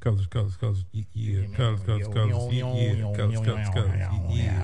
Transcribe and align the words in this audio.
Colors, 0.00 0.26
colors, 0.28 0.56
colors, 0.56 0.84
yeah. 0.92 1.44
Colors, 1.54 1.80
colors, 1.82 2.08
colors, 2.08 2.52
yeah. 2.54 2.62
Colors, 3.14 3.40
colors, 3.40 3.68
colors, 3.68 4.00
yeah. 4.30 4.62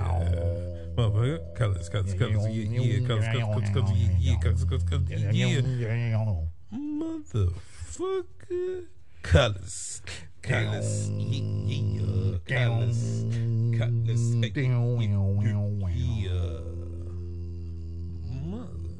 Motherfucker, 0.96 1.54
colors, 1.54 1.88
colors, 1.90 2.14
colors, 2.14 2.46
yeah. 2.48 3.06
Colors, 3.06 3.27
colors, 3.27 3.45
colors, 3.45 3.71
colors, 3.71 3.91
yeah. 4.19 4.37
Colors, 4.41 4.64
colors, 4.64 4.83
colors, 4.85 5.11
yeah. 5.11 5.30
Motherfucker. 6.72 8.87
Colors, 9.22 10.01
colors, 10.41 11.11
yeah. 11.11 12.39
Colors, 12.46 13.25
colors, 13.77 14.34
yeah. 15.93 16.61
Motherfucker. 18.41 18.96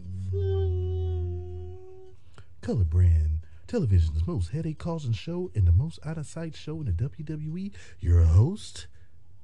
Color 2.61 2.85
Brand, 2.85 3.36
television's 3.67 4.27
most 4.27 4.51
headache 4.51 4.79
causing 4.79 5.13
show 5.13 5.51
and 5.55 5.67
the 5.67 5.73
most 5.73 5.99
out 6.05 6.19
of 6.19 6.27
sight 6.27 6.55
show 6.55 6.81
in 6.81 6.87
the 6.87 6.93
WWE. 6.93 7.73
Your 8.01 8.23
host, 8.23 8.87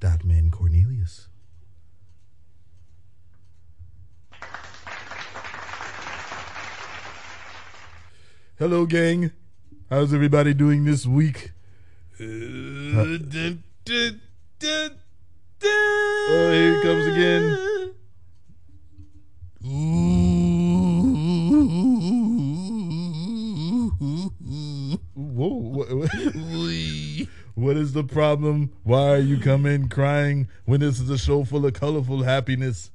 Dotman 0.01 0.51
Cornelius. 0.51 1.29
Hello, 8.59 8.87
gang. 8.87 9.33
How's 9.91 10.15
everybody 10.15 10.55
doing 10.55 10.85
this 10.85 11.05
week? 11.05 11.51
Uh, 12.21 12.23
dun, 12.25 13.65
dun, 13.85 14.21
dun, 14.59 15.01
dun. 15.59 15.71
Oh, 16.29 16.51
here 16.53 16.75
it 16.77 16.83
comes 16.83 17.07
again. 17.07 17.93
Whoa. 25.43 26.07
What, 27.55 27.77
is 27.77 27.93
the 27.93 28.03
problem? 28.03 28.73
Why 28.83 29.09
are 29.11 29.19
you 29.19 29.39
coming 29.39 29.91
crying 29.91 30.49
when 30.65 30.81
this 30.81 30.99
is 30.99 31.11
a 31.11 31.19
show 31.19 31.45
full 31.45 31.67
of 31.67 31.75
colorful 31.75 32.23
happiness? 32.23 32.91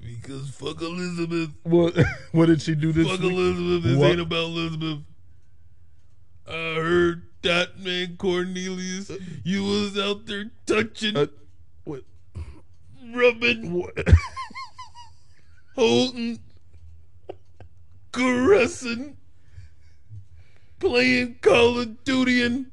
Because 0.00 0.48
fuck 0.50 0.80
Elizabeth. 0.80 1.50
What, 1.64 1.94
what 2.32 2.46
did 2.46 2.62
she 2.62 2.74
do 2.74 2.92
this 2.92 3.06
Fuck 3.06 3.20
week? 3.20 3.32
Elizabeth. 3.32 3.82
This 3.82 3.96
What? 3.98 4.10
ain't 4.12 4.20
about 4.20 4.44
Elizabeth. 4.44 4.98
I 6.48 6.52
heard 6.52 7.26
that 7.42 7.78
man 7.78 8.16
Cornelius. 8.16 9.10
You 9.44 9.64
was 9.64 9.98
out 9.98 10.24
there 10.26 10.50
touching, 10.64 11.14
Uh, 11.16 11.26
what? 11.84 12.04
rubbing, 13.14 13.70
what? 13.74 13.92
holding, 15.76 16.38
caressing, 18.12 19.18
playing 20.82 21.36
Call 21.40 21.78
of 21.78 22.02
Duty 22.02 22.42
and 22.42 22.66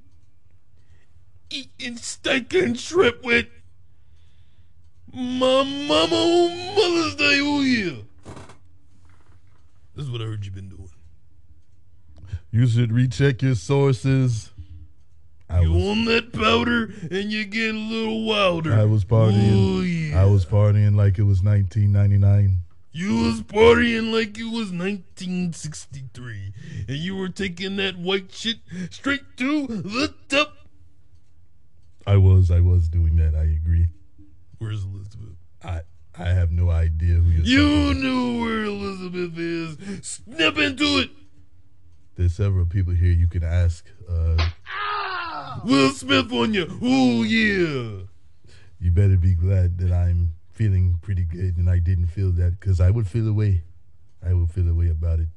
eating 1.52 1.96
steak 1.98 2.52
and 2.56 2.78
shrimp 2.78 3.24
with 3.24 3.46
my 5.14 5.64
mama 5.64 6.16
on 6.16 6.76
Mother's 6.76 7.16
Day. 7.16 7.40
Oh 7.40 7.62
yeah. 7.62 8.02
This 9.96 10.06
is 10.06 10.12
what 10.12 10.22
I 10.22 10.26
heard 10.26 10.44
you've 10.44 10.56
been 10.56 10.70
doing. 10.70 10.90
You 12.50 12.66
should 12.66 12.92
recheck 12.92 13.44
your 13.44 13.54
sources. 13.54 14.54
I 15.48 15.62
You 15.62 15.73
was, 15.73 15.84
on 15.84 16.06
that 16.06 16.34
powder 16.34 16.92
and 17.12 17.32
you 17.32 17.46
get 17.46 17.76
a 17.76 17.78
little 17.78 18.26
wilder. 18.26 18.73
I 18.73 18.86
was 18.86 19.06
partying. 19.06 19.78
Oh, 19.78 19.82
yeah. 19.82 20.20
I 20.20 20.26
was 20.26 20.48
partying 20.48 20.96
like 20.96 21.20
it 21.20 21.23
was 21.23 21.44
1999. 21.44 22.58
You 22.92 23.23
was 23.23 23.42
partying 23.42 24.12
like 24.12 24.38
it 24.38 24.45
was 24.45 24.72
1963, 24.72 26.54
and 26.88 26.98
you 26.98 27.16
were 27.16 27.30
taking 27.30 27.76
that 27.76 27.98
white 27.98 28.32
shit 28.32 28.58
straight 28.90 29.38
to 29.38 29.68
the 29.68 30.14
top. 30.28 30.56
I 32.08 32.17
was. 32.17 32.50
I 32.50 32.60
was 32.62 32.90
doing 32.90 33.16
that. 33.17 33.36
I 33.36 33.44
agree. 33.44 33.88
Where's 34.58 34.84
Elizabeth? 34.84 35.38
I 35.64 35.82
I 36.17 36.30
have 36.30 36.52
no 36.52 36.70
idea 36.72 37.16
who 37.16 37.30
you're. 37.30 37.42
talking 37.42 37.52
You 37.52 37.94
knew 37.94 38.42
where 38.42 38.64
Elizabeth 38.64 39.38
is. 39.38 39.77
Snip 40.02 40.58
into 40.58 41.00
it. 41.00 41.11
There's 42.16 42.33
several 42.36 42.66
people 42.66 42.94
here 42.94 43.11
you 43.11 43.27
can 43.27 43.44
ask. 43.44 43.86
Uh, 44.10 44.50
Will 45.64 45.92
Smith 45.92 46.32
on 46.33 46.54
you. 46.54 46.66
Oh 46.82 47.23
yeah. 47.23 48.06
you 48.80 48.92
better 48.92 49.16
be 49.17 49.36
glad 49.36 49.77
that 49.77 49.92
I'm 49.92 50.32
feeling 50.59 50.99
pretty 51.02 51.23
good 51.23 51.55
and 51.55 51.70
I 51.70 51.80
didn't 51.80 52.08
feel 52.08 52.31
that 52.33 52.59
because 52.59 52.81
I 52.81 52.89
would 52.89 53.08
feel 53.08 53.30
away. 53.30 53.64
I 54.21 54.33
would 54.33 54.52
feel 54.52 54.67
away 54.67 54.89
about 54.89 55.21
it. 55.21 55.30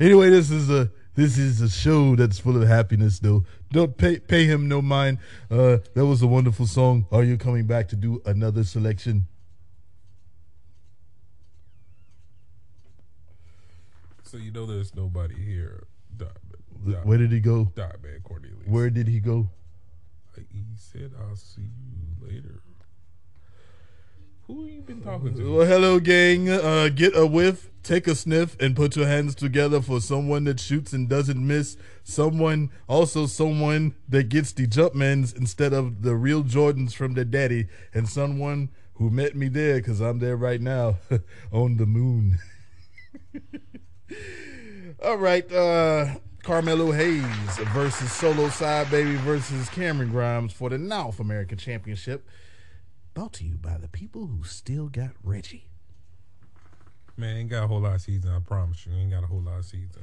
Anyway, 0.00 0.28
this 0.28 0.50
is 0.50 0.68
a 0.68 0.90
this 1.14 1.38
is 1.38 1.60
a 1.60 1.68
show 1.68 2.16
that's 2.16 2.40
full 2.40 2.60
of 2.60 2.66
happiness 2.66 3.20
though. 3.20 3.44
Don't 3.70 3.96
pay 3.96 4.18
pay 4.18 4.44
him 4.46 4.66
no 4.66 4.82
mind. 4.82 5.18
Uh, 5.48 5.78
that 5.94 6.04
was 6.04 6.20
a 6.20 6.26
wonderful 6.26 6.66
song. 6.66 7.06
Are 7.12 7.22
you 7.22 7.38
coming 7.38 7.66
back 7.66 7.86
to 7.90 7.96
do 7.96 8.20
another 8.26 8.64
selection? 8.64 9.28
So 14.24 14.36
you 14.36 14.50
know 14.50 14.66
there's 14.66 14.96
nobody 14.96 15.36
here. 15.36 15.84
Dot, 16.16 16.36
Where 17.04 17.18
did 17.18 17.30
he 17.30 17.38
go? 17.38 17.70
Dot 17.76 18.02
man 18.02 18.20
Cornelius. 18.24 18.66
Where 18.66 18.90
did 18.90 19.06
he 19.06 19.20
go? 19.20 19.48
He 20.34 20.64
said, 20.74 21.12
"I'll 21.20 21.36
see 21.36 21.62
you 21.62 22.26
later." 22.26 22.62
Who 24.50 24.64
you 24.64 24.82
been 24.82 25.00
talking 25.00 25.32
to? 25.36 25.58
Well, 25.58 25.66
hello, 25.66 26.00
gang. 26.00 26.50
Uh, 26.50 26.88
get 26.88 27.16
a 27.16 27.24
whiff, 27.24 27.70
take 27.84 28.08
a 28.08 28.16
sniff, 28.16 28.56
and 28.58 28.74
put 28.74 28.96
your 28.96 29.06
hands 29.06 29.36
together 29.36 29.80
for 29.80 30.00
someone 30.00 30.42
that 30.44 30.58
shoots 30.58 30.92
and 30.92 31.08
doesn't 31.08 31.46
miss. 31.46 31.76
Someone, 32.02 32.72
also 32.88 33.26
someone 33.26 33.94
that 34.08 34.28
gets 34.28 34.50
the 34.50 34.66
Jumpmans 34.66 35.36
instead 35.36 35.72
of 35.72 36.02
the 36.02 36.16
real 36.16 36.42
Jordans 36.42 36.94
from 36.94 37.14
their 37.14 37.24
daddy, 37.24 37.68
and 37.94 38.08
someone 38.08 38.70
who 38.94 39.08
met 39.08 39.36
me 39.36 39.46
there 39.46 39.76
because 39.76 40.00
I'm 40.00 40.18
there 40.18 40.36
right 40.36 40.60
now 40.60 40.98
on 41.52 41.76
the 41.76 41.86
moon. 41.86 42.40
All 45.04 45.16
right, 45.16 45.50
uh, 45.52 46.16
Carmelo 46.42 46.90
Hayes 46.90 47.24
versus 47.68 48.10
Solo 48.10 48.48
Side 48.48 48.90
Baby 48.90 49.14
versus 49.14 49.68
Cameron 49.68 50.10
Grimes 50.10 50.52
for 50.52 50.70
the 50.70 50.78
North 50.78 51.20
American 51.20 51.56
Championship. 51.56 52.26
Brought 53.14 53.32
to 53.34 53.44
you 53.44 53.56
by 53.56 53.76
the 53.78 53.88
people 53.88 54.26
who 54.26 54.44
still 54.44 54.88
got 54.88 55.10
Reggie. 55.22 55.66
Man, 57.16 57.36
ain't 57.36 57.50
got 57.50 57.64
a 57.64 57.66
whole 57.66 57.80
lot 57.80 57.94
of 57.96 58.00
season. 58.00 58.30
I 58.30 58.38
promise 58.38 58.86
you, 58.86 58.92
ain't 58.94 59.10
got 59.10 59.24
a 59.24 59.26
whole 59.26 59.42
lot 59.42 59.58
of 59.58 59.64
season. 59.64 60.02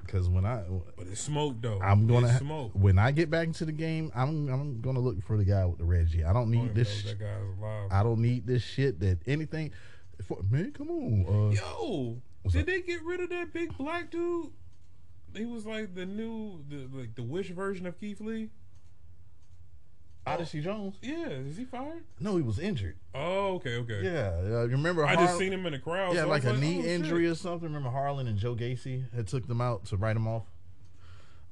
Because 0.00 0.28
when 0.30 0.46
I 0.46 0.62
But 0.96 1.08
it's 1.08 1.20
smoke 1.20 1.56
though. 1.60 1.78
I'm 1.82 2.06
gonna 2.06 2.30
ha- 2.32 2.38
smoke. 2.38 2.70
when 2.72 2.98
I 2.98 3.10
get 3.10 3.28
back 3.28 3.46
into 3.46 3.66
the 3.66 3.72
game, 3.72 4.10
I'm 4.14 4.48
I'm 4.48 4.80
gonna 4.80 5.00
look 5.00 5.22
for 5.22 5.36
the 5.36 5.44
guy 5.44 5.66
with 5.66 5.78
the 5.78 5.84
Reggie. 5.84 6.24
I 6.24 6.32
don't 6.32 6.50
need 6.50 6.74
this. 6.74 6.88
sh- 6.90 7.04
that 7.04 7.18
guy's 7.18 7.42
alive. 7.58 7.88
I 7.90 8.02
don't 8.02 8.20
need 8.22 8.46
this 8.46 8.62
shit. 8.62 9.00
That 9.00 9.18
anything. 9.26 9.72
For, 10.26 10.38
man, 10.48 10.72
come 10.72 10.90
on. 10.90 11.26
Uh, 11.28 11.54
Yo, 11.54 12.16
did 12.50 12.60
up? 12.60 12.66
they 12.66 12.80
get 12.80 13.04
rid 13.04 13.20
of 13.20 13.28
that 13.30 13.52
big 13.52 13.76
black 13.76 14.10
dude? 14.10 14.50
He 15.36 15.44
was 15.44 15.66
like 15.66 15.94
the 15.94 16.06
new, 16.06 16.64
the 16.70 16.88
like 16.90 17.14
the 17.14 17.22
Wish 17.22 17.50
version 17.50 17.84
of 17.84 18.00
Keith 18.00 18.20
Lee. 18.22 18.48
Odyssey 20.26 20.60
Jones. 20.60 20.96
Yeah, 21.00 21.28
is 21.28 21.56
he 21.56 21.64
fired? 21.64 22.04
No, 22.20 22.36
he 22.36 22.42
was 22.42 22.58
injured. 22.58 22.96
Oh, 23.14 23.54
okay, 23.54 23.76
okay. 23.76 24.00
Yeah, 24.02 24.32
uh, 24.42 24.64
you 24.64 24.72
remember? 24.72 25.06
I 25.06 25.16
just 25.16 25.38
seen 25.38 25.52
him 25.52 25.64
in 25.66 25.72
the 25.72 25.78
crowd. 25.78 26.14
Yeah, 26.14 26.22
so 26.22 26.28
like 26.28 26.44
a 26.44 26.52
was 26.52 26.60
knee 26.60 26.80
oh, 26.80 26.82
shit. 26.82 26.90
injury 26.90 27.26
or 27.26 27.34
something. 27.34 27.68
Remember 27.68 27.90
Harland 27.90 28.28
and 28.28 28.38
Joe 28.38 28.54
Gacy 28.54 29.04
had 29.14 29.26
took 29.26 29.48
them 29.48 29.60
out 29.60 29.86
to 29.86 29.96
write 29.96 30.14
them 30.14 30.28
off. 30.28 30.44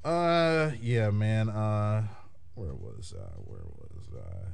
Uh, 0.05 0.71
yeah, 0.81 1.11
man. 1.11 1.49
Uh, 1.49 2.07
where 2.55 2.75
was 2.75 3.15
I? 3.19 3.25
Where 3.45 3.63
was 3.65 4.09
I? 4.15 4.53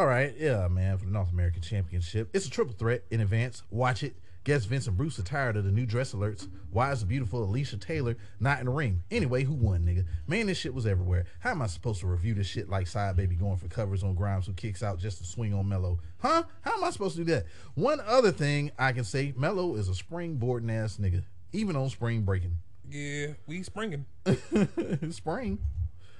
All 0.00 0.06
right, 0.06 0.34
yeah, 0.36 0.66
man. 0.68 0.98
For 0.98 1.04
the 1.04 1.12
North 1.12 1.30
American 1.30 1.62
Championship, 1.62 2.30
it's 2.32 2.46
a 2.46 2.50
triple 2.50 2.74
threat 2.74 3.04
in 3.10 3.20
advance. 3.20 3.62
Watch 3.70 4.02
it. 4.02 4.16
Guess 4.44 4.66
Vince 4.66 4.86
and 4.86 4.96
Bruce 4.96 5.18
are 5.18 5.22
tired 5.22 5.56
of 5.56 5.64
the 5.64 5.70
new 5.70 5.86
dress 5.86 6.12
alerts. 6.12 6.48
Why 6.70 6.92
is 6.92 7.00
the 7.00 7.06
beautiful 7.06 7.42
Alicia 7.42 7.78
Taylor 7.78 8.14
not 8.40 8.58
in 8.58 8.66
the 8.66 8.72
ring? 8.72 9.02
Anyway, 9.10 9.44
who 9.44 9.54
won, 9.54 9.86
nigga? 9.86 10.04
Man, 10.26 10.48
this 10.48 10.58
shit 10.58 10.74
was 10.74 10.86
everywhere. 10.86 11.24
How 11.38 11.52
am 11.52 11.62
I 11.62 11.66
supposed 11.66 12.00
to 12.00 12.06
review 12.06 12.34
this 12.34 12.46
shit 12.46 12.68
like 12.68 12.86
Side 12.86 13.16
Baby 13.16 13.36
going 13.36 13.56
for 13.56 13.68
covers 13.68 14.02
on 14.02 14.14
Grimes 14.14 14.46
who 14.46 14.52
kicks 14.52 14.82
out 14.82 14.98
just 14.98 15.16
to 15.18 15.24
swing 15.24 15.54
on 15.54 15.66
Mello? 15.66 15.98
Huh? 16.18 16.42
How 16.60 16.74
am 16.74 16.84
I 16.84 16.90
supposed 16.90 17.16
to 17.16 17.24
do 17.24 17.32
that? 17.32 17.46
One 17.74 18.00
other 18.04 18.32
thing 18.32 18.70
I 18.78 18.92
can 18.92 19.04
say, 19.04 19.32
Mello 19.34 19.76
is 19.76 19.88
a 19.88 19.92
springboarding 19.92 20.70
ass 20.70 20.98
nigga, 20.98 21.22
even 21.54 21.74
on 21.74 21.88
spring 21.88 22.20
breaking. 22.20 22.58
Yeah, 22.90 23.28
we 23.46 23.62
springing. 23.62 24.04
spring. 25.10 25.58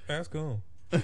Ask 0.09 0.32
him. 0.32 0.62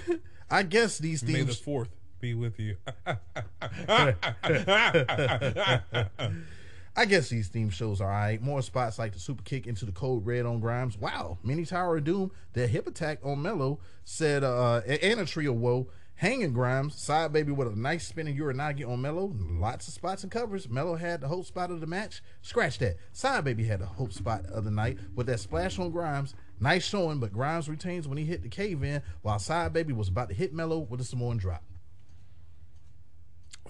I 0.49 0.63
guess 0.63 0.97
these 0.97 1.21
May 1.21 1.43
the 1.43 1.53
fourth 1.53 1.89
be 2.19 2.33
with 2.33 2.59
you. 2.59 2.77
I 6.95 7.05
guess 7.05 7.29
these 7.29 7.47
theme 7.47 7.69
shows 7.69 8.01
are 8.01 8.11
alright. 8.11 8.41
More 8.41 8.61
spots 8.61 8.99
like 8.99 9.13
the 9.13 9.19
super 9.19 9.43
kick 9.43 9.65
into 9.65 9.85
the 9.85 9.91
Code 9.93 10.25
Red 10.25 10.45
on 10.45 10.59
Grimes. 10.59 10.97
Wow, 10.97 11.37
mini 11.43 11.65
Tower 11.65 11.97
of 11.97 12.03
Doom, 12.03 12.31
the 12.53 12.67
hip 12.67 12.85
attack 12.87 13.19
on 13.23 13.41
Mello 13.41 13.79
said, 14.03 14.43
uh, 14.43 14.81
and 14.85 15.19
a 15.19 15.25
trio 15.25 15.53
woe 15.53 15.87
Hanging 16.21 16.53
Grimes, 16.53 17.01
side 17.01 17.33
baby 17.33 17.51
with 17.51 17.67
a 17.67 17.75
nice 17.75 18.07
spinning 18.07 18.37
Uranage 18.37 18.87
on 18.87 19.01
Mello. 19.01 19.33
Lots 19.35 19.87
of 19.87 19.93
spots 19.95 20.21
and 20.21 20.31
covers. 20.31 20.69
Mello 20.69 20.95
had 20.95 21.19
the 21.19 21.27
hope 21.27 21.47
spot 21.47 21.71
of 21.71 21.81
the 21.81 21.87
match. 21.87 22.21
Scratch 22.43 22.77
that. 22.77 22.97
Side 23.11 23.43
baby 23.43 23.63
had 23.63 23.79
the 23.79 23.87
hope 23.87 24.13
spot 24.13 24.45
of 24.45 24.63
the 24.63 24.69
night 24.69 24.99
with 25.15 25.25
that 25.25 25.39
splash 25.39 25.79
on 25.79 25.89
Grimes. 25.89 26.35
Nice 26.59 26.85
showing, 26.85 27.19
but 27.19 27.33
Grimes 27.33 27.67
retains 27.67 28.07
when 28.07 28.19
he 28.19 28.25
hit 28.25 28.43
the 28.43 28.49
cave 28.49 28.83
in, 28.83 29.01
while 29.23 29.39
Side 29.39 29.73
Baby 29.73 29.93
was 29.93 30.09
about 30.09 30.29
to 30.29 30.35
hit 30.35 30.53
Mello 30.53 30.77
with 30.77 31.01
a 31.01 31.03
Samoan 31.03 31.37
drop. 31.37 31.63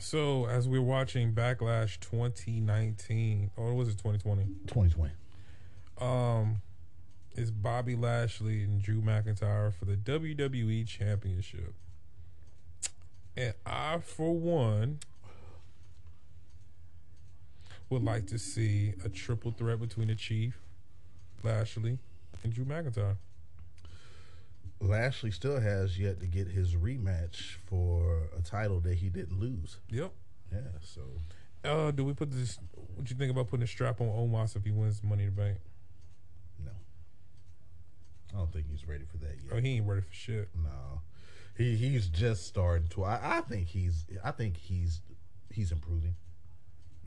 So 0.02 0.48
as 0.48 0.68
we're 0.68 0.82
watching 0.82 1.32
Backlash 1.32 2.00
2019, 2.00 3.52
or 3.56 3.76
was 3.76 3.88
it 3.88 4.00
2020? 4.00 4.46
2020. 4.66 5.12
Um, 6.00 6.62
it's 7.36 7.52
Bobby 7.52 7.96
Lashley 7.96 8.64
and 8.64 8.82
Drew 8.82 9.00
McIntyre 9.00 9.72
for 9.72 9.86
the 9.86 9.96
WWE 9.96 10.88
Championship. 10.88 11.76
And 13.38 13.54
I, 13.64 14.00
for 14.00 14.36
one, 14.36 15.02
would 17.92 18.04
like 18.04 18.26
to 18.28 18.40
see 18.40 18.96
a 19.06 19.10
triple 19.10 19.52
threat 19.52 19.80
between 19.80 20.08
the 20.08 20.16
Chief, 20.16 20.58
Lashley, 21.44 22.00
and 22.44 22.52
Drew 22.52 22.66
McIntyre. 22.66 23.18
Lashley 24.82 25.32
still 25.32 25.60
has 25.60 26.00
yet 26.00 26.20
to 26.20 26.28
get 26.28 26.48
his 26.48 26.76
rematch 26.76 27.56
for 27.66 28.30
a 28.38 28.42
title 28.42 28.80
that 28.82 28.96
he 28.96 29.10
didn't 29.10 29.40
lose. 29.40 29.78
Yep. 29.90 30.12
Yeah, 30.52 30.60
so. 30.82 31.02
Uh, 31.64 31.92
do 31.92 32.04
we 32.04 32.14
put 32.14 32.32
this? 32.32 32.60
What 32.96 33.10
you 33.10 33.16
think 33.16 33.32
about 33.32 33.48
putting 33.50 33.64
a 33.64 33.68
strap 33.68 34.02
on 34.02 34.08
Omos 34.08 34.56
if 34.56 34.64
he 34.64 34.72
wins 34.72 35.04
Money 35.04 35.24
in 35.24 35.36
the 35.36 35.42
Bank? 35.42 35.58
No. 36.64 36.72
I 38.34 38.38
don't 38.38 38.52
think 38.52 38.66
he's 38.70 38.88
ready 38.88 39.06
for 39.06 39.18
that 39.18 39.36
yet. 39.44 39.54
Oh, 39.54 39.58
he 39.58 39.76
ain't 39.76 39.88
ready 39.88 40.02
for 40.02 40.14
shit. 40.14 40.50
No. 40.56 41.02
He 41.58 41.76
he's 41.76 42.08
just 42.08 42.48
starting 42.48 42.88
to 42.90 43.04
I, 43.04 43.38
I 43.38 43.42
think 43.42 43.68
he's 43.68 44.06
I 44.24 44.32
think 44.32 44.58
he's 44.58 45.02
he's 45.52 45.72
improving. 45.72 46.16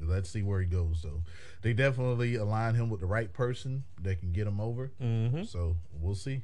Let's 0.01 0.31
see 0.31 0.43
where 0.43 0.61
he 0.61 0.67
goes 0.67 1.03
though. 1.03 1.23
They 1.63 1.73
definitely 1.73 2.37
align 2.37 2.75
him 2.75 2.91
with 2.91 3.01
the 3.01 3.07
right 3.07 3.33
person 3.33 3.85
that 4.03 4.21
can 4.21 4.33
get 4.33 4.47
him 4.47 4.61
over. 4.61 4.93
Mm-hmm. 5.03 5.45
So 5.45 5.77
we'll 6.01 6.15
see. 6.15 6.43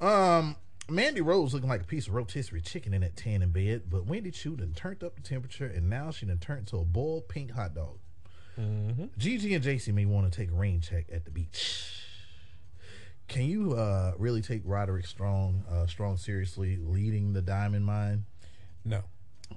Um, 0.00 0.56
Mandy 0.88 1.20
Rose 1.20 1.54
looking 1.54 1.68
like 1.68 1.82
a 1.82 1.86
piece 1.86 2.08
of 2.08 2.14
rotisserie 2.14 2.60
chicken 2.60 2.94
in 2.94 3.02
that 3.02 3.16
tan 3.16 3.42
in 3.42 3.50
bed, 3.50 3.82
but 3.88 4.06
Wendy 4.06 4.30
Choo 4.30 4.56
done 4.56 4.72
turned 4.74 5.04
up 5.04 5.16
the 5.16 5.22
temperature 5.22 5.66
and 5.66 5.88
now 5.88 6.10
she 6.10 6.26
done 6.26 6.38
turned 6.38 6.66
to 6.68 6.78
a 6.78 6.84
boiled 6.84 7.28
pink 7.28 7.52
hot 7.52 7.74
dog. 7.74 7.98
Mm-hmm. 8.58 9.04
Gigi 9.16 9.54
and 9.54 9.64
JC 9.64 9.92
may 9.92 10.04
want 10.04 10.30
to 10.30 10.36
take 10.36 10.50
a 10.50 10.54
rain 10.54 10.80
check 10.80 11.06
at 11.12 11.24
the 11.24 11.30
beach. 11.30 12.04
Can 13.28 13.46
you 13.46 13.74
uh, 13.74 14.12
really 14.18 14.42
take 14.42 14.62
Roderick 14.64 15.06
Strong 15.06 15.64
uh, 15.70 15.86
Strong 15.86 16.16
seriously 16.16 16.78
leading 16.82 17.32
the 17.32 17.40
Diamond 17.40 17.86
Mine? 17.86 18.24
No. 18.84 19.02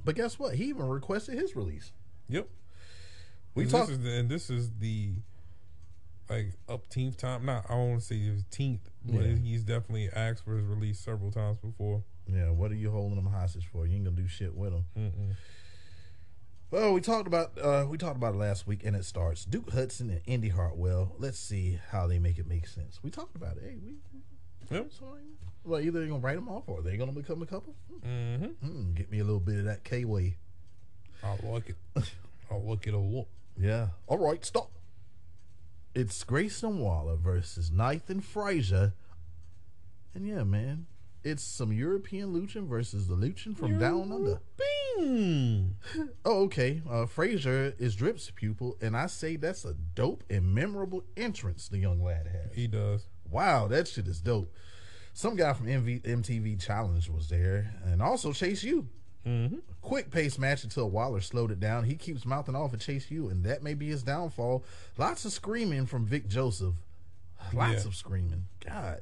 But 0.06 0.16
guess 0.16 0.38
what? 0.38 0.56
He 0.56 0.66
even 0.66 0.88
requested 0.88 1.40
his 1.40 1.56
release. 1.56 1.92
Yep. 2.30 2.48
We 3.56 3.66
talked. 3.66 3.88
This 3.88 3.98
is 3.98 4.04
the, 4.04 4.12
and 4.12 4.30
this 4.30 4.50
is 4.50 4.72
the 4.80 5.14
like 6.30 6.54
upteenth 6.70 7.18
time. 7.18 7.46
Not 7.46 7.66
I 7.68 7.74
won't 7.74 8.04
say 8.04 8.20
his 8.20 8.44
tenth, 8.52 8.90
but 9.06 9.26
Yeah. 9.26 9.36
he's 9.36 9.64
definitely 9.64 10.10
asked 10.10 10.44
for 10.46 10.56
his 10.58 10.66
release 10.66 11.00
several 11.00 11.32
times 11.32 11.58
before. 11.58 12.04
Yeah, 12.28 12.50
what 12.52 12.72
are 12.72 12.76
you 12.76 12.90
holding 12.92 13.18
him 13.18 13.26
hostage 13.26 13.68
for? 13.68 13.86
You 13.86 13.96
ain't 13.96 14.06
gonna 14.06 14.16
do 14.16 14.28
shit 14.28 14.56
with 14.56 14.74
him. 14.74 14.86
Mm-mm. 14.98 15.36
Well, 16.72 16.94
we 16.94 17.02
talked 17.02 17.28
about 17.28 17.58
uh, 17.62 17.86
we 17.88 17.98
talked 17.98 18.16
about 18.18 18.34
it 18.34 18.38
last 18.38 18.66
week, 18.66 18.84
and 18.84 18.96
it 18.96 19.06
starts 19.06 19.46
Duke 19.46 19.72
Hudson 19.72 20.10
and 20.10 20.22
Indy 20.26 20.50
Hartwell. 20.50 21.16
Let's 21.20 21.38
see 21.38 21.80
how 21.90 22.08
they 22.08 22.18
make 22.18 22.40
it 22.40 22.48
make 22.48 22.66
sense. 22.68 23.00
We 23.04 23.12
talked 23.12 23.36
about 23.36 23.58
it. 23.58 23.64
Hey, 23.64 23.76
we 23.84 23.96
Yep. 24.76 24.92
well, 25.66 25.80
either 25.82 26.00
they're 26.00 26.08
gonna 26.08 26.20
write 26.20 26.36
them 26.36 26.50
off 26.50 26.64
or 26.68 26.82
they're 26.82 26.98
gonna 26.98 27.12
become 27.12 27.42
a 27.44 27.46
couple. 27.46 27.76
Mm-hmm. 28.04 28.66
Mm, 28.68 28.96
get 28.96 29.12
me 29.12 29.20
a 29.20 29.24
little 29.24 29.40
bit 29.40 29.60
of 29.60 29.66
that 29.66 29.84
K 29.84 30.04
way. 30.06 30.38
I 31.24 31.36
like 31.44 31.70
it. 31.70 31.76
I 32.50 32.56
like 32.56 32.88
it 32.88 32.94
a 32.94 32.98
lot. 32.98 33.28
Yeah. 33.60 33.90
All 34.08 34.18
right, 34.18 34.44
stop. 34.44 34.72
It's 35.96 36.24
Grayson 36.24 36.80
Waller 36.80 37.16
versus 37.16 37.72
Nathan 37.72 38.20
Frazier. 38.20 38.94
And 40.16 40.28
yeah, 40.28 40.44
man, 40.44 40.88
it's 41.24 41.44
some 41.44 41.72
European 41.72 42.34
Luchin 42.34 42.68
versus 42.68 43.08
the 43.08 43.16
Luchin 43.16 43.56
from 43.56 43.78
down 43.78 44.12
under. 44.12 44.42
Bing. 44.58 45.76
Oh, 46.26 46.44
okay. 46.44 46.82
Uh, 46.90 47.06
Frazier 47.06 47.76
is 47.78 47.96
Drip's 47.96 48.32
pupil, 48.32 48.76
and 48.82 48.98
I 48.98 49.06
say 49.06 49.36
that's 49.36 49.66
a 49.66 49.74
dope 49.74 50.24
and 50.30 50.54
memorable 50.54 51.04
entrance 51.16 51.68
the 51.68 51.78
young 51.78 52.04
lad 52.04 52.28
has. 52.28 52.56
He 52.56 52.68
does. 52.68 53.08
Wow, 53.30 53.68
that 53.68 53.88
shit 53.88 54.08
is 54.08 54.20
dope. 54.20 54.54
Some 55.14 55.36
guy 55.36 55.54
from 55.54 55.68
MV, 55.68 56.02
MTV 56.02 56.60
Challenge 56.60 57.08
was 57.10 57.30
there, 57.30 57.76
and 57.86 58.02
also 58.02 58.34
Chase 58.34 58.64
U. 58.64 58.88
Mm-hmm. 59.26 59.58
Quick 59.82 60.12
pace 60.12 60.38
match 60.38 60.64
until 60.64 60.90
Waller 60.90 61.22
slowed 61.22 61.52
it 61.52 61.60
down. 61.60 61.86
He 61.86 61.96
keeps 61.96 62.26
mouthing 62.26 62.56
off 62.56 62.74
at 62.74 62.80
Chase 62.82 63.10
U, 63.12 63.30
and 63.30 63.44
that 63.46 63.64
may 63.64 63.74
be 63.74 63.88
his 63.88 64.04
downfall. 64.04 64.64
Lots 64.98 65.26
of 65.26 65.32
screaming 65.32 65.86
from 65.86 66.06
Vic 66.06 66.28
Joseph. 66.28 66.76
Lots 67.54 67.84
Yeah. 67.84 67.88
of 67.88 67.96
screaming. 67.96 68.46
God. 68.66 69.02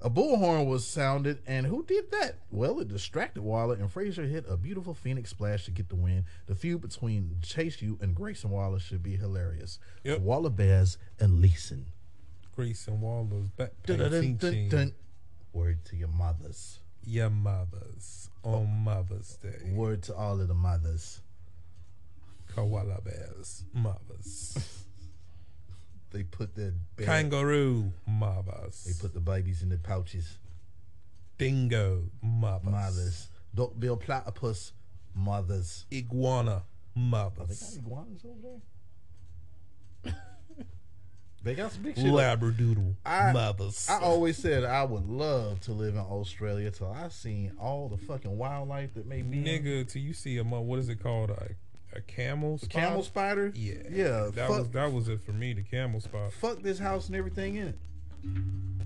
A 0.00 0.10
bullhorn 0.10 0.66
was 0.66 0.84
sounded, 0.86 1.38
and 1.46 1.64
who 1.66 1.84
did 1.84 2.10
that? 2.10 2.36
Well, 2.50 2.80
it 2.80 2.88
distracted 2.88 3.42
Waller, 3.42 3.76
and 3.76 3.90
Frazier 3.90 4.24
hit 4.26 4.44
a 4.48 4.56
beautiful 4.56 4.94
Phoenix 4.94 5.30
splash 5.30 5.64
to 5.66 5.70
get 5.70 5.88
the 5.90 5.94
win. 5.94 6.24
The 6.46 6.56
feud 6.56 6.80
between 6.80 7.38
Chase 7.40 7.80
U 7.82 7.98
and 8.00 8.14
Grayson 8.14 8.50
Waller 8.50 8.80
should 8.80 9.02
be 9.02 9.16
hilarious. 9.16 9.78
Yep. 10.02 10.20
Waller 10.20 10.50
Bears 10.50 10.98
and 11.20 11.40
Leeson. 11.40 11.86
Grayson 12.56 13.00
Waller's 13.00 13.46
back 13.56 13.70
Dun, 13.86 13.98
dun, 13.98 14.10
dun, 14.10 14.36
dun, 14.36 14.68
dun. 14.68 14.92
Word 15.52 15.84
to 15.86 15.96
your 15.96 16.08
mothers. 16.08 16.80
Your 17.04 17.30
mothers 17.30 18.28
on 18.42 18.68
Mother's 18.84 19.36
Day. 19.36 19.72
Word 19.72 20.02
to 20.04 20.14
all 20.14 20.40
of 20.40 20.48
the 20.48 20.54
mothers. 20.54 21.20
Koala 22.54 23.00
bears, 23.02 23.64
mothers. 23.72 24.56
They 26.10 26.24
put 26.24 26.54
their 26.54 26.74
bear- 26.96 27.06
Kangaroo, 27.06 27.90
mothers. 28.06 28.84
They 28.84 28.92
put 29.00 29.14
the 29.14 29.20
babies 29.20 29.62
in 29.62 29.70
the 29.70 29.78
pouches. 29.78 30.36
Dingo, 31.38 32.02
mothers. 32.22 32.70
Mothers. 32.70 33.28
Duckbill 33.54 33.96
platypus. 33.96 34.72
Mothers. 35.14 35.86
Iguana, 35.90 36.64
Oh, 36.64 36.64
they 36.94 37.00
mothers. 37.00 37.60
got 37.60 37.78
iguanas 37.78 38.24
over 38.26 38.58
there. 40.04 40.14
they 41.44 41.54
got 41.54 41.72
some 41.72 41.82
big 41.82 41.96
shit. 41.96 42.04
Labradoodle, 42.06 42.94
I- 43.04 43.32
mothers. 43.32 43.88
I 43.90 43.98
always 44.00 44.38
said 44.38 44.64
I 44.64 44.84
would 44.84 45.08
love 45.08 45.60
to 45.62 45.72
live 45.72 45.94
in 45.94 46.00
Australia 46.00 46.70
till 46.70 46.90
I 46.92 47.08
seen 47.08 47.52
all 47.60 47.88
the 47.88 47.96
fucking 47.96 48.36
wildlife 48.38 48.94
that 48.94 49.06
may 49.06 49.22
be. 49.22 49.38
in- 49.38 49.44
Nigga, 49.64 49.88
till 49.88 50.02
you 50.02 50.14
see 50.14 50.38
a 50.38 50.44
mo- 50.44 50.60
what 50.60 50.78
is 50.78 50.88
it 50.88 51.02
called? 51.02 51.30
A, 51.30 51.50
a 51.94 52.00
camel 52.00 52.58
spot? 52.58 52.70
Camel 52.70 53.02
spider. 53.02 53.52
Yeah, 53.54 53.74
Yeah. 53.90 54.30
That 54.34 54.48
fuck, 54.48 54.58
was 54.58 54.70
that 54.70 54.92
was 54.92 55.08
it 55.08 55.20
for 55.20 55.32
me. 55.32 55.52
The 55.52 55.62
camel 55.62 56.00
spot. 56.00 56.32
fuck 56.32 56.62
this 56.62 56.78
house 56.78 57.08
and 57.08 57.16
everything 57.16 57.56
in 57.56 57.68
it. 57.68 57.78
I'm 58.24 58.78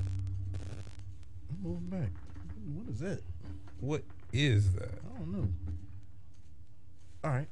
moving 1.62 1.88
back. 1.88 2.10
What 2.74 2.88
is 2.92 2.98
that? 3.00 3.20
What 3.80 4.02
is 4.32 4.72
that? 4.74 4.90
I 5.14 5.18
don't 5.18 5.32
know. 5.32 5.48
All 7.24 7.30
right. 7.30 7.48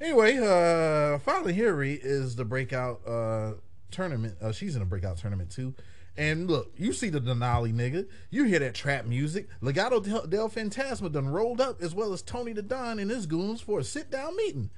Anyway, 0.00 0.38
uh 0.38 1.18
Finally 1.18 1.52
Hillary 1.52 1.94
is 2.02 2.36
the 2.36 2.44
breakout 2.44 3.00
uh 3.06 3.52
tournament. 3.90 4.36
Uh, 4.40 4.52
she's 4.52 4.76
in 4.76 4.82
a 4.82 4.86
breakout 4.86 5.18
tournament 5.18 5.50
too. 5.50 5.74
And 6.16 6.50
look, 6.50 6.72
you 6.76 6.92
see 6.92 7.08
the 7.08 7.20
Denali 7.20 7.72
nigga. 7.72 8.06
You 8.30 8.44
hear 8.44 8.58
that 8.58 8.74
trap 8.74 9.06
music. 9.06 9.48
Legado 9.62 10.02
del, 10.02 10.26
del 10.26 10.48
Fantasma 10.50 11.10
done 11.10 11.28
rolled 11.28 11.60
up 11.60 11.80
as 11.80 11.94
well 11.94 12.12
as 12.12 12.22
Tony 12.22 12.52
the 12.52 12.62
Don 12.62 12.98
and 12.98 13.10
his 13.10 13.26
goons 13.26 13.60
for 13.60 13.78
a 13.78 13.84
sit 13.84 14.10
down 14.10 14.36
meeting. 14.36 14.70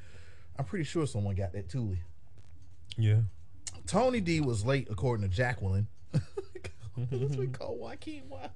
I'm 0.58 0.64
pretty 0.64 0.84
sure 0.84 1.06
someone 1.06 1.34
got 1.34 1.52
that 1.54 1.70
Thule. 1.70 1.96
Yeah. 2.96 3.20
Tony 3.86 4.20
D 4.20 4.40
was 4.40 4.64
late, 4.64 4.88
according 4.90 5.28
to 5.28 5.34
Jacqueline. 5.34 5.88
That's 6.12 7.36
we 7.36 7.46
call 7.48 7.76
Joaquin 7.76 8.28
Wild. 8.28 8.50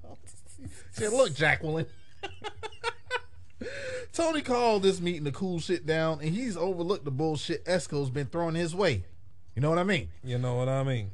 Said, 0.91 1.11
look, 1.11 1.33
Jacqueline. 1.35 1.87
Tony 4.13 4.41
called 4.41 4.83
this 4.83 5.01
meeting 5.01 5.25
to 5.25 5.31
cool 5.31 5.59
shit 5.59 5.85
down, 5.85 6.19
and 6.21 6.29
he's 6.29 6.55
overlooked 6.55 7.05
the 7.05 7.11
bullshit 7.11 7.63
Esco's 7.65 8.09
been 8.09 8.27
throwing 8.27 8.55
his 8.55 8.75
way. 8.75 9.03
You 9.57 9.61
know 9.61 9.71
what 9.71 9.79
I 9.79 9.83
mean? 9.85 10.09
You 10.23 10.37
know 10.37 10.53
what 10.53 10.69
I 10.69 10.83
mean? 10.83 11.09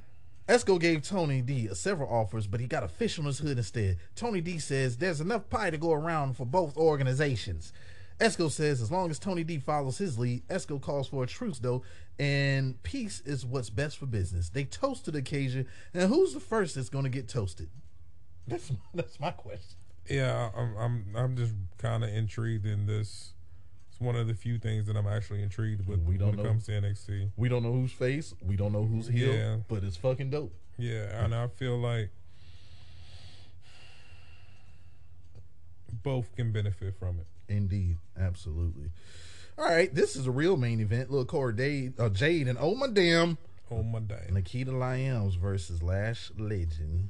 Esco 0.49 0.77
gave 0.77 1.01
Tony 1.01 1.41
D 1.41 1.69
uh, 1.69 1.73
several 1.73 2.09
offers, 2.09 2.45
but 2.45 2.59
he 2.59 2.67
got 2.67 2.83
a 2.83 2.89
fish 2.89 3.17
on 3.17 3.23
his 3.23 3.39
hood 3.39 3.57
instead. 3.57 3.99
Tony 4.17 4.41
D 4.41 4.59
says 4.59 4.97
there's 4.97 5.21
enough 5.21 5.49
pie 5.49 5.69
to 5.69 5.77
go 5.77 5.93
around 5.93 6.35
for 6.35 6.45
both 6.45 6.75
organizations. 6.75 7.71
Esco 8.19 8.51
says 8.51 8.81
as 8.81 8.91
long 8.91 9.09
as 9.09 9.17
Tony 9.17 9.45
D 9.45 9.59
follows 9.59 9.97
his 9.97 10.19
lead, 10.19 10.45
Esco 10.49 10.81
calls 10.81 11.07
for 11.07 11.23
a 11.23 11.25
truce 11.25 11.59
though, 11.59 11.83
and 12.19 12.83
peace 12.83 13.21
is 13.25 13.45
what's 13.45 13.69
best 13.69 13.97
for 13.97 14.07
business. 14.07 14.49
They 14.49 14.65
toasted 14.65 15.13
the 15.13 15.19
occasion, 15.19 15.65
and 15.93 16.09
who's 16.09 16.33
the 16.33 16.41
first 16.41 16.75
that's 16.75 16.89
going 16.89 17.05
to 17.05 17.09
get 17.09 17.29
toasted? 17.29 17.69
That's 18.47 18.73
that's 18.93 19.21
my 19.21 19.31
question. 19.31 19.77
Yeah, 20.09 20.49
I'm 20.53 20.75
I'm 20.75 21.05
I'm 21.15 21.37
just 21.37 21.53
kind 21.77 22.03
of 22.03 22.09
intrigued 22.09 22.65
in 22.65 22.87
this. 22.87 23.32
One 24.03 24.15
of 24.17 24.27
the 24.27 24.33
few 24.33 24.57
things 24.59 24.85
that 24.87 24.97
I'm 24.97 25.07
actually 25.07 25.41
intrigued 25.41 25.87
with 25.87 26.01
We 26.01 26.17
don't 26.17 26.31
when 26.31 26.39
it 26.39 26.43
know. 26.43 26.49
comes 26.49 26.65
to 26.65 26.71
NXT. 26.73 27.31
We 27.37 27.47
don't 27.47 27.63
know 27.63 27.71
whose 27.71 27.91
face, 27.93 28.33
we 28.41 28.55
don't 28.57 28.73
know 28.73 28.83
who's 28.85 29.07
heel, 29.07 29.33
Yeah. 29.33 29.57
but 29.69 29.83
it's 29.83 29.95
fucking 29.97 30.29
dope. 30.29 30.53
Yeah, 30.77 31.23
and 31.23 31.33
I 31.33 31.47
feel 31.47 31.77
like 31.77 32.09
both 36.03 36.35
can 36.35 36.51
benefit 36.51 36.95
from 36.99 37.19
it. 37.19 37.27
Indeed, 37.47 37.97
absolutely. 38.19 38.89
All 39.57 39.65
right, 39.65 39.93
this 39.93 40.15
is 40.15 40.25
a 40.27 40.31
real 40.31 40.57
main 40.57 40.79
event. 40.79 41.09
Little 41.11 41.25
Cora 41.25 41.53
Jade, 41.55 41.93
uh, 41.99 42.09
Jade 42.09 42.47
and 42.47 42.57
oh 42.59 42.75
my 42.75 42.87
damn, 42.87 43.37
oh 43.69 43.83
my 43.83 43.99
damn, 43.99 44.33
Nikita 44.33 44.71
Lyons 44.71 45.35
versus 45.35 45.83
Lash 45.83 46.31
Legend. 46.37 47.09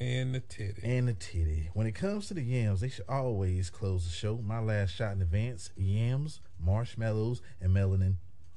And 0.00 0.34
the 0.34 0.40
titty. 0.40 0.82
And 0.82 1.08
the 1.08 1.14
titty. 1.14 1.70
When 1.72 1.86
it 1.86 1.94
comes 1.94 2.28
to 2.28 2.34
the 2.34 2.42
yams, 2.42 2.80
they 2.80 2.88
should 2.88 3.04
always 3.08 3.70
close 3.70 4.04
the 4.04 4.12
show. 4.12 4.40
My 4.44 4.58
last 4.58 4.90
shot 4.90 5.12
in 5.12 5.22
advance: 5.22 5.70
yams, 5.76 6.40
marshmallows, 6.58 7.40
and 7.60 7.74
melanin, 7.74 8.16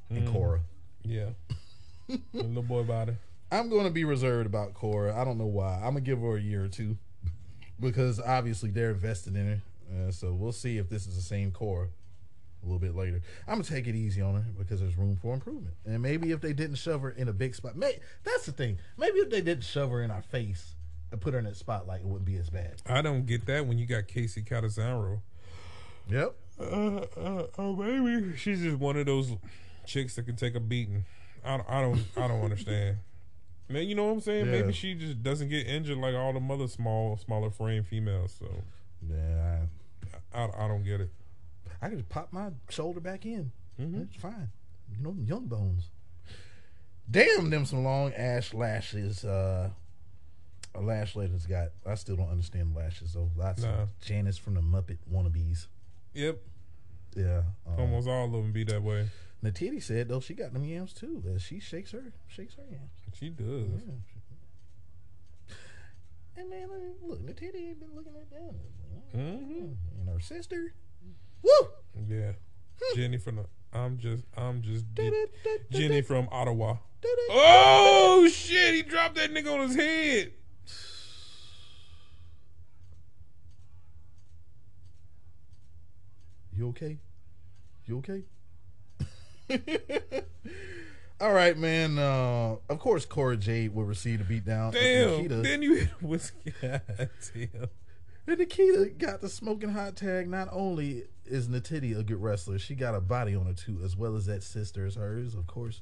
and 0.10 0.27
mm. 0.27 0.34
Cora. 0.34 0.62
Yeah. 1.03 1.29
little 2.34 2.63
boy 2.63 2.84
body. 2.84 3.13
I'm 3.51 3.70
going 3.70 3.86
to 3.86 3.91
be 3.91 4.03
reserved 4.03 4.48
about 4.48 4.74
Cora. 4.74 5.20
I 5.20 5.24
don't 5.24 5.38
know 5.38 5.46
why. 5.46 5.75
I'm 5.75 5.94
gonna 5.94 6.01
give 6.01 6.20
her 6.20 6.38
a 6.38 6.41
year 6.41 6.65
or 6.65 6.67
two 6.67 6.98
because 7.79 8.20
obviously 8.20 8.72
they're 8.72 8.91
invested 8.91 9.36
in 9.36 9.48
her. 9.48 9.62
Uh, 9.89 10.12
so 10.12 10.34
we'll 10.34 10.51
see 10.51 10.77
if 10.77 10.89
this 10.89 11.08
is 11.08 11.15
the 11.15 11.22
same 11.22 11.51
Cora 11.51 11.88
a 11.88 12.65
little 12.65 12.79
bit 12.79 12.96
later. 12.96 13.22
I'm 13.48 13.56
gonna 13.56 13.63
take 13.63 13.88
it 13.88 13.96
easy 13.96 14.22
on 14.22 14.36
her 14.36 14.46
because 14.58 14.82
there's 14.82 14.98
room 14.98 15.17
for 15.22 15.34
improvement. 15.34 15.75
And 15.86 16.01
maybe 16.01 16.32
if 16.32 16.41
they 16.41 16.53
didn't 16.53 16.75
shove 16.75 17.01
her 17.01 17.12
in 17.12 17.29
a 17.29 17.34
big 17.34 17.56
spot, 17.56 17.77
may, 17.77 18.00
that's 18.24 18.46
the 18.46 18.51
thing. 18.51 18.79
Maybe 18.98 19.20
if 19.20 19.29
they 19.29 19.41
didn't 19.41 19.63
shove 19.63 19.91
her 19.91 20.01
in 20.01 20.12
our 20.12 20.24
face 20.24 20.75
and 21.12 21.22
put 21.22 21.34
her 21.34 21.40
in 21.40 21.46
that 21.46 21.56
spotlight, 21.58 22.02
it 22.02 22.06
wouldn't 22.08 22.26
be 22.26 22.38
as 22.38 22.50
bad. 22.50 22.82
I 22.86 23.02
don't 23.02 23.26
get 23.26 23.46
that 23.46 23.66
when 23.66 23.78
you 23.78 23.86
got 23.86 24.08
Kacy 24.08 24.46
Catanzaro. 24.46 25.22
Yep. 26.10 26.36
Uh, 26.60 26.64
uh, 26.64 27.48
oh, 27.58 27.76
maybe 27.76 28.36
she's 28.38 28.62
just 28.62 28.78
one 28.78 28.98
of 28.98 29.06
those 29.06 29.32
chicks 29.86 30.16
that 30.16 30.24
can 30.24 30.36
take 30.36 30.56
a 30.56 30.60
beating. 30.60 31.06
I, 31.46 31.62
I 31.68 31.82
don't. 31.82 32.04
I 32.16 32.28
don't 32.28 32.42
understand. 32.42 32.98
Man, 33.70 33.88
you 33.88 33.96
know 33.96 34.06
what 34.06 34.14
I'm 34.14 34.22
saying? 34.22 34.46
Yeah. 34.46 34.52
Maybe 34.52 34.74
she 34.74 34.96
just 34.96 35.22
doesn't 35.22 35.50
get 35.50 35.68
injured 35.68 35.98
like 35.98 36.16
all 36.16 36.34
the 36.34 36.54
other 36.54 36.68
small, 36.68 37.18
smaller 37.18 37.50
frame 37.50 37.84
females. 37.84 38.36
So 38.40 38.64
yeah, 39.08 39.60
I, 40.34 40.40
I, 40.40 40.66
I 40.66 40.68
don't 40.68 40.84
get 40.84 41.02
it. 41.02 41.12
I 41.82 41.90
could 41.90 42.00
just 42.00 42.10
pop 42.10 42.32
my 42.32 42.52
shoulder 42.70 43.00
back 43.00 43.26
in. 43.26 43.52
Mm-hmm. 43.80 44.04
It's 44.04 44.16
fine. 44.16 44.50
You 44.90 45.04
know, 45.04 45.16
young 45.24 45.48
bones. 45.48 45.90
Damn 47.10 47.50
them 47.50 47.66
some 47.66 47.84
long 47.84 48.14
ash 48.14 48.54
lashes. 48.54 49.24
Uh, 49.24 49.70
a 49.70 49.87
lash 50.82 51.16
lady's 51.16 51.46
got. 51.46 51.70
I 51.86 51.96
still 51.96 52.16
don't 52.16 52.30
understand 52.30 52.76
lashes 52.76 53.14
though. 53.14 53.30
Lots 53.36 53.64
nah. 53.64 53.84
of 53.84 54.00
Janice 54.02 54.38
from 54.38 54.56
the 54.56 54.62
Muppet 54.62 54.98
wannabes. 55.12 55.68
Yep. 56.14 56.40
Yeah. 57.16 57.42
Um, 57.66 57.80
Almost 57.80 58.08
all 58.08 58.26
of 58.26 58.32
them 58.32 58.52
be 58.52 58.64
that 58.66 58.82
way. 58.82 59.10
Natiti 59.44 59.82
said 59.82 60.08
though 60.10 60.20
she 60.20 60.34
got 60.34 60.54
them 60.54 60.64
yams 60.64 60.94
too. 60.94 61.22
That 61.26 61.42
she 61.42 61.60
shakes 61.60 61.92
her 61.92 62.14
shakes 62.28 62.56
her 62.56 62.64
yams. 62.70 62.92
She 63.14 63.30
does. 63.30 63.82
Yeah. 63.86 63.94
And 66.38 66.50
man, 66.52 66.68
look, 67.04 67.26
Natiti 67.26 67.70
ain't 67.70 67.80
been 67.80 67.96
looking 67.96 68.14
at 68.16 68.30
that. 68.30 68.54
Mm-hmm. 69.18 69.74
And 70.00 70.10
her 70.10 70.20
sister. 70.20 70.74
Woo! 71.42 71.68
Yeah. 72.08 72.34
Jenny 72.96 73.18
from 73.18 73.38
the 73.38 73.46
I'm 73.74 73.98
just 73.98 74.24
I'm 74.36 74.62
just 74.62 74.86
Jenny 75.72 76.02
from 76.02 76.28
Ottawa. 76.32 76.78
Oh 77.30 78.28
shit, 78.32 78.74
he 78.74 78.82
dropped 78.82 79.16
that 79.16 79.34
nigga 79.34 79.54
on 79.54 79.68
his 79.68 79.76
head. 79.76 80.34
You 86.58 86.70
okay? 86.70 86.98
You 87.86 88.00
okay? 88.00 88.24
All 91.22 91.32
right, 91.32 91.56
man. 91.56 92.00
Uh, 92.00 92.56
of 92.68 92.80
course, 92.80 93.06
Cora 93.06 93.38
Jade 93.38 93.76
will 93.76 93.84
receive 93.84 94.28
the 94.28 94.42
beatdown. 94.42 94.74
Damn. 94.74 95.18
Nikita, 95.18 95.36
then 95.36 95.62
you 95.62 95.76
hit 95.76 96.02
whiskey. 96.02 96.54
Damn. 96.62 97.70
And 98.26 98.40
Nikita 98.40 98.92
got 98.98 99.22
the 99.22 99.30
smoking 99.30 99.70
hot 99.70 99.96
tag. 99.96 100.28
Not 100.28 100.50
only 100.52 101.04
is 101.28 101.48
Natiti 101.48 101.96
a 101.96 102.02
good 102.02 102.24
wrestler, 102.24 102.58
she 102.58 102.74
got 102.74 102.96
a 102.96 103.02
body 103.02 103.36
on 103.36 103.46
her 103.46 103.54
too, 103.54 103.80
as 103.84 103.96
well 103.96 104.16
as 104.16 104.26
that 104.26 104.42
sister 104.42 104.88
is 104.88 104.96
hers. 104.96 105.36
Of 105.36 105.46
course, 105.46 105.82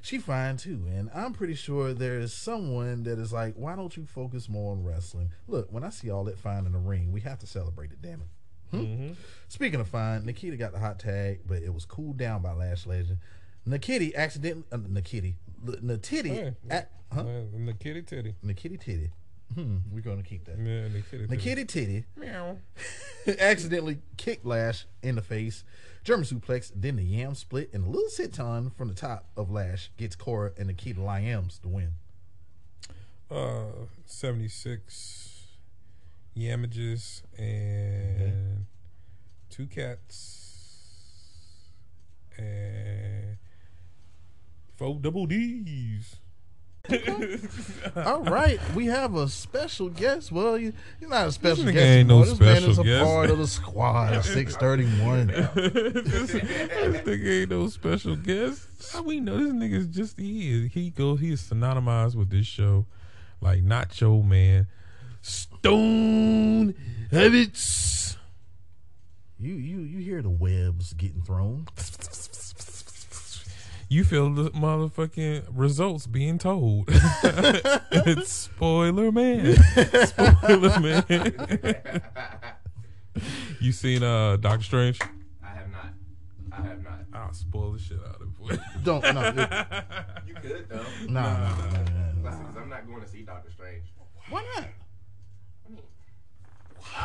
she 0.00 0.16
fine 0.16 0.56
too. 0.56 0.86
And 0.88 1.10
I'm 1.14 1.34
pretty 1.34 1.56
sure 1.56 1.92
there 1.92 2.18
is 2.18 2.32
someone 2.32 3.02
that 3.02 3.18
is 3.18 3.34
like, 3.34 3.54
why 3.54 3.76
don't 3.76 3.94
you 3.94 4.06
focus 4.06 4.48
more 4.48 4.72
on 4.72 4.82
wrestling? 4.82 5.32
Look, 5.46 5.70
when 5.70 5.84
I 5.84 5.90
see 5.90 6.08
all 6.08 6.24
that 6.24 6.38
fine 6.38 6.64
in 6.64 6.72
the 6.72 6.78
ring, 6.78 7.12
we 7.12 7.20
have 7.20 7.38
to 7.40 7.46
celebrate 7.46 7.92
it. 7.92 8.00
Damn 8.00 8.22
it. 8.22 8.28
Hmm? 8.70 8.76
Mm-hmm. 8.78 9.12
Speaking 9.48 9.80
of 9.80 9.88
fine, 9.88 10.24
Nikita 10.24 10.56
got 10.56 10.72
the 10.72 10.78
hot 10.78 10.98
tag, 10.98 11.40
but 11.46 11.62
it 11.62 11.72
was 11.72 11.84
cooled 11.84 12.16
down 12.16 12.42
by 12.42 12.52
Lash 12.52 12.86
Legend. 12.86 13.18
Nikita 13.64 14.16
accidentally, 14.18 14.64
uh, 14.72 14.78
Nikita, 14.88 15.32
Natiti, 15.64 16.28
hey, 16.28 16.54
at, 16.70 16.90
huh? 17.12 17.24
Nikita 17.52 18.02
Titty, 18.02 18.34
Nikita 18.42 18.76
Titty. 18.76 19.10
Hmm, 19.54 19.78
we're 19.92 20.00
gonna 20.00 20.22
keep 20.22 20.44
that. 20.44 20.58
Yeah, 20.58 20.88
Nikita 20.88 21.10
Titty. 21.10 21.26
Nikita 21.28 21.64
Titty. 21.64 22.04
Meow. 22.16 22.58
accidentally 23.40 23.98
kicked 24.16 24.44
Lash 24.44 24.86
in 25.02 25.16
the 25.16 25.22
face. 25.22 25.64
German 26.04 26.24
suplex, 26.24 26.70
then 26.74 26.96
the 26.96 27.02
yam 27.02 27.34
split, 27.34 27.70
and 27.72 27.84
a 27.84 27.90
little 27.90 28.08
sit 28.08 28.38
on 28.38 28.70
from 28.70 28.88
the 28.88 28.94
top 28.94 29.26
of 29.36 29.50
Lash 29.50 29.90
gets 29.96 30.14
Cora 30.14 30.52
and 30.56 30.68
Nikita 30.68 31.00
Lyams 31.00 31.60
to 31.62 31.68
win. 31.68 31.94
Uh, 33.28 33.86
76 34.04 35.35
Yamages 36.36 37.22
and 37.38 38.20
okay. 38.20 38.34
two 39.48 39.66
cats 39.66 41.72
and 42.36 43.38
four 44.76 44.98
double 45.00 45.26
D's. 45.26 46.16
All 47.96 48.22
right, 48.22 48.60
we 48.74 48.86
have 48.86 49.14
a 49.14 49.28
special 49.28 49.88
guest. 49.88 50.30
Well, 50.30 50.58
you, 50.58 50.74
are 51.02 51.08
not 51.08 51.28
a 51.28 51.32
special 51.32 51.64
this 51.64 51.74
guest. 51.74 51.86
Ain't 51.86 52.08
no 52.08 52.20
this 52.20 52.36
special 52.36 52.62
man 52.62 52.70
is 52.70 52.78
a 52.78 52.84
guest. 52.84 53.04
part 53.04 53.30
of 53.30 53.38
the 53.38 53.46
squad. 53.46 54.20
Six 54.24 54.56
thirty 54.56 54.84
one. 55.00 55.28
this, 55.28 56.34
nigga 56.34 57.40
ain't 57.40 57.50
no 57.50 57.68
special 57.68 58.14
guest. 58.14 58.68
We 59.02 59.20
know 59.20 59.38
this 59.38 59.52
nigga 59.52 59.74
is 59.74 59.88
just 59.88 60.20
he 60.20 60.66
is. 60.66 60.72
He 60.72 60.90
goes. 60.90 61.20
He 61.20 61.32
is 61.32 61.42
synonymized 61.42 62.14
with 62.14 62.28
this 62.28 62.46
show, 62.46 62.84
like 63.40 63.64
Nacho 63.64 64.22
Man. 64.22 64.68
Stone 65.26 66.76
Habits. 67.10 68.16
You 69.40 69.54
you 69.54 69.80
you 69.80 69.98
hear 69.98 70.22
the 70.22 70.30
webs 70.30 70.92
getting 70.92 71.20
thrown. 71.20 71.66
You 73.88 74.04
feel 74.04 74.30
the 74.30 74.50
motherfucking 74.50 75.46
results 75.52 76.06
being 76.06 76.38
told. 76.38 76.84
it's 76.88 78.30
spoiler 78.30 79.10
man. 79.10 79.56
Spoiler 80.06 80.80
man. 80.80 82.02
you 83.60 83.72
seen 83.72 84.04
uh 84.04 84.36
Doctor 84.36 84.64
Strange? 84.64 85.00
I 85.42 85.48
have 85.48 85.72
not. 85.72 85.88
I 86.52 86.62
have 86.68 86.84
not. 86.84 87.00
I'll 87.12 87.32
spoil 87.32 87.72
the 87.72 87.80
shit 87.80 87.98
out 87.98 88.20
of 88.20 88.50
it. 88.52 88.60
Don't 88.84 89.02
no. 89.02 89.22
It, 89.22 89.36
you 90.28 90.34
could 90.34 90.68
though. 90.68 90.86
No, 91.08 91.22
no, 91.22 91.38
no, 91.38 91.70
no, 91.70 91.82
no, 92.22 92.30
no. 92.30 92.60
I'm 92.60 92.68
not 92.68 92.86
going 92.86 93.02
to 93.02 93.08
see 93.08 93.22
Doctor 93.22 93.50
Strange. 93.50 93.86
Why 94.28 94.44
not? 94.56 94.68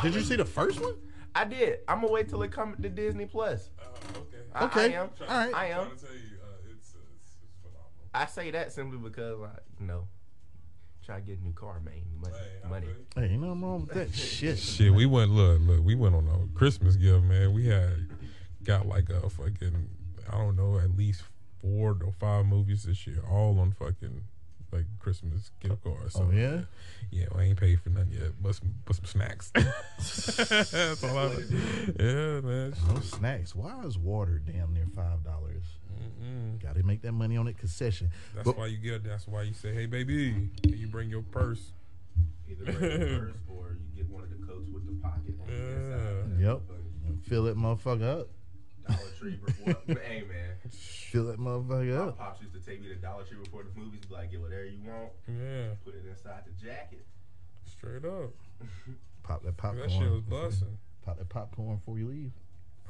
Did 0.02 0.14
you 0.14 0.22
see 0.22 0.36
the 0.36 0.44
first 0.44 0.80
one? 0.80 0.94
I 1.34 1.44
did. 1.44 1.80
I'm 1.88 2.00
gonna 2.00 2.12
wait 2.12 2.28
till 2.28 2.42
it 2.42 2.52
comes 2.52 2.80
to 2.80 2.88
Disney 2.88 3.26
Plus. 3.26 3.70
Uh, 3.78 3.84
okay. 4.24 4.36
I, 4.54 4.64
okay. 4.64 4.96
I 4.96 5.02
am. 5.02 5.10
All 5.20 5.26
right. 5.28 5.54
I 5.54 5.66
am. 5.66 5.72
You, 5.72 5.82
uh, 5.82 6.70
it's, 6.70 6.94
uh, 6.94 6.98
it's, 7.24 7.36
I 8.14 8.26
say 8.26 8.50
that 8.50 8.72
simply 8.72 8.98
because, 8.98 9.38
like, 9.38 9.50
you 9.80 9.86
know, 9.86 10.08
try 11.04 11.16
to 11.16 11.22
get 11.22 11.38
a 11.38 11.42
new 11.42 11.52
car, 11.52 11.80
man. 11.80 11.94
Money. 12.20 12.34
Hey, 12.62 12.68
money. 12.68 12.86
Hey, 13.14 13.34
I'm 13.34 13.64
wrong 13.64 13.86
with 13.86 13.94
that 13.94 14.14
shit. 14.14 14.58
Shit, 14.58 14.92
we 14.92 15.06
went 15.06 15.30
look, 15.30 15.60
look, 15.62 15.84
we 15.84 15.94
went 15.94 16.14
on 16.14 16.28
a 16.28 16.58
Christmas 16.58 16.96
gift, 16.96 17.24
man. 17.24 17.54
We 17.54 17.66
had 17.66 18.08
got 18.64 18.86
like 18.86 19.08
a 19.08 19.28
fucking 19.30 19.88
I 20.30 20.38
don't 20.38 20.56
know, 20.56 20.78
at 20.78 20.96
least 20.96 21.22
four 21.60 21.96
or 22.04 22.12
five 22.12 22.46
movies 22.46 22.84
this 22.84 23.06
year, 23.06 23.22
all 23.30 23.58
on 23.58 23.72
fucking 23.72 24.22
like 24.72 24.86
Christmas 24.98 25.50
gift 25.60 25.84
cards. 25.84 26.14
So, 26.14 26.28
oh 26.28 26.34
yeah, 26.34 26.62
yeah. 27.10 27.26
Well, 27.30 27.40
I 27.40 27.44
ain't 27.44 27.60
paid 27.60 27.80
for 27.80 27.90
nothing 27.90 28.12
yet, 28.12 28.32
but 28.40 28.54
some, 28.54 28.74
but 28.84 28.96
some 28.96 29.04
snacks. 29.04 29.52
That's 29.54 31.04
all 31.04 31.18
I. 31.18 31.34
Yeah, 31.98 32.40
man. 32.40 32.74
Oh, 32.88 32.94
no 32.94 33.00
snacks. 33.00 33.54
Why 33.54 33.80
is 33.84 33.98
water 33.98 34.38
damn 34.38 34.72
near 34.72 34.86
five 34.94 35.24
dollars? 35.24 35.64
Got 36.62 36.76
to 36.76 36.82
make 36.84 37.02
that 37.02 37.12
money 37.12 37.36
on 37.36 37.48
it 37.48 37.58
concession. 37.58 38.10
That's 38.34 38.44
but, 38.44 38.56
why 38.56 38.66
you 38.66 38.78
get. 38.78 39.04
That's 39.04 39.26
why 39.26 39.42
you 39.42 39.54
say, 39.54 39.74
"Hey, 39.74 39.86
baby, 39.86 40.48
can 40.62 40.78
you 40.78 40.86
bring 40.86 41.10
your 41.10 41.22
purse?" 41.22 41.72
Either 42.48 42.72
bring 42.72 43.00
your 43.00 43.18
purse 43.18 43.34
or 43.48 43.76
you 43.80 44.02
get 44.02 44.10
one 44.10 44.22
of 44.22 44.30
the 44.30 44.46
coats 44.46 44.70
with 44.70 44.86
the 44.86 44.92
pocket. 45.02 45.34
Yeah. 45.48 46.52
Yep. 46.52 46.60
Fill 47.28 47.46
it, 47.46 47.56
motherfucker 47.56 48.20
up. 48.20 48.28
Dollar 48.88 49.10
Tree 49.18 49.36
before. 49.44 49.76
hey 50.02 50.24
man, 50.28 50.50
fill 50.70 51.26
that 51.26 51.38
motherfucker 51.38 51.98
up. 51.98 52.18
My 52.18 52.24
pops 52.26 52.40
used 52.42 52.54
to 52.54 52.60
take 52.60 52.80
me 52.82 52.88
to 52.88 52.94
Dollar 52.96 53.24
Tree 53.24 53.38
before 53.42 53.62
the 53.64 53.78
movies. 53.80 54.00
Be 54.08 54.14
like, 54.14 54.30
get 54.30 54.40
whatever 54.40 54.64
you 54.64 54.80
want. 54.86 55.10
Yeah. 55.28 55.74
Put 55.84 55.94
it 55.94 56.04
inside 56.08 56.42
the 56.46 56.64
jacket. 56.66 57.04
Straight 57.66 58.04
up. 58.04 58.30
Pop 59.22 59.42
that 59.44 59.56
popcorn. 59.56 59.88
That 59.88 59.90
shit 59.90 60.10
was 60.10 60.20
busting. 60.22 60.78
Pop 61.04 61.18
that 61.18 61.28
popcorn 61.28 61.76
before 61.76 61.98
you 61.98 62.08
leave. 62.08 62.32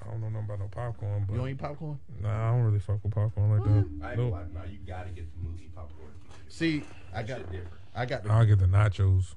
I 0.04 0.10
don't 0.10 0.20
know 0.20 0.28
nothing 0.30 0.46
about 0.46 0.58
no 0.60 0.68
popcorn, 0.68 1.24
but 1.26 1.34
you 1.34 1.38
don't 1.38 1.48
eat 1.50 1.58
popcorn. 1.58 1.98
Nah, 2.20 2.48
I 2.48 2.52
don't 2.52 2.62
really 2.64 2.80
fuck 2.80 2.98
with 3.04 3.12
popcorn 3.14 3.50
like 3.52 3.62
that. 3.64 4.06
I 4.06 4.14
nope. 4.16 4.32
Like, 4.32 4.52
nah, 4.52 4.64
you 4.64 4.78
gotta 4.86 5.10
get 5.10 5.26
the 5.32 5.48
movie 5.48 5.68
popcorn. 5.74 6.10
See, 6.48 6.82
I 7.14 7.22
got 7.22 7.38
different. 7.52 7.68
I 7.94 8.04
got. 8.06 8.24
The, 8.24 8.30
I'll 8.32 8.44
get 8.44 8.58
the 8.58 8.66
nachos. 8.66 9.34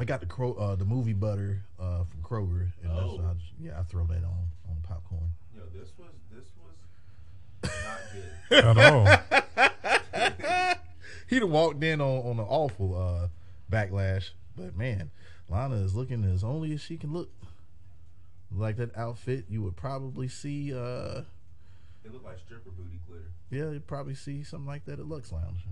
I 0.00 0.04
got 0.04 0.20
the 0.20 0.26
Cro- 0.26 0.54
uh, 0.54 0.74
the 0.74 0.84
movie 0.84 1.12
butter 1.12 1.62
uh, 1.78 2.02
from 2.04 2.20
Kroger. 2.22 2.72
And 2.82 2.90
that's- 2.90 3.02
Oh. 3.04 3.24
I 3.30 3.34
just- 3.34 3.52
yeah, 3.60 3.78
I 3.78 3.82
throw 3.84 4.04
that 4.06 4.24
on 4.24 4.48
on 4.68 4.76
popcorn. 4.82 5.28
Yo, 5.74 5.80
this 5.80 5.92
was 5.98 6.08
this 6.30 6.48
was 6.56 6.74
not 7.84 8.00
good. 8.12 8.64
At 8.64 8.78
all. 8.92 9.06
He'd 11.28 11.40
have 11.42 11.50
walked 11.50 11.82
in 11.82 12.00
on, 12.00 12.18
on 12.30 12.38
an 12.38 12.46
awful 12.48 12.94
uh, 12.96 13.28
backlash, 13.74 14.30
but 14.56 14.76
man, 14.76 15.10
Lana 15.48 15.76
is 15.76 15.94
looking 15.94 16.24
as 16.24 16.44
only 16.44 16.72
as 16.74 16.80
she 16.82 16.96
can 16.98 17.12
look. 17.12 17.30
Like 18.54 18.76
that 18.76 18.94
outfit, 18.96 19.46
you 19.48 19.62
would 19.62 19.76
probably 19.76 20.28
see. 20.28 20.74
Uh, 20.74 21.22
It 22.04 22.12
looked 22.12 22.26
like 22.26 22.38
stripper 22.38 22.70
booty 22.70 23.00
glitter. 23.06 23.30
yeah, 23.50 23.70
you'd 23.70 23.86
probably 23.86 24.14
see 24.14 24.44
something 24.44 24.66
like 24.66 24.84
that 24.84 24.98
at 25.00 25.06
Lux 25.08 25.32
Lounge. 25.32 25.64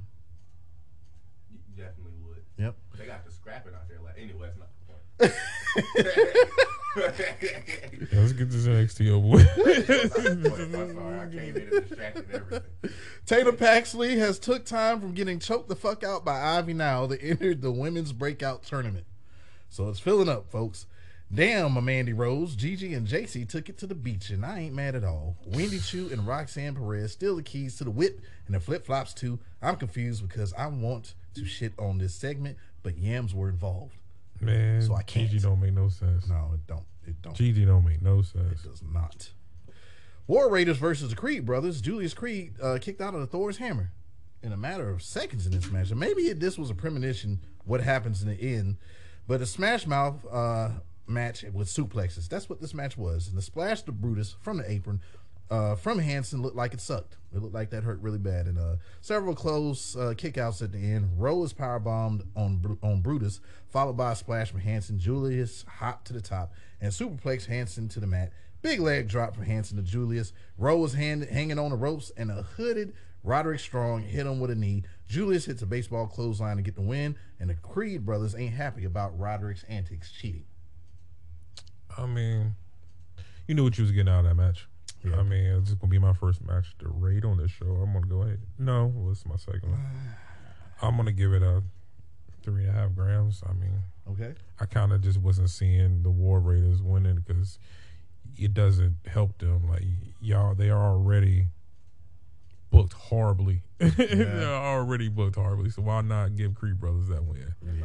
You 1.53 1.59
definitely 1.77 2.15
would. 2.27 2.43
Yep. 2.57 2.75
They 2.99 3.05
got 3.05 3.27
the 3.27 3.33
scrapping 3.33 3.75
out 3.75 3.87
there. 3.89 3.99
Like 4.03 4.17
anyway, 4.17 4.49
that's 4.49 4.59
not 4.59 4.71
the 5.19 5.29
point. 5.29 6.67
Let's 6.97 8.33
get 8.33 8.51
this 8.51 8.67
NXT 8.67 9.11
over 9.11 9.27
with. 9.27 9.49
I'm 9.59 10.95
sorry, 10.95 11.21
I 11.21 11.27
came 11.29 11.55
distracted 11.55 12.27
everything. 12.33 12.63
Tatum 13.27 13.57
Paxley 13.57 14.19
has 14.19 14.41
took 14.41 14.65
time 14.65 15.01
from 15.01 15.13
getting 15.13 15.39
choked 15.39 15.69
the 15.69 15.77
fuck 15.77 16.03
out 16.03 16.25
by 16.25 16.59
Ivy 16.59 16.75
now 16.75 17.07
that 17.07 17.23
entered 17.23 17.63
the 17.63 17.71
women's 17.71 18.13
breakout 18.13 18.65
tournament. 18.65 19.07
So 19.69 19.89
it's 19.89 20.01
filling 20.01 20.29
up, 20.29 20.51
folks. 20.51 20.87
Damn, 21.33 21.75
my 21.75 21.81
Mandy 21.81 22.13
Rose, 22.13 22.57
Gigi, 22.57 22.93
and 22.93 23.07
JC 23.07 23.49
took 23.49 23.69
it 23.69 23.79
to 23.79 23.87
the 23.87 23.95
beach, 23.95 24.31
and 24.31 24.45
I 24.45 24.59
ain't 24.59 24.75
mad 24.75 24.97
at 24.97 25.05
all. 25.05 25.37
Wendy 25.47 25.79
Choo 25.79 26.09
and 26.11 26.27
Roxanne 26.27 26.75
Perez 26.75 27.13
steal 27.13 27.37
the 27.37 27.45
keys 27.45 27.77
to 27.77 27.85
the 27.85 27.93
whip 27.93 28.21
and 28.47 28.57
the 28.57 28.59
flip 28.59 28.85
flops 28.85 29.15
too. 29.15 29.39
I'm 29.63 29.77
confused 29.77 30.27
because 30.27 30.53
I 30.55 30.67
want 30.67 31.15
to 31.35 31.45
shit 31.45 31.73
on 31.79 31.99
this 31.99 32.17
segment, 32.17 32.57
but 32.83 32.99
yams 32.99 33.33
were 33.33 33.49
involved. 33.49 33.95
Man, 34.41 34.83
So 34.83 34.95
I 34.95 35.03
can't. 35.03 35.29
Gigi 35.29 35.43
don't 35.43 35.61
make 35.61 35.73
no 35.75 35.89
sense. 35.89 36.29
No, 36.29 36.51
it 36.55 36.67
don't. 36.67 36.85
It 37.07 37.21
don't. 37.23 37.35
Gigi 37.37 37.65
don't 37.65 37.85
make 37.85 38.03
no 38.03 38.23
sense. 38.23 38.65
It 38.65 38.69
does 38.69 38.83
not. 38.83 39.31
War 40.27 40.49
Raiders 40.49 40.77
versus 40.77 41.11
the 41.11 41.17
Creed 41.17 41.45
brothers. 41.45 41.81
Julius 41.81 42.15
Creed 42.15 42.55
uh, 42.63 42.79
kicked 42.81 43.01
out 43.01 43.15
of 43.15 43.21
the 43.21 43.27
Thor's 43.27 43.57
hammer 43.57 43.93
in 44.43 44.53
a 44.53 44.57
matter 44.57 44.89
of 44.89 45.03
seconds 45.03 45.45
in 45.47 45.53
this 45.53 45.71
match. 45.71 45.91
And 45.91 46.01
maybe 46.01 46.23
it, 46.23 46.41
this 46.41 46.57
was 46.57 46.71
a 46.71 46.75
premonition 46.75 47.41
what 47.65 47.81
happens 47.81 48.23
in 48.23 48.29
the 48.29 48.41
end. 48.41 48.77
But 49.27 49.41
a 49.41 49.47
Smash 49.47 49.87
Mouth 49.87 50.25
uh, 50.31 50.71
match 51.07 51.45
with 51.53 51.69
suplexes. 51.69 52.29
That's 52.29 52.49
what 52.49 52.61
this 52.61 52.75
match 52.75 52.97
was. 52.97 53.29
And 53.29 53.37
the 53.37 53.43
splash 53.43 53.83
to 53.83 53.93
Brutus 53.93 54.37
from 54.41 54.59
the 54.59 54.71
apron 54.71 55.01
uh, 55.51 55.75
from 55.75 55.99
Hanson 55.99 56.43
looked 56.43 56.57
like 56.57 56.73
it 56.73 56.81
sucked. 56.81 57.17
It 57.35 57.43
looked 57.43 57.55
like 57.55 57.71
that 57.71 57.85
hurt 57.85 58.01
really 58.01 58.19
bad. 58.19 58.47
And 58.47 58.59
uh, 58.59 58.77
several 59.01 59.35
close 59.35 59.97
uh, 59.97 60.15
kickouts 60.17 60.63
at 60.63 60.73
the 60.73 60.79
end. 60.79 61.11
Rowe 61.17 61.43
is 61.43 61.53
powerbombed 61.53 62.27
on 62.37 62.79
on 62.83 63.01
Brutus, 63.01 63.41
followed 63.69 63.97
by 63.97 64.13
a 64.13 64.17
splash 64.17 64.51
from 64.51 64.61
Hanson. 64.61 64.99
Julius 64.99 65.65
hopped 65.69 66.07
to 66.09 66.13
the 66.13 66.21
top 66.21 66.53
and 66.81 66.93
superplex 66.93 67.47
Hanson 67.47 67.89
to 67.89 68.01
the 68.01 68.07
mat. 68.07 68.33
Big 68.63 68.81
leg 68.81 69.09
drop 69.09 69.35
from 69.35 69.45
Hanson 69.45 69.77
to 69.77 69.83
Julius. 69.83 70.33
Rowe 70.59 70.77
was 70.77 70.95
hand, 70.95 71.25
hanging 71.25 71.59
on 71.59 71.71
the 71.71 71.77
ropes, 71.77 72.13
and 72.17 72.31
a 72.31 72.43
hooded 72.43 72.93
Roderick 73.23 73.61
Strong 73.61 74.03
hit 74.03 74.27
him 74.27 74.41
with 74.41 74.51
a 74.51 74.55
knee. 74.55 74.85
Julius 75.09 75.47
hits 75.47 75.63
a 75.63 75.67
baseball 75.67 76.07
clothesline 76.07 76.57
to 76.57 76.63
get 76.63 76.75
the 76.75 76.83
win, 76.83 77.17
and 77.39 77.51
the 77.51 77.55
Creed 77.55 78.05
brothers 78.05 78.35
ain't 78.35 78.55
happy 78.55 78.85
about 78.85 79.19
Roderick's 79.19 79.65
antics 79.65 80.13
cheating. 80.13 80.45
I 81.97 82.07
mean, 82.07 82.55
you 83.47 83.55
knew 83.55 83.65
what 83.65 83.77
you 83.79 83.83
was 83.83 83.93
getting 83.93 84.13
out 84.13 84.21
of 84.21 84.25
that 84.27 84.35
match. 84.35 84.69
Yeah. 85.05 85.17
I 85.19 85.23
mean, 85.23 85.45
it's 85.57 85.73
gonna 85.75 85.91
be 85.91 85.99
my 85.99 86.13
first 86.13 86.43
match 86.45 86.77
to 86.81 86.89
rate 86.89 87.25
on 87.25 87.39
this 87.39 87.51
show. 87.51 87.67
I'm 87.67 87.93
gonna 87.93 88.07
go 88.07 88.23
ahead. 88.23 88.41
No, 88.59 88.93
well, 88.95 89.13
it's 89.13 89.25
my 89.27 89.37
second 89.37 89.71
one. 89.71 89.81
I'm 90.83 90.97
gonna 90.97 91.13
give 91.13 91.33
it 91.33 91.43
a 91.43 91.63
three 92.43 92.65
and 92.65 92.71
a 92.71 92.79
half 92.81 92.95
grams. 92.95 93.43
I 93.49 93.53
mean, 93.53 93.81
Okay. 94.11 94.35
I 94.59 94.65
kind 94.67 94.93
of 94.93 95.01
just 95.03 95.19
wasn't 95.19 95.51
seeing 95.51 96.03
the 96.03 96.11
War 96.11 96.41
Raiders 96.41 96.83
winning 96.83 97.17
because 97.17 97.59
it 98.37 98.53
doesn't 98.55 98.97
help 99.07 99.39
them. 99.39 99.69
Like 99.69 99.85
y'all, 100.21 100.55
they 100.55 100.69
are 100.71 100.91
already 100.93 101.47
booked 102.71 102.93
horribly. 102.95 103.63
They're 103.79 104.45
already 104.47 105.09
booked 105.09 105.37
horribly. 105.37 105.71
So 105.71 105.83
why 105.83 106.01
not 106.03 106.37
give 106.37 106.55
Creed 106.55 106.79
Brothers 106.81 107.09
that 107.09 107.25
win? 107.25 107.55
Yeah. 107.79 107.85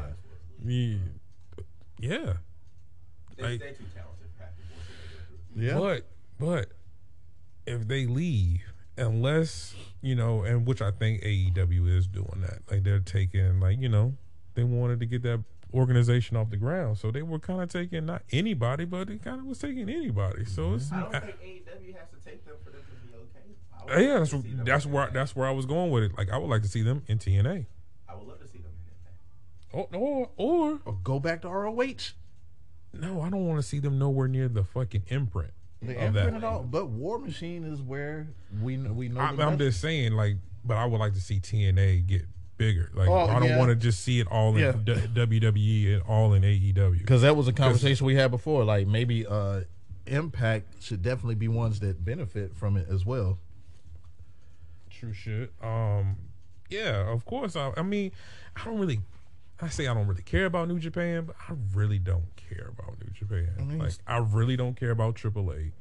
Yeah, 0.67 0.97
yeah. 1.99 2.33
They, 3.37 3.43
Like- 3.43 3.59
they 3.59 3.71
too 3.71 3.83
talented 3.93 4.29
for 4.37 4.43
half 4.43 4.51
the 4.57 4.63
bullshit 4.73 5.53
they 5.55 5.67
go 5.67 5.73
through. 5.79 5.89
Yeah. 5.91 5.99
But 5.99 6.07
but 6.39 6.71
if 7.65 7.87
they 7.87 8.05
leave, 8.05 8.61
unless 8.97 9.75
you 10.01 10.15
know, 10.15 10.43
and 10.43 10.65
which 10.67 10.81
I 10.81 10.91
think 10.91 11.21
AEW 11.23 11.97
is 11.97 12.07
doing 12.07 12.41
that, 12.41 12.59
like 12.69 12.83
they're 12.83 12.99
taking, 12.99 13.59
like 13.59 13.79
you 13.79 13.89
know, 13.89 14.13
they 14.53 14.63
wanted 14.63 14.99
to 15.01 15.05
get 15.05 15.23
that 15.23 15.43
organization 15.73 16.37
off 16.37 16.49
the 16.49 16.57
ground, 16.57 16.97
so 16.97 17.11
they 17.11 17.21
were 17.21 17.39
kind 17.39 17.61
of 17.61 17.69
taking 17.69 18.05
not 18.05 18.21
anybody, 18.31 18.85
but 18.85 19.09
it 19.09 19.23
kind 19.23 19.39
of 19.39 19.45
was 19.45 19.59
taking 19.59 19.89
anybody. 19.89 20.45
So 20.45 20.63
mm-hmm. 20.63 20.75
it's 20.75 20.91
I 20.91 20.99
don't 21.01 21.15
I- 21.15 21.19
think 21.19 21.37
AEW 21.41 21.95
has 21.97 22.09
to 22.09 22.29
take 22.29 22.45
them 22.45 22.55
for 22.63 22.69
them 22.71 22.81
to 22.81 23.07
be 23.07 23.13
okay. 23.17 24.03
Yeah, 24.05 24.11
love 24.13 24.19
that's 24.19 24.31
to 24.31 24.41
see 24.41 24.53
them 24.53 24.65
that's 24.65 24.85
where 24.85 25.03
Impact. 25.03 25.13
that's 25.13 25.35
where 25.35 25.47
I 25.47 25.51
was 25.51 25.65
going 25.65 25.91
with 25.91 26.03
it. 26.03 26.17
Like 26.17 26.29
I 26.31 26.37
would 26.37 26.49
like 26.49 26.61
to 26.61 26.69
see 26.69 26.81
them 26.81 27.03
in 27.07 27.17
TNA, 27.19 27.65
I 28.07 28.15
would 28.15 28.27
love 28.27 28.39
to 28.39 28.47
see 28.47 28.59
them 28.59 28.71
in 29.73 29.77
Impact. 29.77 29.93
or 29.93 29.99
oh, 29.99 29.99
or, 29.99 30.29
or 30.37 30.79
Or 30.85 30.93
go 31.03 31.19
back 31.19 31.41
to 31.41 31.49
ROH. 31.49 32.13
no, 32.93 33.21
I 33.21 33.29
don't 33.29 33.45
want 33.45 33.59
to 33.59 33.63
see 33.67 33.79
them 33.79 33.99
nowhere 33.99 34.27
near 34.27 34.47
the 34.47 34.63
fucking 34.63 35.03
imprint. 35.07 35.51
The 35.87 35.93
of 36.05 36.13
that. 36.13 36.19
imprint 36.27 36.35
and 36.37 36.43
all, 36.45 36.63
but 36.63 36.87
War 36.87 37.19
Machine 37.19 37.63
is 37.63 37.81
where 37.81 38.27
we 38.61 38.75
kn- 38.77 38.95
we 38.95 39.09
know. 39.09 39.21
I, 39.21 39.35
best. 39.35 39.57
just 39.59 39.81
saying, 39.81 40.13
like, 40.13 40.35
but 40.63 40.77
I 40.77 40.85
would 40.85 40.99
like 40.99 41.13
to 41.13 41.21
see 41.21 41.39
TNA 41.39 42.07
get 42.07 42.23
bigger. 42.57 42.89
Like, 42.93 43.09
Oh, 43.09 43.15
I 43.27 43.39
don't 43.39 43.49
yeah. 43.49 43.57
want 43.59 43.69
to 43.69 43.75
just 43.75 44.01
see 44.01 44.19
it 44.19 44.27
all 44.27 44.55
in 44.55 44.61
Yeah. 44.61 44.71
D- 44.71 44.93
WWE 44.93 45.93
and 45.95 46.03
all 46.03 46.33
in 46.33 46.43
AEW. 46.43 46.99
because 46.99 47.21
that 47.23 47.35
was 47.35 47.47
a 47.47 47.53
conversation 47.53 48.05
we 48.05 48.15
had 48.15 48.31
before. 48.31 48.63
Like 48.63 48.87
maybe 48.87 49.25
uh, 49.27 49.61
Impact 50.07 50.83
should 50.83 51.01
definitely 51.01 51.35
be 51.35 51.47
ones 51.47 51.79
that 51.81 52.03
benefit 52.05 52.55
from 52.55 52.77
it 52.77 52.87
as 52.89 53.05
well. 53.05 53.39
True 54.89 55.13
shit. 55.13 55.51
Um, 55.61 56.15
yeah, 56.69 57.11
of 57.11 57.25
course. 57.25 57.55
I, 57.55 57.71
I 57.75 57.81
mean, 57.81 58.11
I 58.55 58.63
don't 58.65 58.79
really. 58.79 59.01
I 59.61 59.69
say 59.69 59.87
I 59.87 59.93
don't 59.93 60.07
really 60.07 60.23
care 60.23 60.45
about 60.45 60.67
New 60.67 60.79
Japan, 60.79 61.25
but 61.25 61.35
I 61.49 61.53
really 61.73 61.99
don't 61.99 62.35
care 62.35 62.73
about 62.77 62.99
New 62.99 63.11
Japan. 63.11 63.49
mean, 63.67 63.79
like, 63.79 63.93
I 64.05 64.17
really 64.17 64.57
don't 64.57 64.75
care 64.77 64.91
about 64.91 65.15
AAA. 65.15 65.71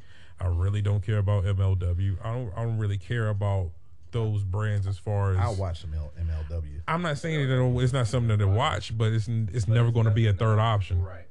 I 0.41 0.47
really 0.47 0.83
don't 0.83 1.05
care 1.05 1.19
about 1.19 1.45
MLW. 1.45 2.17
I 2.25 2.33
don't. 2.33 2.53
I 2.57 2.63
don't 2.65 2.79
really 2.79 2.99
care 2.99 3.29
about 3.29 3.71
those 4.11 4.45
brands 4.45 4.87
as 4.87 4.97
far 4.99 5.33
as 5.33 5.39
I'll 5.39 5.55
watch 5.57 5.81
some 5.81 5.91
MLW. 5.93 6.81
I'm 6.87 7.03
not 7.03 7.19
saying 7.19 7.49
that 7.49 7.79
it's 7.83 7.93
not 7.93 8.07
something 8.07 8.39
to 8.39 8.47
watch, 8.47 8.97
but 8.97 9.13
it's 9.13 9.29
it's 9.29 9.67
never 9.69 9.91
going 9.91 10.07
to 10.07 10.11
be 10.13 10.27
a 10.29 10.33
third 10.33 10.59
option. 10.59 11.03
Right. 11.03 11.27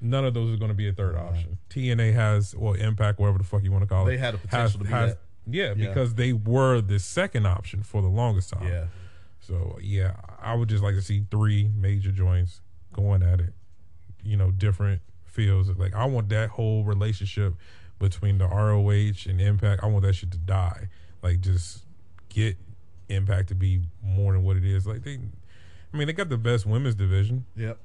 None 0.00 0.24
of 0.24 0.34
those 0.34 0.52
are 0.54 0.56
going 0.58 0.70
to 0.70 0.74
be 0.76 0.88
a 0.88 0.92
third 0.92 1.16
option. 1.16 1.58
TNA 1.70 2.12
has 2.14 2.54
or 2.54 2.76
Impact, 2.76 3.18
whatever 3.18 3.38
the 3.38 3.44
fuck 3.44 3.62
you 3.62 3.72
want 3.72 3.82
to 3.82 3.88
call 3.88 4.06
it. 4.06 4.10
They 4.10 4.18
had 4.18 4.34
a 4.34 4.38
potential 4.38 4.78
to 4.80 4.84
be 4.84 4.90
that. 4.90 5.18
Yeah, 5.48 5.72
Yeah. 5.76 5.88
because 5.88 6.14
they 6.14 6.32
were 6.32 6.80
the 6.80 6.98
second 6.98 7.46
option 7.46 7.82
for 7.82 8.02
the 8.02 8.08
longest 8.08 8.52
time. 8.52 8.66
Yeah, 8.68 8.86
So 9.46 9.78
yeah, 9.80 10.14
I 10.42 10.54
would 10.54 10.68
just 10.68 10.82
like 10.82 10.94
to 10.94 11.02
see 11.02 11.24
three 11.30 11.70
major 11.76 12.10
joints 12.10 12.60
going 12.92 13.22
at 13.22 13.40
it. 13.40 13.52
You 14.24 14.36
know, 14.36 14.50
different 14.50 15.02
feels. 15.24 15.68
Like 15.70 15.94
I 15.94 16.04
want 16.06 16.28
that 16.30 16.50
whole 16.50 16.84
relationship 16.84 17.54
between 17.98 18.38
the 18.38 18.46
ROH 18.46 19.30
and 19.30 19.40
Impact. 19.40 19.82
I 19.82 19.86
want 19.86 20.04
that 20.04 20.14
shit 20.14 20.32
to 20.32 20.38
die. 20.38 20.88
Like 21.22 21.40
just 21.40 21.84
get 22.28 22.56
Impact 23.08 23.48
to 23.48 23.54
be 23.54 23.82
more 24.02 24.32
than 24.32 24.42
what 24.42 24.56
it 24.56 24.64
is. 24.64 24.84
Like 24.84 25.04
they, 25.04 25.20
I 25.92 25.96
mean, 25.96 26.08
they 26.08 26.12
got 26.12 26.28
the 26.28 26.36
best 26.36 26.66
women's 26.66 26.96
division. 26.96 27.46
yep. 27.54 27.78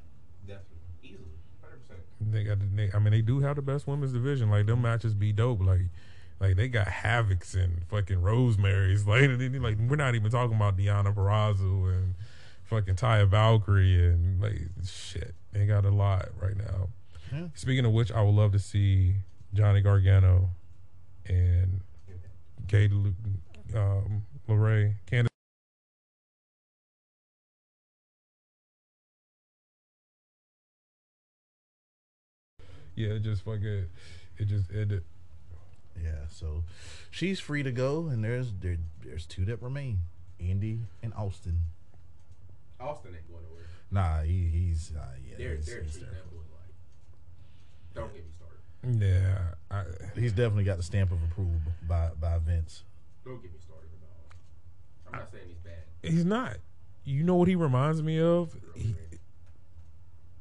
Definitely. 0.47 0.65
Easily. 1.04 1.26
100%. 1.63 2.32
They 2.32 2.43
got. 2.43 2.60
The, 2.60 2.65
they, 2.65 2.91
I 2.91 2.97
mean, 2.97 3.12
they 3.12 3.21
do 3.21 3.39
have 3.41 3.56
the 3.56 3.62
best 3.62 3.86
women's 3.86 4.13
division. 4.13 4.50
Like 4.50 4.65
them 4.65 4.82
matches 4.82 5.13
be 5.13 5.32
dope. 5.32 5.62
Like, 5.62 5.82
like 6.41 6.56
they 6.56 6.67
got 6.67 6.88
Havocs 6.88 7.54
and 7.54 7.84
fucking 7.88 8.21
Rosemary's. 8.21 9.06
Like, 9.12 9.30
like 9.30 9.77
we're 9.77 9.95
not 9.95 10.15
even 10.15 10.32
talking 10.32 10.56
about 10.56 10.75
Deonna 10.75 11.13
Purrazzo 11.13 11.93
and 11.93 12.15
fucking 12.63 12.95
Taya 12.95 13.27
Valkyrie 13.27 14.08
and 14.08 14.41
like 14.41 14.60
shit. 14.86 15.36
They 15.51 15.67
got 15.67 15.86
a 15.86 15.91
lot 15.91 16.30
right 16.41 16.58
now. 16.58 16.89
Yeah. 17.32 17.47
Speaking 17.54 17.86
of 17.86 17.91
which, 17.91 18.12
I 18.12 18.21
would 18.21 18.34
love 18.34 18.54
to 18.54 18.60
see 18.60 19.15
Johnny 19.54 19.82
Gargano 19.82 20.49
and 21.27 21.82
Kate 22.67 22.91
Lu- 22.91 23.13
um, 23.75 24.23
Lorray, 24.49 24.95
Candice. 25.10 25.27
Yeah, 32.95 33.10
it 33.10 33.19
just 33.23 33.43
fucking, 33.43 33.86
it 34.38 34.45
just 34.45 34.71
ended. 34.71 35.04
Yeah, 36.01 36.27
so 36.30 36.63
she's 37.10 37.39
free 37.39 37.63
to 37.63 37.71
go, 37.71 38.08
and 38.08 38.23
there's 38.23 38.51
there, 38.60 38.77
there's 39.04 39.25
two 39.25 39.45
that 39.45 39.62
remain, 39.62 39.99
Andy 40.39 40.80
and 41.04 41.13
Austin. 41.13 41.60
Austin 42.80 43.12
ain't 43.15 43.27
going 43.32 43.43
nowhere. 43.43 43.65
Nah, 43.91 44.23
he, 44.23 44.47
he's 44.47 44.91
uh, 44.97 45.01
yeah, 45.27 45.36
They're, 45.38 45.56
he's, 45.58 45.65
they're 45.67 45.82
he's, 45.84 45.91
treating 45.93 46.10
there. 46.13 46.21
that 46.21 46.32
boy 46.32 46.38
like. 46.51 47.93
Don't 47.93 48.13
get 48.13 48.25
me 48.25 48.32
started. 48.32 49.01
Yeah, 49.01 49.54
I, 49.69 50.19
he's 50.19 50.32
definitely 50.32 50.63
got 50.63 50.77
the 50.77 50.84
stamp 50.84 51.12
of 51.12 51.21
approval 51.23 51.60
by 51.88 52.10
by 52.19 52.38
Vince. 52.39 52.84
Don't 53.25 53.41
get 53.41 53.51
me 53.54 53.60
started 53.60 53.89
about. 53.99 55.13
I'm 55.13 55.19
not 55.19 55.32
saying 55.32 55.43
he's 55.47 55.60
bad. 55.60 55.84
he's 56.12 56.25
not. 56.25 56.58
You 57.04 57.23
know 57.23 57.36
what 57.36 57.47
he 57.47 57.56
reminds 57.56 58.01
me 58.01 58.19
of? 58.19 58.56
He, 58.75 58.95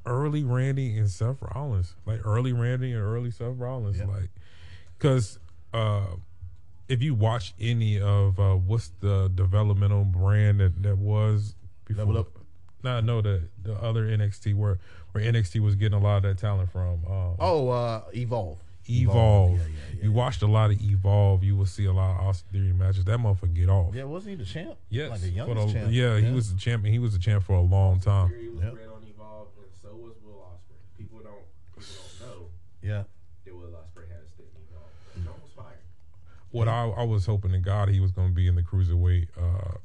early 0.06 0.42
Randy 0.44 0.96
and 0.96 1.10
Seth 1.10 1.38
Rollins, 1.42 1.94
like 2.06 2.20
early 2.24 2.52
Randy 2.52 2.92
and 2.92 3.02
early 3.02 3.30
Seth 3.30 3.56
Rollins, 3.58 3.98
Yeah. 3.98 4.06
like 4.06 4.30
because 5.00 5.38
uh, 5.72 6.04
if 6.88 7.02
you 7.02 7.14
watch 7.14 7.54
any 7.58 8.00
of 8.00 8.38
uh, 8.38 8.54
what's 8.54 8.90
the 9.00 9.30
developmental 9.34 10.04
brand 10.04 10.60
that 10.60 10.82
that 10.82 10.98
was 10.98 11.54
before, 11.86 12.04
Level 12.04 12.20
Up? 12.20 12.28
No, 12.82 13.00
no, 13.00 13.20
the 13.20 13.42
the 13.62 13.74
other 13.74 14.06
NXT 14.06 14.54
where 14.54 14.78
where 15.12 15.24
NXT 15.24 15.60
was 15.60 15.74
getting 15.74 15.98
a 15.98 16.02
lot 16.02 16.18
of 16.18 16.22
that 16.24 16.38
talent 16.38 16.70
from. 16.70 17.04
Um, 17.06 17.36
Oh, 17.38 17.68
uh, 17.68 18.02
Evolve. 18.14 18.58
Evolve. 18.88 19.52
Yeah, 19.52 19.56
yeah, 19.58 19.64
yeah. 19.98 20.04
You 20.04 20.12
watched 20.12 20.42
a 20.42 20.46
lot 20.46 20.70
of 20.70 20.80
Evolve. 20.82 21.44
You 21.44 21.56
will 21.56 21.66
see 21.66 21.84
a 21.84 21.92
lot 21.92 22.18
of 22.18 22.26
Austin 22.26 22.48
Theory 22.52 22.72
matches. 22.72 23.04
That 23.04 23.18
motherfucker 23.20 23.54
get 23.54 23.68
off. 23.68 23.94
Yeah, 23.94 24.04
wasn't 24.04 24.30
he 24.38 24.44
the 24.44 24.48
champ? 24.50 24.76
Yes, 24.88 25.10
Like 25.10 25.20
the 25.20 25.28
for 25.30 25.34
youngest 25.36 25.66
the- 25.68 25.72
champ. 25.80 25.92
yeah, 25.92 26.18
he 26.18 26.32
was 26.32 26.52
the 26.52 26.58
champion. 26.58 26.92
He 26.92 26.98
was 26.98 27.12
the 27.12 27.18
champ 27.18 27.44
for 27.44 27.52
a 27.54 27.60
long 27.60 28.00
time. 28.00 28.28
Fury 28.30 28.48
was 28.48 28.64
Yep. 28.64 28.72
bred 28.74 28.88
on 28.88 29.02
Evolve, 29.06 29.48
and 29.58 29.66
so 29.82 29.88
was 29.94 30.14
Will 30.24 30.42
Ospreay. 30.42 30.98
People 30.98 31.18
don't 31.20 31.44
people 31.76 31.94
don't 32.18 32.28
know 32.28 32.46
Yeah. 32.82 33.04
that 33.44 33.54
Will 33.54 33.68
Ospreay 33.68 34.08
had 34.08 34.22
a 34.24 34.28
stint 34.32 34.48
in 34.56 34.62
Evolve. 34.72 34.90
And 35.14 35.24
John 35.24 35.34
was 35.44 35.52
fired. 35.54 35.84
What 36.50 36.68
I, 36.68 36.88
I 36.88 37.04
was 37.04 37.26
hoping 37.26 37.52
to 37.52 37.58
God 37.58 37.88
he 37.88 38.00
was 38.00 38.10
going 38.10 38.28
to 38.28 38.34
be 38.34 38.46
in 38.48 38.56
the 38.56 38.62
cruiserweight 38.62 39.28
uh, 39.38 39.76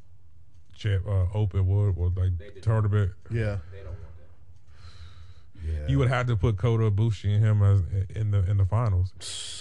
champ, 0.75 1.06
uh, 1.08 1.25
open 1.34 1.67
wood 1.67 1.95
or 1.97 2.12
like 2.15 2.62
tournament. 2.62 3.12
Yeah. 3.30 3.58
They 3.71 3.80
don't 3.80 3.88
want 3.88 3.99
that. 4.17 5.71
Yeah. 5.82 5.88
You 5.88 5.99
would 5.99 6.10
have 6.10 6.28
to 6.28 6.36
put 6.36 6.58
Kota 6.58 6.89
Ibushi 6.89 7.36
and 7.36 7.43
him 7.43 7.62
as 7.62 7.82
in 8.15 8.32
the 8.32 8.49
in 8.49 8.58
the 8.58 8.65
finals. 8.65 9.13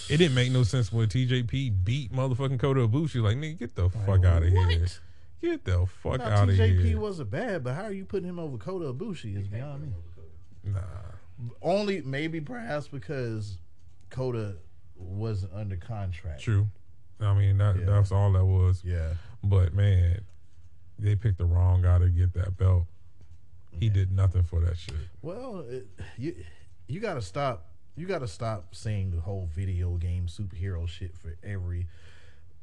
It 0.09 0.17
didn't 0.17 0.35
make 0.35 0.51
no 0.51 0.63
sense 0.63 0.91
when 0.91 1.07
TJP 1.07 1.83
beat 1.83 2.11
motherfucking 2.11 2.59
Kota 2.59 2.87
Ibushi. 2.87 3.21
Like 3.21 3.37
nigga, 3.37 3.59
get 3.59 3.75
the 3.75 3.89
fuck 3.89 4.25
out 4.25 4.43
of 4.43 4.49
here. 4.49 4.87
Get 5.41 5.63
the 5.63 5.85
fuck 6.01 6.19
Now, 6.19 6.29
out 6.29 6.49
of 6.49 6.55
here. 6.55 6.67
TJP 6.67 6.95
wasn't 6.95 7.29
bad, 7.29 7.63
but 7.63 7.75
how 7.75 7.83
are 7.83 7.91
you 7.91 8.05
putting 8.05 8.27
him 8.27 8.39
over 8.39 8.57
Kota 8.57 8.91
Ibushi? 8.93 9.37
Is 9.37 9.47
beyond 9.47 9.83
me. 9.83 9.89
Nah. 10.63 10.79
Only 11.61 12.01
maybe 12.01 12.41
perhaps 12.41 12.87
because 12.87 13.59
Kota 14.09 14.55
wasn't 14.95 15.53
under 15.53 15.75
contract. 15.75 16.41
True. 16.41 16.67
I 17.19 17.33
mean 17.33 17.57
that 17.59 17.77
Yeah. 17.79 17.85
that's 17.85 18.11
all 18.11 18.31
that 18.33 18.45
was. 18.45 18.81
Yeah. 18.83 19.13
But 19.43 19.73
man, 19.73 20.21
they 20.99 21.15
picked 21.15 21.37
the 21.37 21.45
wrong 21.45 21.81
guy 21.81 21.99
to 21.99 22.09
get 22.09 22.33
that 22.33 22.57
belt. 22.57 22.85
He 23.71 23.89
did 23.89 24.11
nothing 24.11 24.43
for 24.43 24.59
that 24.61 24.77
shit. 24.77 24.95
Well, 25.21 25.65
it, 25.67 25.87
you 26.17 26.35
you 26.87 26.99
got 26.99 27.15
to 27.15 27.21
stop. 27.21 27.67
You 27.97 28.05
got 28.07 28.19
to 28.19 28.27
stop 28.27 28.75
saying 28.75 29.11
the 29.11 29.21
whole 29.21 29.49
video 29.53 29.95
game 29.97 30.27
superhero 30.27 30.87
shit 30.87 31.17
for 31.17 31.35
every 31.43 31.87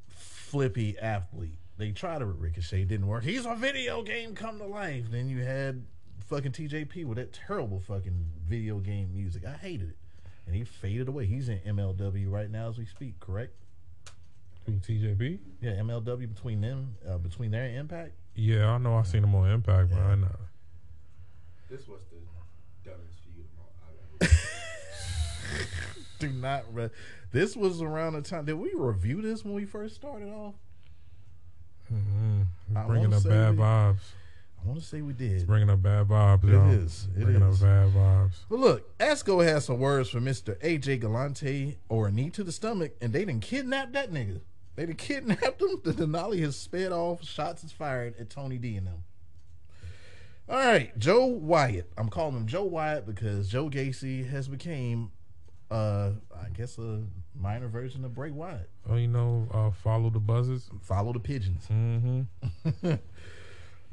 flippy 0.09 0.99
athlete. 0.99 1.59
They 1.79 1.91
tried 1.93 2.19
to 2.19 2.27
Ricochet, 2.27 2.85
didn't 2.85 3.07
work. 3.07 3.25
He's 3.25 3.47
a 3.47 3.55
video 3.55 4.03
game 4.03 4.35
come 4.35 4.59
to 4.59 4.67
life. 4.67 5.07
Then 5.11 5.29
you 5.29 5.43
had 5.43 5.85
fucking 6.27 6.53
TJP 6.53 7.05
with 7.07 7.17
that 7.19 7.33
terrible 7.33 7.81
fucking 7.81 8.27
video 8.47 8.79
game 8.79 9.13
music. 9.15 9.45
I 9.47 9.53
hated 9.55 9.91
it, 9.91 9.97
and 10.47 10.55
he 10.55 10.65
faded 10.65 11.09
away. 11.09 11.27
He's 11.27 11.49
in 11.49 11.59
MLW 11.61 12.31
right 12.31 12.51
now 12.51 12.69
as 12.69 12.79
we 12.79 12.85
speak. 12.87 13.19
Correct? 13.21 13.55
Who 14.67 14.73
TJP? 14.73 15.39
Yeah, 15.61 15.73
MLW 15.73 16.33
between 16.33 16.61
them, 16.61 16.95
uh, 17.09 17.19
between 17.19 17.51
their 17.51 17.67
Impact. 17.77 18.13
Yeah, 18.35 18.71
I 18.71 18.79
know 18.79 18.95
I 18.97 19.03
seen 19.03 19.23
them 19.23 19.35
on 19.35 19.51
Impact, 19.51 19.91
but 19.91 19.99
I 20.01 20.15
know. 20.15 20.37
This 21.69 21.87
was 21.89 22.01
the 22.11 22.89
dumbest 22.89 23.19
feud 23.25 23.45
of 23.45 23.59
all 23.59 23.73
I've 24.21 24.29
ever 24.29 24.35
Do 26.19 26.29
not. 26.31 26.65
Re- 26.73 26.91
this 27.33 27.57
was 27.57 27.83
around 27.83 28.13
the 28.15 28.23
time. 28.23 28.45
Did 28.45 28.55
we 28.55 28.73
review 28.75 29.21
this 29.23 29.45
when 29.45 29.55
we 29.55 29.65
first 29.65 29.95
started 29.95 30.29
off? 30.29 30.55
Mm-hmm. 31.93 32.87
Bringing 32.87 33.13
up 33.15 33.25
bad 33.25 33.57
we- 33.57 33.63
vibes. 33.63 34.01
I 34.65 34.69
want 34.69 34.79
to 34.81 34.87
say 34.87 35.03
we 35.03 35.13
did. 35.13 35.45
Bringing 35.45 35.71
up 35.71 35.83
bad 35.83 36.07
vibes. 36.07 36.45
It 36.45 36.51
y'all. 36.53 36.71
is. 36.71 37.09
It 37.17 37.25
Bringing 37.25 37.43
is. 37.43 37.61
up 37.61 37.69
bad 37.69 37.89
vibes. 37.93 38.35
But 38.49 38.61
look, 38.61 38.99
Esco 38.99 39.45
has 39.45 39.65
some 39.65 39.81
words 39.81 40.09
for 40.11 40.21
Mr. 40.21 40.57
AJ 40.61 41.01
Galante 41.01 41.79
or 41.89 42.07
a 42.07 42.13
knee 42.13 42.31
to 42.31 42.45
the 42.45 42.53
stomach, 42.53 42.93
and 43.01 43.13
they 43.13 43.25
didn't 43.25 43.43
kidnap 43.43 43.93
that 43.95 44.13
nigga. 44.13 44.41
They 44.75 44.87
done 44.87 44.97
kidnapped 44.97 45.61
him. 45.61 45.81
The 45.85 45.93
Denali 45.93 46.41
has 46.41 46.57
sped 46.57 46.93
off. 46.93 47.25
Shots 47.25 47.65
is 47.65 47.73
fired 47.73 48.15
at 48.19 48.31
Tony 48.31 48.59
D 48.59 48.77
and 48.77 48.87
them. 48.87 49.05
All 50.49 50.57
right, 50.57 50.97
Joe 50.99 51.27
Wyatt. 51.27 51.91
I'm 51.97 52.09
calling 52.09 52.37
him 52.37 52.47
Joe 52.47 52.65
Wyatt 52.65 53.07
because 53.07 53.49
Joe 53.49 53.71
Gacy 53.71 54.29
has 54.29 54.49
became, 54.49 55.13
uh, 55.71 56.11
I 56.35 56.49
guess, 56.53 56.79
a 56.79 57.03
minor 57.39 57.69
version 57.69 58.05
of 58.05 58.15
Bray 58.15 58.31
Wyatt. 58.31 58.69
Oh, 58.89 58.97
you 58.97 59.09
know, 59.09 59.47
uh, 59.53 59.71
follow 59.71 60.11
the 60.11 60.19
buzzes. 60.19 60.69
Follow 60.83 61.13
the 61.13 61.21
pigeons. 61.21 61.67
Mm-hmm. 61.71 62.89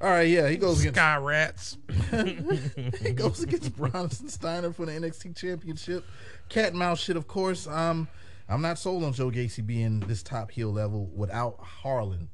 All 0.01 0.09
right, 0.09 0.29
yeah, 0.29 0.47
he 0.47 0.55
goes 0.55 0.79
against 0.79 0.97
Sky 0.97 1.17
rats. 1.17 1.77
he 3.01 3.11
goes 3.11 3.43
against 3.43 3.75
Bronson 3.75 4.29
Steiner 4.29 4.71
for 4.71 4.85
the 4.85 4.93
NXT 4.93 5.35
Championship. 5.35 6.05
Cat 6.47 6.69
and 6.69 6.79
mouse 6.79 6.99
shit, 6.99 7.17
of 7.17 7.27
course. 7.27 7.67
Um, 7.67 8.07
I'm 8.49 8.61
not 8.61 8.79
sold 8.79 9.03
on 9.03 9.13
Joe 9.13 9.29
Gacy 9.29 9.65
being 9.65 9.99
this 10.01 10.23
top 10.23 10.51
heel 10.51 10.71
level 10.73 11.05
without 11.15 11.59
Harland. 11.59 12.29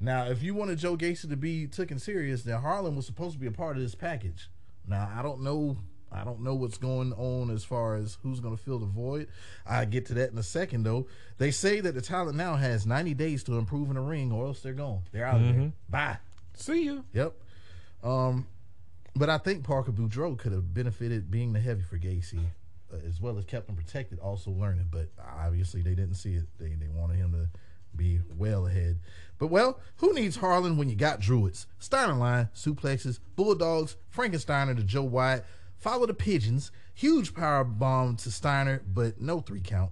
Now, 0.00 0.24
if 0.24 0.42
you 0.42 0.54
wanted 0.54 0.78
Joe 0.78 0.96
Gacy 0.96 1.28
to 1.28 1.36
be 1.36 1.66
taken 1.68 1.98
serious, 1.98 2.42
then 2.42 2.60
Harland 2.60 2.96
was 2.96 3.06
supposed 3.06 3.34
to 3.34 3.38
be 3.38 3.46
a 3.46 3.52
part 3.52 3.76
of 3.76 3.82
this 3.82 3.94
package. 3.94 4.50
Now, 4.86 5.10
I 5.16 5.22
don't 5.22 5.42
know. 5.42 5.78
I 6.10 6.22
don't 6.24 6.40
know 6.40 6.54
what's 6.54 6.78
going 6.78 7.12
on 7.14 7.50
as 7.50 7.64
far 7.64 7.96
as 7.96 8.18
who's 8.22 8.38
going 8.38 8.56
to 8.56 8.62
fill 8.62 8.78
the 8.78 8.86
void. 8.86 9.28
I 9.66 9.84
get 9.84 10.06
to 10.06 10.14
that 10.14 10.30
in 10.30 10.38
a 10.38 10.42
second, 10.44 10.84
though. 10.84 11.06
They 11.38 11.50
say 11.50 11.80
that 11.80 11.94
the 11.94 12.00
talent 12.02 12.36
now 12.36 12.54
has 12.54 12.86
90 12.86 13.14
days 13.14 13.42
to 13.44 13.58
improve 13.58 13.88
in 13.88 13.94
the 13.94 14.00
ring, 14.00 14.30
or 14.30 14.46
else 14.46 14.60
they're 14.60 14.74
gone. 14.74 15.02
They're 15.12 15.26
out 15.26 15.40
of 15.40 15.46
there. 15.56 15.72
Bye. 15.88 16.18
See 16.54 16.84
you. 16.84 17.04
Yep. 17.14 17.34
Um, 18.04 18.46
but 19.16 19.30
I 19.30 19.38
think 19.38 19.64
Parker 19.64 19.90
Boudreaux 19.92 20.38
could 20.38 20.52
have 20.52 20.72
benefited 20.74 21.30
being 21.30 21.52
the 21.52 21.60
heavy 21.60 21.82
for 21.82 21.98
Gacy, 21.98 22.40
as 23.06 23.20
well 23.20 23.38
as 23.38 23.44
kept 23.44 23.68
him 23.68 23.76
protected, 23.76 24.18
also 24.18 24.50
learning. 24.50 24.88
But 24.90 25.08
obviously 25.38 25.82
they 25.82 25.94
didn't 25.94 26.14
see 26.14 26.34
it. 26.34 26.44
They 26.58 26.74
they 26.74 26.88
wanted 26.88 27.16
him 27.16 27.32
to 27.32 27.48
be 27.96 28.20
well 28.36 28.66
ahead. 28.66 28.98
But 29.38 29.48
well, 29.48 29.80
who 29.96 30.12
needs 30.12 30.36
Harland 30.36 30.78
when 30.78 30.88
you 30.88 30.96
got 30.96 31.20
Druids? 31.20 31.66
Steiner 31.78 32.14
line, 32.14 32.48
suplexes, 32.54 33.18
bulldogs, 33.36 33.96
Frankensteiner 34.14 34.76
to 34.76 34.82
Joe 34.82 35.02
White. 35.02 35.42
Follow 35.76 36.06
the 36.06 36.14
pigeons. 36.14 36.70
Huge 36.94 37.34
power 37.34 37.64
bomb 37.64 38.16
to 38.16 38.30
Steiner, 38.30 38.82
but 38.86 39.20
no 39.20 39.40
three 39.40 39.60
count. 39.60 39.90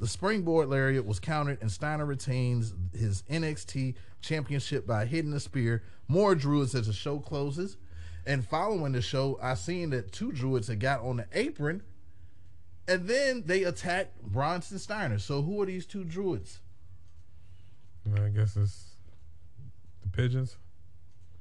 The 0.00 0.08
springboard 0.08 0.68
lariat 0.68 1.04
was 1.04 1.20
countered, 1.20 1.58
and 1.60 1.70
Steiner 1.70 2.06
retains 2.06 2.74
his 2.92 3.22
NXT 3.30 3.94
championship 4.22 4.86
by 4.86 5.04
hitting 5.04 5.30
the 5.30 5.40
spear. 5.40 5.82
More 6.08 6.34
druids 6.34 6.74
as 6.74 6.86
the 6.86 6.92
show 6.92 7.20
closes. 7.20 7.76
And 8.26 8.46
following 8.46 8.92
the 8.92 9.02
show, 9.02 9.38
I 9.42 9.54
seen 9.54 9.90
that 9.90 10.12
two 10.12 10.32
druids 10.32 10.68
had 10.68 10.80
got 10.80 11.00
on 11.02 11.18
the 11.18 11.26
apron, 11.32 11.82
and 12.88 13.06
then 13.08 13.42
they 13.46 13.64
attack 13.64 14.10
Bronson 14.22 14.78
Steiner. 14.78 15.18
So 15.18 15.42
who 15.42 15.60
are 15.62 15.66
these 15.66 15.86
two 15.86 16.04
druids? 16.04 16.60
I 18.16 18.28
guess 18.28 18.56
it's 18.56 18.96
the 20.02 20.08
pigeons. 20.08 20.56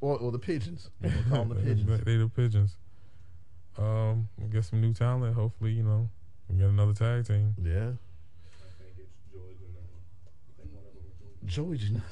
Or, 0.02 0.17
or 0.17 0.32
the 0.32 0.39
pigeons? 0.39 0.89
We'll 1.02 1.12
call 1.30 1.45
them 1.45 1.49
the 1.49 1.56
They- 1.56 1.73
pigeons. 1.75 2.04
They 2.06 2.17
the 2.17 2.28
pigeons. 2.30 2.78
Um, 3.78 4.28
we 4.38 4.47
get 4.49 4.65
some 4.65 4.82
new 4.82 4.93
talent. 4.93 5.36
Hopefully, 5.36 5.71
you 5.71 5.84
know, 5.84 6.10
we 6.49 6.58
get 6.58 6.67
another 6.67 6.93
tag 6.93 7.25
team. 7.25 7.56
Yeah, 7.63 7.71
I 7.71 8.67
think 8.78 8.97
it's 8.97 9.13
George 9.32 9.56
and 9.62 9.75
I 9.78 10.62
think 10.62 10.73
one 10.73 10.84
of 10.86 10.93
them 10.93 11.04
was 11.45 11.54
Joey. 11.54 11.78
Jan- 11.78 12.04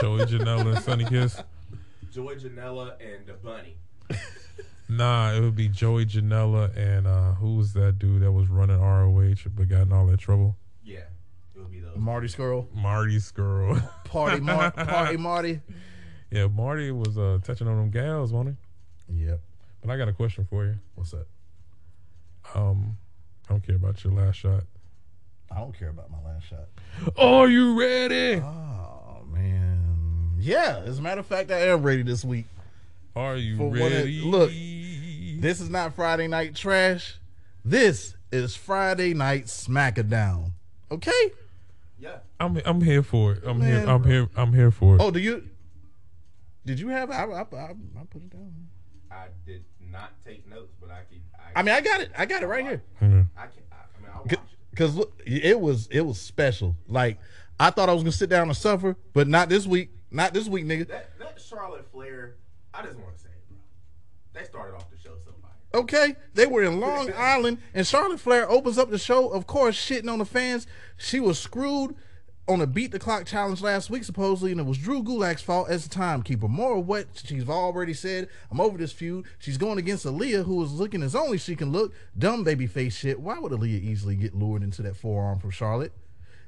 Joey 0.00 0.24
Janela 0.24 0.74
and 0.76 0.84
Sunny 0.84 1.04
Kiss. 1.04 1.42
Joy 2.10 2.34
Janela 2.36 2.94
and 3.00 3.26
the 3.26 3.34
Bunny. 3.34 3.76
Nah, 4.88 5.32
it 5.32 5.40
would 5.40 5.56
be 5.56 5.68
Joey 5.68 6.06
Janela 6.06 6.74
and 6.76 7.06
uh, 7.06 7.32
who 7.34 7.56
was 7.56 7.72
that 7.72 7.98
dude 7.98 8.22
that 8.22 8.30
was 8.32 8.48
running 8.48 8.78
ROH 8.80 9.48
but 9.54 9.68
got 9.68 9.82
in 9.82 9.92
all 9.92 10.06
that 10.06 10.18
trouble? 10.20 10.56
Yeah, 10.84 10.98
it 11.54 11.58
would 11.58 11.70
be 11.72 11.80
those. 11.80 11.96
Marty 11.96 12.28
Scurll, 12.28 12.72
Marty 12.74 13.16
Scurll. 13.18 13.82
Party 14.04 14.40
Mar- 14.40 14.70
Party 14.76 15.16
Marty. 15.16 15.60
yeah, 16.30 16.46
Marty 16.46 16.92
was 16.92 17.18
uh, 17.18 17.38
touching 17.42 17.66
on 17.66 17.76
them 17.78 17.90
gals, 17.90 18.32
wasn't 18.32 18.56
he? 19.10 19.24
Yep. 19.26 19.40
But 19.82 19.90
I 19.92 19.96
got 19.96 20.08
a 20.08 20.12
question 20.12 20.46
for 20.48 20.64
you. 20.64 20.76
What's 20.94 21.10
that? 21.10 21.26
Um, 22.54 22.96
I 23.48 23.52
don't 23.54 23.66
care 23.66 23.76
about 23.76 24.02
your 24.04 24.12
last 24.12 24.36
shot. 24.36 24.62
I 25.50 25.58
don't 25.58 25.76
care 25.76 25.88
about 25.90 26.10
my 26.10 26.18
last 26.24 26.46
shot. 26.46 26.66
Are 27.18 27.48
you 27.48 27.78
ready? 27.78 28.40
Oh 28.40 29.24
man, 29.32 30.34
yeah. 30.38 30.82
As 30.86 30.98
a 31.00 31.02
matter 31.02 31.20
of 31.20 31.26
fact, 31.26 31.50
I 31.50 31.58
am 31.68 31.82
ready 31.82 32.02
this 32.02 32.24
week. 32.24 32.46
Are 33.14 33.36
you 33.36 33.56
For 33.56 33.70
what 33.70 33.80
it- 33.92 33.94
ready? 33.96 34.20
look, 34.22 34.50
This 35.40 35.60
is 35.60 35.68
not 35.70 35.94
Friday 35.94 36.26
Night 36.28 36.54
Trash. 36.54 37.16
This 37.64 38.14
is 38.32 38.56
Friday 38.56 39.14
Night 39.14 39.46
Smackadown. 39.46 40.52
Okay. 40.90 41.30
Yeah, 41.98 42.18
I'm 42.38 42.60
I'm 42.64 42.80
here 42.80 43.02
for 43.02 43.32
it. 43.32 43.42
I'm 43.44 43.58
Man, 43.58 43.68
here. 43.82 43.88
I'm 43.90 44.02
bro. 44.02 44.10
here. 44.10 44.28
I'm 44.36 44.52
here 44.52 44.70
for 44.70 44.96
it. 44.96 45.00
Oh, 45.02 45.10
do 45.10 45.18
you? 45.18 45.48
Did 46.64 46.78
you 46.80 46.88
have? 46.88 47.10
I, 47.10 47.24
I, 47.24 47.40
I, 47.40 47.40
I 47.42 48.04
put 48.10 48.22
it 48.22 48.30
down. 48.30 48.52
I 49.10 49.26
did 49.46 49.64
not 49.80 50.12
take 50.24 50.46
notes, 50.48 50.72
but 50.80 50.90
I 50.90 51.00
can. 51.08 51.22
I, 51.34 51.60
I 51.60 51.62
mean, 51.62 51.74
I 51.74 51.80
got 51.80 52.00
it. 52.00 52.10
I 52.16 52.26
got 52.26 52.42
it 52.42 52.46
right 52.46 52.64
here. 52.64 52.82
Mhm. 53.00 53.26
I 53.36 53.46
can. 53.46 53.62
I, 53.72 53.76
I 53.76 54.00
mean, 54.02 54.10
I'll 54.14 54.22
watch 54.22 54.32
it. 54.32 54.40
Because 54.70 54.94
look, 54.94 55.20
it 55.24 55.58
was 55.58 55.86
it 55.90 56.02
was 56.02 56.20
special. 56.20 56.76
Like 56.86 57.18
I 57.58 57.70
thought 57.70 57.88
I 57.88 57.92
was 57.94 58.02
gonna 58.02 58.12
sit 58.12 58.28
down 58.30 58.48
and 58.48 58.56
suffer, 58.56 58.96
but 59.14 59.26
not 59.28 59.48
this 59.48 59.66
week. 59.66 59.90
Not 60.10 60.34
this 60.34 60.48
week, 60.48 60.66
nigga. 60.66 60.86
That 60.88 61.18
that 61.18 61.40
Charlotte 61.40 61.86
Flair, 61.92 62.36
I 62.74 62.82
just 62.82 62.98
want 62.98 63.16
to 63.16 63.22
say, 63.22 63.28
bro. 63.48 63.56
They 64.34 64.44
started 64.44 64.76
off 64.76 64.90
the 64.90 64.95
show 64.95 64.95
so 64.95 64.95
fire. 64.95 64.95
Okay, 65.76 66.16
they 66.32 66.46
were 66.46 66.62
in 66.62 66.80
Long 66.80 67.12
Island, 67.14 67.58
and 67.74 67.86
Charlotte 67.86 68.18
Flair 68.18 68.50
opens 68.50 68.78
up 68.78 68.88
the 68.88 68.96
show, 68.96 69.28
of 69.28 69.46
course, 69.46 69.76
shitting 69.76 70.10
on 70.10 70.18
the 70.18 70.24
fans. 70.24 70.66
She 70.96 71.20
was 71.20 71.38
screwed 71.38 71.94
on 72.48 72.62
a 72.62 72.66
beat 72.66 72.92
the 72.92 72.98
clock 72.98 73.26
challenge 73.26 73.60
last 73.60 73.90
week, 73.90 74.02
supposedly, 74.02 74.52
and 74.52 74.60
it 74.60 74.64
was 74.64 74.78
Drew 74.78 75.02
Gulak's 75.02 75.42
fault 75.42 75.68
as 75.68 75.86
the 75.86 75.90
timekeeper. 75.90 76.48
More 76.48 76.78
of 76.78 76.88
what 76.88 77.08
she's 77.22 77.46
already 77.46 77.92
said. 77.92 78.30
I'm 78.50 78.58
over 78.58 78.78
this 78.78 78.92
feud. 78.92 79.26
She's 79.38 79.58
going 79.58 79.76
against 79.76 80.06
Aaliyah, 80.06 80.46
who 80.46 80.64
is 80.64 80.72
looking 80.72 81.02
as 81.02 81.14
only 81.14 81.36
she 81.36 81.54
can 81.54 81.72
look. 81.72 81.92
Dumb 82.16 82.42
baby 82.42 82.66
face 82.66 82.96
shit. 82.96 83.20
Why 83.20 83.38
would 83.38 83.52
Aaliyah 83.52 83.82
easily 83.82 84.16
get 84.16 84.34
lured 84.34 84.62
into 84.62 84.80
that 84.80 84.96
forearm 84.96 85.40
from 85.40 85.50
Charlotte? 85.50 85.92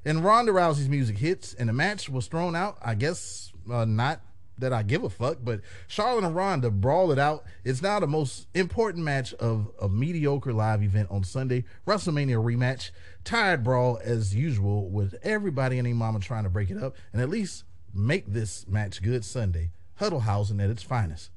And 0.07 0.25
Ronda 0.25 0.53
Rousey's 0.53 0.89
music 0.89 1.19
hits, 1.19 1.53
and 1.53 1.69
the 1.69 1.75
match 1.75 2.09
was 2.09 2.29
thrown 2.29 2.57
out. 2.57 2.79
I 2.81 2.95
guess 2.95 3.53
uh, 3.71 3.85
not 3.85 4.23
that 4.59 4.73
I 4.73 4.83
give 4.83 5.05
a 5.05 5.11
fuck, 5.11 5.39
but 5.43 5.61
Charlotte 5.87 6.25
and 6.25 6.35
Ronda 6.35 6.71
brawl 6.71 7.13
it 7.13 7.19
out. 7.19 7.45
It's 7.65 7.83
now 7.83 8.01
the 8.01 8.07
most 8.07 8.49
important 8.55 9.05
match 9.05 9.33
of 9.35 9.71
a 9.81 9.89
mediocre 9.89 10.53
live 10.53 10.83
event 10.83 11.09
on 11.11 11.25
Sunday. 11.25 11.65
WrestleMania 11.87 12.43
rematch. 12.43 12.91
Tired 13.25 13.63
brawl 13.63 14.01
as 14.03 14.35
usual 14.35 14.89
with 14.91 15.15
everybody 15.23 15.79
and 15.79 15.87
their 15.87 15.95
mama 15.95 16.19
trying 16.21 16.45
to 16.45 16.51
break 16.51 16.71
it 16.71 16.83
up 16.83 16.97
and 17.13 17.21
at 17.21 17.29
least 17.29 17.65
make 17.95 18.27
this 18.27 18.67
match 18.67 19.03
good 19.03 19.25
Sunday. 19.25 19.71
Huddlehausen 20.01 20.63
at 20.63 20.71
its 20.71 20.83
finest. 20.83 21.31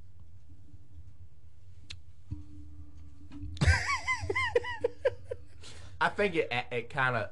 I 6.00 6.10
think 6.10 6.36
it 6.36 6.52
it 6.72 6.90
kind 6.90 7.16
of. 7.16 7.30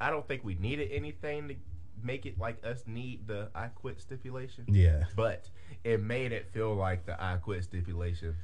I 0.00 0.10
don't 0.10 0.26
think 0.26 0.44
we 0.44 0.54
needed 0.56 0.90
anything 0.92 1.48
to 1.48 1.54
make 2.02 2.26
it 2.26 2.38
like 2.38 2.64
us 2.64 2.84
need 2.86 3.26
the 3.26 3.48
I 3.54 3.68
quit 3.68 4.00
stipulation. 4.00 4.64
Yeah. 4.68 5.04
But 5.16 5.48
it 5.84 6.02
made 6.02 6.32
it 6.32 6.50
feel 6.52 6.74
like 6.74 7.06
the 7.06 7.22
I 7.22 7.36
quit 7.36 7.64
stipulation 7.64 8.36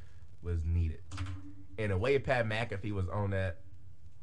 was 0.43 0.59
needed. 0.65 1.01
In 1.77 1.91
a 1.91 1.99
way, 1.99 2.19
Pat 2.19 2.47
McAfee 2.47 2.93
was 2.93 3.09
on 3.09 3.31
that, 3.31 3.59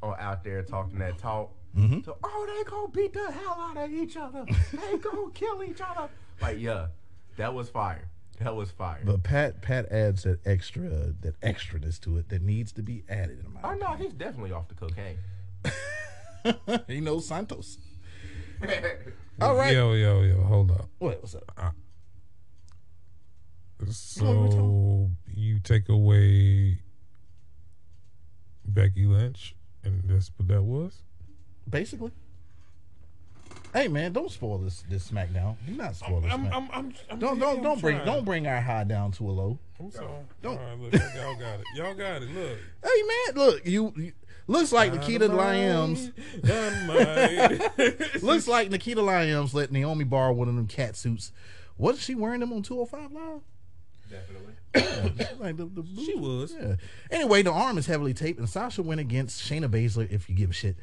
or 0.02 0.18
out 0.20 0.44
there 0.44 0.62
talking 0.62 0.98
that 0.98 1.18
talk. 1.18 1.52
Mm-hmm. 1.76 2.00
So, 2.04 2.16
oh, 2.22 2.46
they 2.46 2.70
gonna 2.70 2.88
beat 2.88 3.12
the 3.12 3.30
hell 3.32 3.58
out 3.60 3.76
of 3.76 3.90
each 3.90 4.16
other. 4.16 4.44
they 4.72 4.98
gonna 5.02 5.30
kill 5.32 5.62
each 5.62 5.80
other. 5.80 6.08
Like, 6.40 6.58
yeah, 6.58 6.88
that 7.36 7.54
was 7.54 7.68
fire. 7.68 8.08
That 8.40 8.54
was 8.54 8.70
fire. 8.70 9.00
But 9.04 9.22
Pat 9.22 9.62
Pat 9.62 9.90
adds 9.90 10.24
that 10.24 10.46
extra 10.46 10.88
that 11.20 11.40
extraness 11.40 11.98
to 12.00 12.18
it 12.18 12.28
that 12.28 12.42
needs 12.42 12.72
to 12.72 12.82
be 12.82 13.02
added. 13.08 13.44
In 13.44 13.52
my 13.54 13.60
oh 13.64 13.74
no, 13.74 13.92
he's 13.94 14.12
definitely 14.12 14.52
off 14.52 14.68
the 14.68 14.74
cocaine. 14.74 15.18
he 16.86 17.00
knows 17.00 17.26
Santos. 17.26 17.78
All 19.40 19.54
right. 19.54 19.72
Yo, 19.74 19.92
yo, 19.94 20.22
yo, 20.22 20.42
hold 20.42 20.70
up. 20.70 20.88
What? 20.98 21.20
What's 21.22 21.34
up? 21.34 21.52
Ah. 21.58 21.72
So 23.90 25.10
you 25.34 25.58
take 25.60 25.88
away 25.88 26.78
Becky 28.64 29.04
Lynch, 29.06 29.54
and 29.84 30.02
that's 30.06 30.30
what 30.36 30.48
that 30.48 30.62
was. 30.62 31.02
Basically. 31.68 32.10
Hey 33.74 33.88
man, 33.88 34.12
don't 34.12 34.30
spoil 34.30 34.58
this 34.58 34.82
this 34.88 35.10
SmackDown. 35.10 35.56
Do 35.66 35.74
not 35.74 35.96
spoil 35.96 36.20
this. 36.22 36.32
I'm, 36.32 36.46
I'm, 36.46 36.68
I'm, 36.72 36.94
I'm, 37.10 37.18
don't 37.18 37.38
don't 37.38 37.62
don't 37.62 37.80
bring 37.80 37.98
don't 38.04 38.24
bring 38.24 38.46
our 38.46 38.60
high 38.60 38.84
down 38.84 39.12
to 39.12 39.28
a 39.28 39.32
low. 39.32 39.58
I'm 39.78 39.90
sorry. 39.90 40.08
Don't- 40.40 40.58
All 40.58 40.64
right, 40.64 40.78
look, 40.80 40.92
y'all 41.14 41.34
got 41.36 41.60
it. 41.60 41.66
Y'all 41.74 41.94
got 41.94 42.22
it. 42.22 42.30
Look. 42.30 42.58
Hey 42.82 43.02
man, 43.02 43.34
look 43.36 43.66
you. 43.66 43.92
you 43.96 44.12
looks 44.48 44.72
like 44.72 44.92
Nikita 44.92 45.28
Lyons. 45.28 46.10
Dynamite. 46.42 48.22
Looks 48.22 48.46
like 48.46 48.70
Nikita 48.70 49.02
Lyons 49.02 49.54
let 49.54 49.72
Naomi 49.72 50.04
borrow 50.04 50.32
one 50.32 50.48
of 50.48 50.54
them 50.54 50.66
cat 50.66 50.96
suits. 50.96 51.32
Wasn't 51.78 52.02
she 52.02 52.14
wearing 52.14 52.40
them 52.40 52.52
on 52.52 52.62
205 52.62 53.12
Live? 53.12 53.40
Definitely. 54.08 54.54
like 55.40 55.56
the, 55.56 55.64
the 55.66 55.84
She 56.04 56.14
was. 56.14 56.54
Yeah. 56.58 56.76
Anyway, 57.10 57.42
the 57.42 57.52
arm 57.52 57.78
is 57.78 57.86
heavily 57.86 58.14
taped, 58.14 58.38
and 58.38 58.48
Sasha 58.48 58.82
went 58.82 59.00
against 59.00 59.42
Shayna 59.42 59.68
Baszler. 59.68 60.10
If 60.10 60.28
you 60.28 60.34
give 60.34 60.50
a 60.50 60.52
shit, 60.52 60.76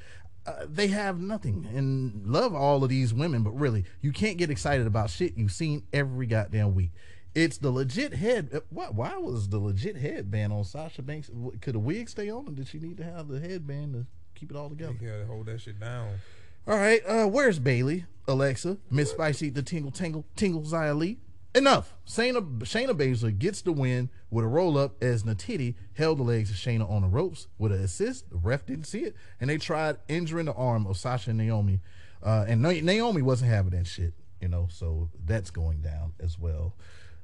uh, 0.46 0.66
they 0.68 0.88
have 0.88 1.20
nothing, 1.20 1.68
and 1.74 2.28
love 2.28 2.54
all 2.54 2.84
of 2.84 2.90
these 2.90 3.14
women, 3.14 3.44
but 3.44 3.52
really, 3.52 3.86
you 4.02 4.12
can't 4.12 4.38
get 4.38 4.50
excited 4.50 4.88
about 4.88 5.10
shit 5.10 5.38
you've 5.38 5.52
seen 5.54 5.84
every 5.94 6.26
goddamn 6.26 6.76
week. 6.76 6.92
It's 7.36 7.58
the 7.58 7.72
legit 7.72 8.14
head. 8.14 8.50
uh, 8.54 8.60
What? 8.70 8.94
Why 8.96 9.16
was 9.18 9.50
the 9.50 9.58
legit 9.60 9.96
headband 9.98 10.54
on 10.54 10.64
Sasha 10.64 11.02
Banks? 11.02 11.30
Could 11.62 11.76
a 11.76 11.80
wig 11.80 12.10
stay 12.10 12.30
on, 12.30 12.48
or 12.48 12.52
did 12.52 12.68
she 12.68 12.80
need 12.80 12.98
to 12.98 13.04
have 13.04 13.28
the 13.28 13.40
headband 13.40 13.94
to 13.94 14.06
keep 14.36 14.52
it 14.52 14.58
all 14.58 14.70
together? 14.70 14.94
Gotta 14.94 15.26
hold 15.26 15.48
that 15.48 15.62
shit 15.62 15.80
down. 15.80 16.20
All 16.68 16.78
right, 16.78 17.02
uh, 17.06 17.26
where's 17.28 17.60
Bayley, 17.60 18.06
Alexa, 18.28 18.78
Miss 18.90 19.12
Spicy, 19.12 19.50
the 19.50 19.62
Tingle 19.64 19.92
Tingle 19.92 20.26
Tingle 20.36 20.62
Xia 20.62 20.96
Li? 20.98 21.18
Enough. 21.56 21.94
Shayna, 22.08 22.42
Shayna 22.62 22.92
Baszler 22.98 23.38
gets 23.38 23.62
the 23.62 23.72
win 23.72 24.10
with 24.32 24.44
a 24.44 24.48
roll 24.48 24.76
up 24.78 25.04
as 25.04 25.22
Natiti 25.24 25.76
held 25.94 26.18
the 26.20 26.24
legs 26.24 26.50
of 26.50 26.56
Shayna 26.56 26.90
on 26.90 27.04
the 27.04 27.08
ropes 27.08 27.48
with 27.60 27.72
an 27.72 27.82
assist. 27.82 28.30
The 28.32 28.38
ref 28.38 28.66
didn't 28.66 28.86
see 28.86 29.02
it, 29.02 29.16
and 29.40 29.50
they 29.52 29.58
tried 29.60 29.98
injuring 30.08 30.46
the 30.48 30.54
arm 30.54 30.88
of 30.88 30.98
Sasha 30.98 31.30
and 31.32 31.38
Naomi. 31.38 31.82
Uh, 32.24 32.46
and 32.48 32.62
Na- 32.62 32.72
Naomi 32.72 33.22
wasn't 33.22 33.52
having 33.52 33.72
that 33.78 33.86
shit, 33.86 34.14
you 34.42 34.48
know, 34.48 34.68
so 34.72 35.10
that's 35.26 35.52
going 35.52 35.82
down 35.82 36.14
as 36.20 36.40
well. 36.40 36.74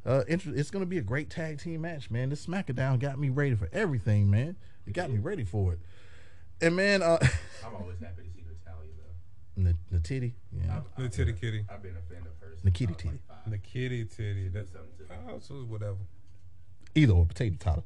Uh, 0.05 0.23
inter- 0.27 0.53
it's 0.55 0.71
going 0.71 0.81
to 0.83 0.89
be 0.89 0.97
a 0.97 1.01
great 1.01 1.29
tag 1.29 1.59
team 1.59 1.81
match, 1.81 2.09
man. 2.09 2.29
This 2.29 2.45
SmackDown 2.45 2.99
got 2.99 3.19
me 3.19 3.29
ready 3.29 3.55
for 3.55 3.69
everything, 3.73 4.29
man. 4.29 4.55
It 4.87 4.93
got 4.93 5.11
me 5.11 5.19
ready 5.19 5.43
for 5.43 5.73
it. 5.73 5.79
And 6.61 6.75
man, 6.75 7.01
uh, 7.03 7.17
I'm 7.65 7.75
always 7.75 7.99
happy 7.99 8.23
to 8.23 8.29
see 8.29 8.43
Natalya 8.47 8.89
though. 8.97 9.63
the, 9.63 9.75
the 9.91 9.99
titty, 9.99 10.35
yeah. 10.51 10.77
I've- 10.77 11.03
The 11.03 11.09
titty 11.09 11.33
kitty. 11.33 11.65
I've 11.71 11.81
been 11.83 11.95
a 11.95 12.13
fan 12.13 12.21
of 12.25 12.33
hers. 12.39 12.59
The 12.63 12.71
kitty 12.71 12.91
I 12.91 12.95
was 12.95 12.97
titty. 13.03 13.09
like 13.27 13.27
five. 13.43 13.51
The 13.51 13.57
kitty 13.57 14.05
titty. 14.05 14.47
That's 14.49 14.71
something 14.71 15.07
to 15.07 15.13
me. 15.13 15.39
oh, 15.61 15.65
whatever. 15.65 15.97
Either 16.95 17.13
or 17.13 17.25
potato 17.25 17.55
totter. 17.59 17.83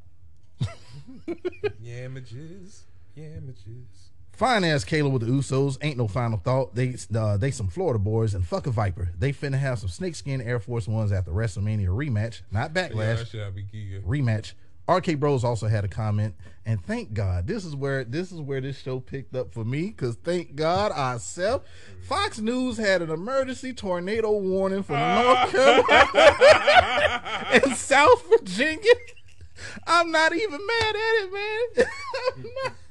Yamages. 1.81 2.83
Yamages. 3.15 4.11
Fine 4.33 4.63
ass 4.63 4.83
Kayla 4.83 5.11
with 5.11 5.21
the 5.21 5.27
Usos. 5.31 5.77
Ain't 5.81 5.97
no 5.97 6.07
final 6.07 6.39
thought. 6.39 6.73
They 6.73 6.95
uh, 7.15 7.37
they 7.37 7.51
some 7.51 7.67
Florida 7.67 7.99
boys 7.99 8.33
and 8.33 8.45
fuck 8.45 8.65
a 8.65 8.71
Viper. 8.71 9.11
They 9.17 9.31
finna 9.31 9.59
have 9.59 9.77
some 9.77 9.89
snakeskin 9.89 10.41
Air 10.41 10.59
Force 10.59 10.87
Ones 10.87 11.11
at 11.11 11.25
the 11.25 11.31
WrestleMania 11.31 11.89
rematch, 11.89 12.41
not 12.51 12.73
backlash. 12.73 13.39
I 13.39 13.51
be 13.51 13.63
rematch. 14.05 14.53
RK 14.89 15.17
Bros 15.17 15.45
also 15.45 15.67
had 15.67 15.85
a 15.85 15.87
comment, 15.87 16.35
and 16.65 16.83
thank 16.83 17.13
God 17.13 17.47
this 17.47 17.63
is 17.63 17.75
where 17.75 18.03
this 18.03 18.31
is 18.31 18.41
where 18.41 18.59
this 18.59 18.77
show 18.77 18.99
picked 18.99 19.35
up 19.35 19.53
for 19.53 19.63
me. 19.63 19.91
Cause 19.91 20.17
thank 20.23 20.55
God 20.55 20.91
ourselves, 20.91 21.65
Fox 22.01 22.39
News 22.39 22.77
had 22.77 23.01
an 23.01 23.11
emergency 23.11 23.71
tornado 23.71 24.31
warning 24.31 24.83
for 24.83 24.93
North 24.93 25.51
Carolina 25.51 27.23
and 27.63 27.77
South 27.77 28.27
Virginia. 28.27 28.93
I'm 29.87 30.11
not 30.11 30.35
even 30.35 30.59
mad 30.65 30.95
at 30.95 31.23
it, 31.23 31.33
man. 31.77 32.73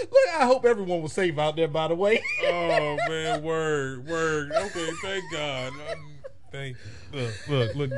Look, 0.00 0.28
I 0.38 0.46
hope 0.46 0.64
everyone 0.64 1.02
was 1.02 1.12
safe 1.12 1.38
out 1.38 1.56
there. 1.56 1.68
By 1.68 1.88
the 1.88 1.94
way, 1.94 2.22
oh 2.46 2.96
man, 3.08 3.42
word, 3.42 4.06
word. 4.06 4.52
Okay, 4.52 4.90
thank 5.02 5.24
God. 5.32 5.72
Um, 5.92 6.14
thank 6.52 6.76
you. 7.12 7.20
Look, 7.20 7.48
look, 7.48 7.74
look. 7.74 7.90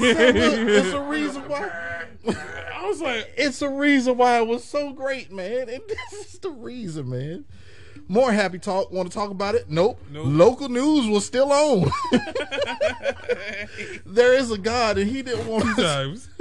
Said, 0.00 0.34
look, 0.36 0.68
it's 0.68 0.92
a 0.92 1.00
reason 1.00 1.48
why. 1.48 2.06
I 2.80 2.86
was 2.86 3.00
like, 3.00 3.32
It's 3.36 3.62
a 3.62 3.68
reason 3.68 4.16
why 4.16 4.38
it 4.38 4.46
was 4.46 4.64
so 4.64 4.92
great, 4.92 5.32
man. 5.32 5.68
And 5.68 5.82
this 5.88 6.34
is 6.34 6.38
the 6.38 6.50
reason, 6.50 7.10
man. 7.10 7.44
More 8.08 8.32
happy 8.32 8.58
talk. 8.58 8.90
Want 8.90 9.10
to 9.10 9.14
talk 9.14 9.30
about 9.30 9.54
it? 9.54 9.70
Nope. 9.70 10.02
Nope. 10.10 10.24
Local 10.26 10.68
news 10.68 11.06
was 11.08 11.24
still 11.24 11.52
on. 11.52 11.90
there 14.06 14.34
is 14.34 14.50
a 14.50 14.58
God, 14.58 14.98
and 14.98 15.10
He 15.10 15.22
didn't 15.22 15.46
want 15.46 15.78
us. 15.78 16.28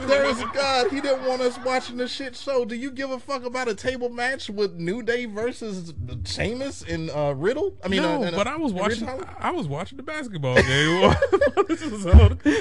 There 0.00 0.24
is 0.24 0.40
a 0.40 0.46
God. 0.46 0.90
He 0.90 1.00
didn't 1.00 1.26
want 1.26 1.40
us 1.40 1.58
watching 1.64 1.96
the 1.96 2.06
shit 2.06 2.36
show. 2.36 2.64
Do 2.64 2.74
you 2.74 2.90
give 2.90 3.10
a 3.10 3.18
fuck 3.18 3.44
about 3.44 3.68
a 3.68 3.74
table 3.74 4.08
match 4.08 4.50
with 4.50 4.74
New 4.74 5.02
Day 5.02 5.24
versus 5.24 5.94
Sheamus 6.24 6.82
and 6.82 7.10
uh, 7.10 7.34
Riddle? 7.36 7.74
I 7.82 7.88
mean, 7.88 8.02
no, 8.02 8.22
uh, 8.22 8.26
uh, 8.26 8.30
but 8.32 8.46
I 8.46 8.56
was 8.56 8.72
watching. 8.72 9.08
I 9.38 9.50
was 9.50 9.66
watching 9.66 9.96
the 9.96 10.02
basketball 10.02 10.56
game. 10.56 11.14
This. 11.66 11.82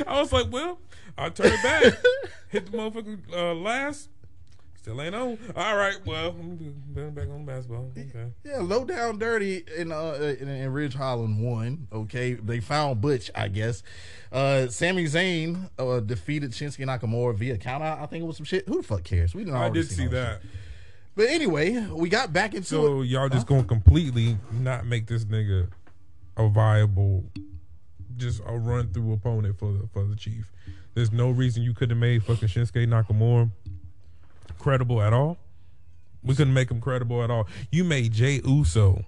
I 0.08 0.20
was 0.20 0.34
like, 0.34 0.52
well, 0.52 0.80
I'll 1.18 1.30
turn 1.30 1.52
it 1.52 1.62
back. 1.62 1.84
Hit 2.50 2.72
the 2.72 2.78
motherfucker 2.78 3.20
uh, 3.32 3.54
last. 3.54 4.10
Still 4.86 5.02
ain't 5.02 5.16
on. 5.16 5.36
All 5.56 5.76
right, 5.76 5.98
well, 6.06 6.34
back 6.34 7.28
on 7.28 7.44
basketball. 7.44 7.92
Okay. 7.98 8.28
Yeah, 8.44 8.60
low 8.60 8.86
down 8.86 9.18
dirty 9.18 9.64
in 9.76 9.92
uh 9.92 10.36
in, 10.40 10.48
in 10.48 10.72
Ridge 10.72 10.94
Holland 10.94 11.42
won. 11.44 11.88
Okay, 11.92 12.36
they 12.36 12.60
found 12.60 13.02
Butch, 13.02 13.32
I 13.34 13.48
guess. 13.48 13.82
Uh, 14.32 14.68
Sami 14.68 15.06
Zayn 15.06 15.72
uh, 15.80 16.02
defeated 16.02 16.52
Shinsuke 16.52 16.86
Nakamura 16.86 17.34
via 17.36 17.58
count 17.58 17.82
out. 17.84 17.98
I 17.98 18.06
think 18.06 18.26
it 18.26 18.28
was 18.28 18.38
some 18.38 18.46
shit. 18.46 18.68
Who 18.68 18.78
the 18.78 18.84
fuck 18.84 19.04
cares? 19.04 19.34
We 19.34 19.44
didn't. 19.44 19.58
I 19.60 19.72
did 19.72 19.90
see 19.90 20.06
that. 20.06 20.42
But 21.16 21.30
anyway, 21.30 21.80
we 21.92 22.08
got 22.08 22.32
back 22.32 22.54
into 22.54 22.68
So 22.68 23.02
it. 23.02 23.06
y'all 23.06 23.28
just 23.28 23.48
gonna 23.48 23.64
completely 23.64 24.38
not 24.52 24.86
make 24.86 25.08
this 25.08 25.26
nigga 25.26 25.68
a 26.38 26.48
viable, 26.48 27.26
just 28.18 28.40
a 28.46 28.56
run 28.56 28.94
through 28.94 29.14
opponent 29.14 29.58
for 29.58 29.74
the 29.74 29.88
for 29.92 30.06
the 30.06 30.16
chief. 30.16 30.52
There's 30.94 31.12
no 31.12 31.32
reason 31.32 31.64
you 31.64 31.74
could 31.74 31.90
have 31.90 31.98
made 31.98 32.24
fucking 32.24 32.48
Shinsuke 32.50 32.88
Nakamura 32.88 33.50
credible 34.66 35.00
at 35.02 35.14
all. 35.14 35.38
We 36.24 36.34
couldn't 36.34 36.56
make 36.56 36.72
him 36.72 36.82
credible 36.82 37.24
at 37.24 37.30
all. 37.30 37.48
You 37.72 37.84
made 37.84 38.12
Jey 38.12 38.42
Uso 38.44 39.06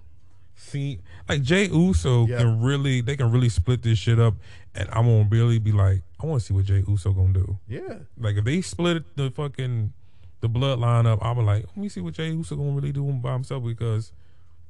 see, 0.56 1.00
like 1.28 1.42
Jey 1.42 1.68
Uso 1.68 2.28
Yeah. 2.28 2.38
can 2.40 2.62
really, 2.62 3.02
they 3.02 3.16
can 3.18 3.32
really 3.32 3.50
split 3.50 3.82
this 3.82 3.98
shit 3.98 4.20
up, 4.20 4.36
and 4.76 4.88
I'm 4.92 5.06
gonna 5.06 5.28
really 5.30 5.58
be 5.60 5.72
like, 5.72 6.02
I 6.22 6.26
want 6.28 6.42
to 6.42 6.46
see 6.48 6.54
what 6.54 6.66
Jey 6.66 6.84
Uso 6.88 7.12
gonna 7.12 7.34
do. 7.34 7.58
Yeah. 7.68 8.00
Like 8.20 8.36
if 8.38 8.46
they 8.46 8.62
split 8.62 9.16
the 9.18 9.32
fucking 9.32 9.94
the 10.42 10.50
bloodline 10.50 11.08
up, 11.08 11.20
I'm 11.26 11.44
like, 11.46 11.66
let 11.66 11.78
me 11.78 11.90
see 11.90 12.02
what 12.02 12.14
Jey 12.14 12.30
Uso 12.32 12.56
gonna 12.56 12.72
really 12.72 12.92
do 12.92 13.04
by 13.14 13.34
himself 13.34 13.64
because 13.64 14.12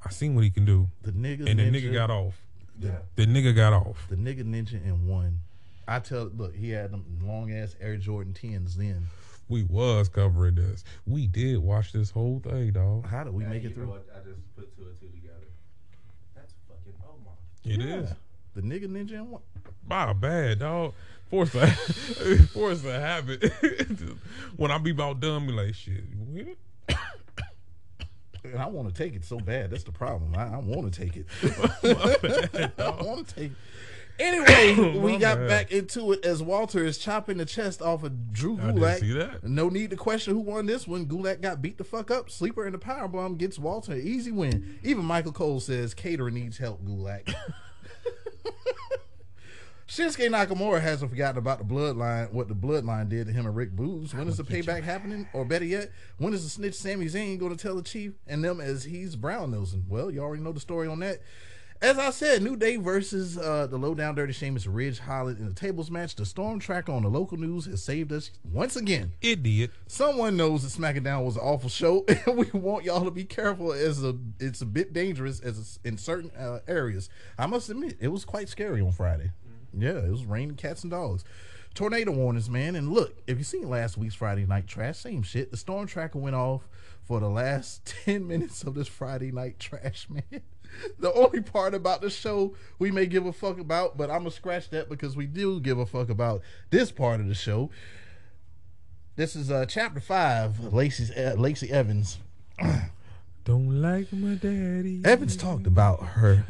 I 0.06 0.10
seen 0.12 0.36
what 0.36 0.46
he 0.46 0.50
can 0.50 0.64
do, 0.66 0.88
The 1.02 1.12
nigga 1.12 1.50
and 1.50 1.60
the 1.60 1.64
ninja, 1.64 1.84
nigga 1.84 1.94
got 1.94 2.10
off. 2.12 2.42
Yeah. 2.80 3.00
The 3.18 3.26
nigga 3.26 3.54
got 3.56 3.74
off. 3.74 4.08
the 4.10 4.16
nigga 4.16 4.44
ninja 4.44 4.82
in 4.86 5.08
one. 5.08 5.40
I 5.88 6.00
tell 6.00 6.26
look, 6.36 6.56
he 6.56 6.70
had 6.70 6.92
them 6.92 7.04
long 7.22 7.52
ass 7.52 7.76
Air 7.82 7.98
Jordan 7.98 8.34
tens 8.34 8.78
then. 8.78 9.08
We 9.50 9.64
was 9.64 10.10
covering 10.10 10.56
this. 10.56 10.84
We 11.06 11.28
did 11.28 11.58
watch 11.60 11.92
this 11.94 12.10
whole 12.12 12.40
thing, 12.40 12.72
dog. 12.72 13.06
How 13.08 13.24
did 13.24 13.34
we 13.34 13.44
Hey, 13.44 13.50
make 13.50 13.64
it 13.64 13.70
know 13.78 13.86
through? 13.86 13.94
I 13.94 14.20
just 14.28 14.56
put 14.56 14.76
two 14.76 14.84
and 14.84 15.00
two 15.00 15.08
together. 15.08 15.48
That's 16.36 16.54
fucking 16.68 16.94
oh 17.06 17.16
Omar. 17.22 17.34
It 17.64 17.82
is. 17.82 18.10
Yeah. 18.10 18.16
The 18.56 18.62
nigga 18.62 18.88
ninja 18.88 19.12
in 19.14 19.30
one. 19.30 19.42
My 19.88 20.12
bad, 20.14 20.60
dog. 20.60 20.94
Force 21.30 21.54
a 21.56 21.68
force 22.54 22.84
a 22.86 23.00
habit. 23.00 23.52
when 24.58 24.72
I 24.72 24.78
be 24.78 24.92
about 24.92 25.20
done, 25.20 25.46
be 25.48 25.54
like, 25.54 25.76
shit. 25.76 26.04
you 26.10 26.18
with 26.28 26.48
it? 26.48 26.58
And 28.44 28.60
I 28.62 28.68
want 28.68 28.88
to 28.88 28.94
take 28.94 29.14
it 29.14 29.26
so 29.26 29.40
bad. 29.40 29.72
That's 29.72 29.84
the 29.84 29.92
problem. 29.92 30.34
I, 30.36 30.54
I 30.56 30.58
want 30.58 30.92
to 30.92 31.00
take 31.02 31.18
it. 31.18 31.26
I 32.80 32.90
want 33.04 33.28
to 33.28 33.36
take 33.36 33.52
it. 33.52 33.58
Anyway, 34.20 34.98
we 35.00 35.18
got 35.18 35.48
back 35.48 35.72
into 35.72 36.12
it 36.12 36.26
as 36.26 36.42
Walter 36.42 36.84
is 36.84 36.98
chopping 36.98 37.38
the 37.38 37.46
chest 37.46 37.82
off 37.82 38.04
of 38.04 38.34
Drew 38.34 38.58
Gulak. 38.58 39.44
No 39.44 39.70
need 39.70 39.92
to 39.92 39.96
question 39.96 40.34
who 40.34 40.40
won 40.40 40.66
this 40.66 40.88
one. 40.88 41.06
Gulak 41.06 41.42
got 41.42 41.62
beat 41.62 41.78
the 41.78 41.84
fuck 41.84 42.10
up. 42.10 42.30
Sleeper 42.30 42.66
in 42.66 42.72
the 42.72 42.80
power 42.80 43.08
bomb 43.08 43.36
gets 43.36 43.60
Walter 43.60 43.94
an 43.94 44.02
easy 44.02 44.32
win. 44.32 44.80
Even 44.84 45.06
Michael 45.06 45.32
Cole 45.32 45.60
says 45.60 45.94
Cater 45.94 46.32
needs 46.32 46.58
help, 46.58 46.84
Gulak. 46.84 47.34
Shinsuke 49.88 50.30
Nakamura 50.30 50.82
hasn't 50.82 51.12
forgotten 51.12 51.38
about 51.38 51.60
the 51.60 51.64
bloodline, 51.64 52.34
what 52.34 52.50
the 52.50 52.56
bloodline 52.56 53.08
did 53.08 53.28
to 53.28 53.34
him 53.34 53.46
and 53.46 53.56
Rick 53.56 53.74
Boogs. 53.74 54.14
When 54.14 54.28
is 54.28 54.36
the 54.36 54.44
payback 54.44 54.84
happening? 54.84 55.30
Or 55.32 55.46
better 55.46 55.64
yet, 55.64 55.92
when 56.18 56.34
is 56.34 56.44
the 56.44 56.50
snitch 56.50 56.76
Sami 56.76 57.06
Zayn 57.06 57.40
going 57.40 57.56
to 57.56 57.62
tell 57.62 57.76
the 57.76 57.82
chief 57.82 58.12
and 58.28 58.44
them 58.44 58.60
as 58.60 58.84
he's 58.84 59.16
brown 59.16 59.52
nosing? 59.52 59.86
Well, 59.88 60.12
you 60.12 60.20
already 60.20 60.44
know 60.44 60.52
the 60.52 60.60
story 60.60 60.90
on 60.90 61.00
that. 61.00 61.22
As 61.80 62.00
I 62.00 62.10
said, 62.10 62.42
New 62.42 62.56
Day 62.56 62.78
versus 62.78 63.38
uh, 63.38 63.68
the 63.68 63.78
Lowdown 63.78 64.16
Dirty 64.16 64.34
Sheamus 64.34 64.66
Ridge 64.66 64.98
Holland 64.98 65.38
in 65.38 65.48
the 65.48 65.54
tables 65.54 65.92
match. 65.92 66.16
The 66.16 66.26
Storm 66.26 66.60
Tracker 66.60 66.92
on 66.92 67.04
the 67.04 67.10
local 67.10 67.38
news 67.38 67.66
has 67.66 67.84
saved 67.84 68.12
us 68.12 68.32
once 68.44 68.76
again. 68.76 69.12
It 69.22 69.44
did. 69.44 69.70
Someone 69.86 70.36
knows 70.36 70.64
that 70.64 70.82
SmackDown 70.82 71.24
was 71.24 71.36
an 71.36 71.44
awful 71.44 71.70
show, 71.70 72.04
and 72.26 72.36
we 72.36 72.48
want 72.52 72.84
y'all 72.84 73.06
to 73.06 73.12
be 73.12 73.26
careful 73.26 73.74
as 73.74 74.04
a 74.04 74.18
it's 74.40 74.62
a 74.62 74.66
bit 74.66 74.92
dangerous 74.92 75.40
as 75.40 75.80
a, 75.84 75.88
in 75.88 75.98
certain 76.00 76.32
uh, 76.32 76.60
areas. 76.68 77.10
I 77.38 77.46
must 77.46 77.70
admit, 77.70 77.98
it 78.00 78.08
was 78.08 78.26
quite 78.26 78.50
scary 78.50 78.82
on 78.82 78.92
Friday. 78.92 79.30
Yeah, 79.72 80.00
it 80.00 80.10
was 80.10 80.26
raining 80.26 80.56
cats 80.56 80.82
and 80.82 80.90
dogs. 80.90 81.24
Tornado 81.76 82.12
warnings, 82.12 82.50
man. 82.50 82.76
And 82.76 82.92
look, 82.92 83.22
if 83.28 83.38
you 83.38 83.44
seen 83.44 83.70
last 83.70 83.98
week's 83.98 84.16
Friday 84.16 84.48
night 84.48 84.66
trash, 84.66 84.98
same 84.98 85.22
shit. 85.22 85.52
The 85.52 85.58
storm 85.58 85.86
tracker 85.86 86.18
went 86.18 86.36
off 86.36 86.68
for 87.04 87.20
the 87.20 87.30
last 87.30 87.86
10 88.06 88.28
minutes 88.28 88.64
of 88.64 88.74
this 88.74 88.88
Friday 88.88 89.32
night 89.32 89.60
trash, 89.60 90.08
man. 90.10 90.42
The 91.00 91.14
only 91.14 91.42
part 91.42 91.74
about 91.74 92.02
the 92.02 92.10
show 92.10 92.56
we 92.80 92.92
may 92.92 93.06
give 93.06 93.26
a 93.26 93.34
fuck 93.34 93.60
about, 93.60 93.98
but 93.98 94.10
I'm 94.10 94.20
gonna 94.20 94.32
scratch 94.32 94.70
that 94.72 94.90
because 94.90 95.16
we 95.16 95.26
do 95.26 95.60
give 95.60 95.78
a 95.80 95.86
fuck 95.86 96.10
about 96.10 96.42
this 96.70 96.92
part 96.92 97.20
of 97.20 97.28
the 97.28 97.36
show. 97.36 97.70
This 99.16 99.36
is 99.36 99.50
uh 99.52 99.66
chapter 99.66 100.00
five, 100.00 100.74
Lacey's 100.74 101.12
uh, 101.12 101.36
Lacey 101.38 101.72
Evans. 101.72 102.18
Don't 103.46 103.82
like 103.82 104.12
my 104.12 104.36
daddy. 104.36 105.00
Evans 105.06 105.38
talked 105.38 105.68
about 105.68 106.04
her 106.04 106.44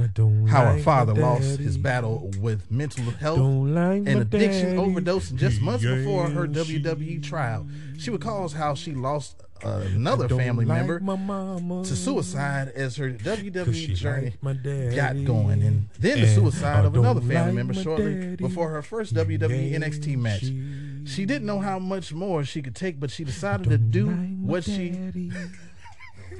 how 0.49 0.73
her 0.73 0.79
father 0.79 1.13
lost 1.13 1.59
his 1.59 1.77
battle 1.77 2.31
with 2.39 2.71
mental 2.71 3.03
health 3.11 3.37
like 3.37 3.97
and 4.07 4.21
addiction 4.21 4.69
daddy. 4.75 4.77
overdose 4.79 5.29
just 5.29 5.61
months 5.61 5.85
before 5.85 6.27
her 6.31 6.45
Yeah, 6.45 6.63
WWE 6.63 7.21
trial. 7.21 7.67
She 7.99 8.09
recalls 8.09 8.53
how 8.53 8.73
she 8.73 8.95
lost 8.95 9.43
another 9.63 10.27
family 10.29 10.65
like 10.65 10.85
member 11.01 11.83
to 11.83 11.95
suicide 11.95 12.69
as 12.75 12.95
her 12.97 13.11
WWE 13.11 13.95
journey 13.95 14.33
like 14.41 14.63
got 14.95 15.23
going, 15.25 15.61
and 15.63 15.89
then 15.99 16.21
the 16.21 16.27
suicide 16.27 16.83
I 16.83 16.87
of 16.87 16.95
another 16.95 17.21
family 17.21 17.53
like 17.53 17.53
member 17.55 17.73
shortly 17.73 18.13
daddy. 18.15 18.35
before 18.37 18.69
her 18.71 18.81
first 18.81 19.13
WWE 19.13 19.73
NXT 19.73 20.17
match. 20.17 20.41
she- 20.41 21.03
She 21.05 21.25
didn't 21.25 21.45
know 21.47 21.59
how 21.59 21.79
much 21.79 22.13
more 22.13 22.43
she 22.43 22.61
could 22.61 22.75
take, 22.75 22.99
but 22.99 23.09
she 23.11 23.23
decided 23.23 23.93
to 23.93 24.05
like 24.05 24.37
what 24.41 24.63
she 24.65 24.89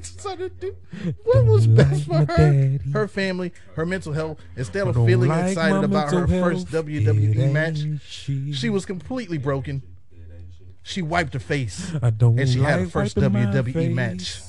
decided 0.00 0.60
to 0.60 0.66
do 0.70 1.14
what 1.24 1.44
was 1.44 1.66
best 1.66 2.04
for 2.06 2.18
her, 2.18 2.26
daddy. 2.26 2.78
her 2.92 3.08
family, 3.08 3.52
her 3.74 3.84
mental 3.86 4.12
health. 4.12 4.38
Instead 4.56 4.86
of 4.86 4.94
feeling 4.94 5.30
excited 5.30 5.82
about 5.84 6.12
her 6.12 6.26
first. 6.26 6.68
WWE 6.68 7.50
match, 7.52 7.84
she 8.06 8.68
was 8.70 8.86
completely 8.86 9.38
broken. 9.38 9.82
She 10.88 11.02
wiped 11.02 11.34
her 11.34 11.40
face, 11.40 11.92
I 12.02 12.10
don't 12.10 12.38
and 12.40 12.48
she 12.48 12.58
like 12.58 12.70
had 12.70 12.80
her 12.80 12.88
first 12.88 13.16
WWE 13.16 13.92
match 13.92 14.40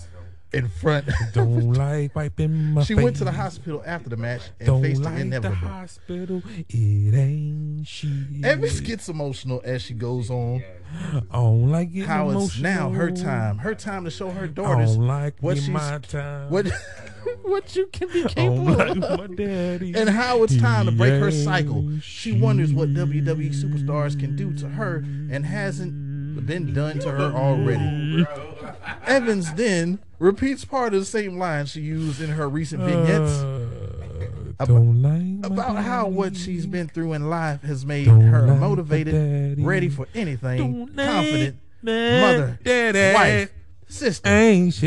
in 0.52 0.68
front. 0.68 1.08
Don't 1.34 1.74
like 1.74 2.16
wiping 2.16 2.74
my 2.74 2.84
she 2.84 2.96
face. 2.96 3.04
went 3.04 3.16
to 3.18 3.24
the 3.26 3.32
hospital 3.32 3.84
after 3.86 4.10
the 4.10 4.18
match 4.18 4.42
and 4.60 4.66
Don't 4.68 4.82
faced 4.82 5.02
like 5.02 5.14
the 5.14 5.20
the 5.20 5.26
inevitable. 5.26 5.68
hospital. 5.68 6.42
It 6.70 7.14
ain't 7.14 7.88
she. 7.88 8.42
Evans 8.44 8.80
gets 8.80 9.10
emotional 9.10 9.62
as 9.64 9.82
she 9.84 9.94
goes 9.94 10.30
on. 10.32 10.64
I 11.30 11.36
don't 11.36 11.70
like 11.70 11.94
it. 11.94 12.06
How 12.08 12.32
it's 12.32 12.58
now 12.58 12.90
her 12.90 13.12
time, 13.12 13.60
her 13.60 13.76
time 13.76 14.06
to 14.06 14.10
show 14.12 14.32
her 14.32 14.46
I 14.46 14.48
daughters 14.48 14.96
don't 14.96 15.06
like 15.08 15.36
what 15.42 15.58
she's 15.58 15.70
my 15.70 16.00
time. 16.00 16.50
what 16.50 16.66
what 17.44 17.76
you 17.76 17.86
can 17.94 18.08
be 18.08 18.24
capable 18.24 18.64
like 18.74 18.98
of. 18.98 19.20
my 19.20 19.28
daddy. 19.28 19.94
and 19.96 20.10
how 20.10 20.42
it's 20.44 20.58
time 20.58 20.86
to 20.88 20.92
break 20.92 21.12
her 21.22 21.30
cycle. 21.30 22.00
She 22.02 22.32
wonders 22.32 22.74
what 22.74 22.90
WWE 22.94 23.54
superstars 23.54 24.20
can 24.20 24.36
do 24.36 24.52
to 24.54 24.70
her 24.70 24.96
and 25.32 25.46
hasn't 25.46 26.09
been 26.46 26.74
done 26.74 27.00
to 27.00 27.12
her 27.12 27.32
already. 27.34 28.26
Evans 29.06 29.54
then 29.54 30.00
repeats 30.20 30.66
part 30.66 30.94
of 30.94 31.00
the 31.02 31.06
same 31.06 31.38
line 31.38 31.66
she 31.66 31.82
used 31.82 32.22
in 32.22 32.30
her 32.32 32.48
recent 32.50 32.82
vignettes 32.84 33.32
Uh, 34.62 34.66
like 34.68 35.46
about 35.46 35.78
how 35.78 36.08
what 36.08 36.36
she's 36.36 36.66
been 36.66 36.88
through 36.90 37.14
in 37.14 37.30
life 37.30 37.62
has 37.62 37.86
made 37.86 38.06
Don't 38.06 38.22
her 38.22 38.46
motivated, 38.48 39.60
ready 39.62 39.88
for 39.90 40.08
anything, 40.14 40.58
Don't 40.86 40.96
confident, 40.98 41.58
mother, 41.82 42.60
daddy. 42.64 43.16
wife, 43.16 43.54
sister, 43.88 44.30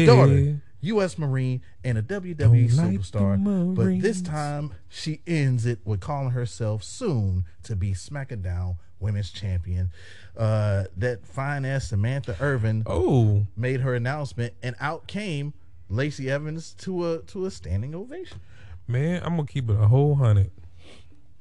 daughter, 0.04 0.60
U.S. 0.82 1.16
Marine, 1.16 1.62
and 1.84 1.96
a 1.96 2.02
WWE 2.02 2.76
like 2.76 2.98
superstar. 2.98 3.74
but 3.74 4.02
this 4.02 4.20
time, 4.20 4.72
she 4.90 5.20
ends 5.26 5.64
it 5.64 5.78
with 5.86 6.00
calling 6.00 6.30
herself 6.32 6.82
soon 6.84 7.44
to 7.62 7.74
be 7.74 7.92
SmackDown 7.92 8.76
Women's 9.02 9.30
Champion. 9.30 9.90
Uh, 10.36 10.84
that 10.96 11.26
fine 11.26 11.64
ass 11.66 11.88
Samantha 11.88 12.36
Irvin 12.40 12.84
Oh, 12.86 13.44
made 13.56 13.80
her 13.80 13.94
announcement, 13.94 14.54
and 14.62 14.74
out 14.80 15.06
came 15.06 15.52
Lacey 15.90 16.30
Evans 16.30 16.72
to 16.78 17.12
a 17.12 17.18
to 17.24 17.44
a 17.44 17.50
standing 17.50 17.94
ovation. 17.94 18.38
man, 18.86 19.22
I'm 19.24 19.36
gonna 19.36 19.46
keep 19.46 19.68
it 19.68 19.76
a 19.78 19.88
whole 19.88 20.14
hundred. 20.14 20.50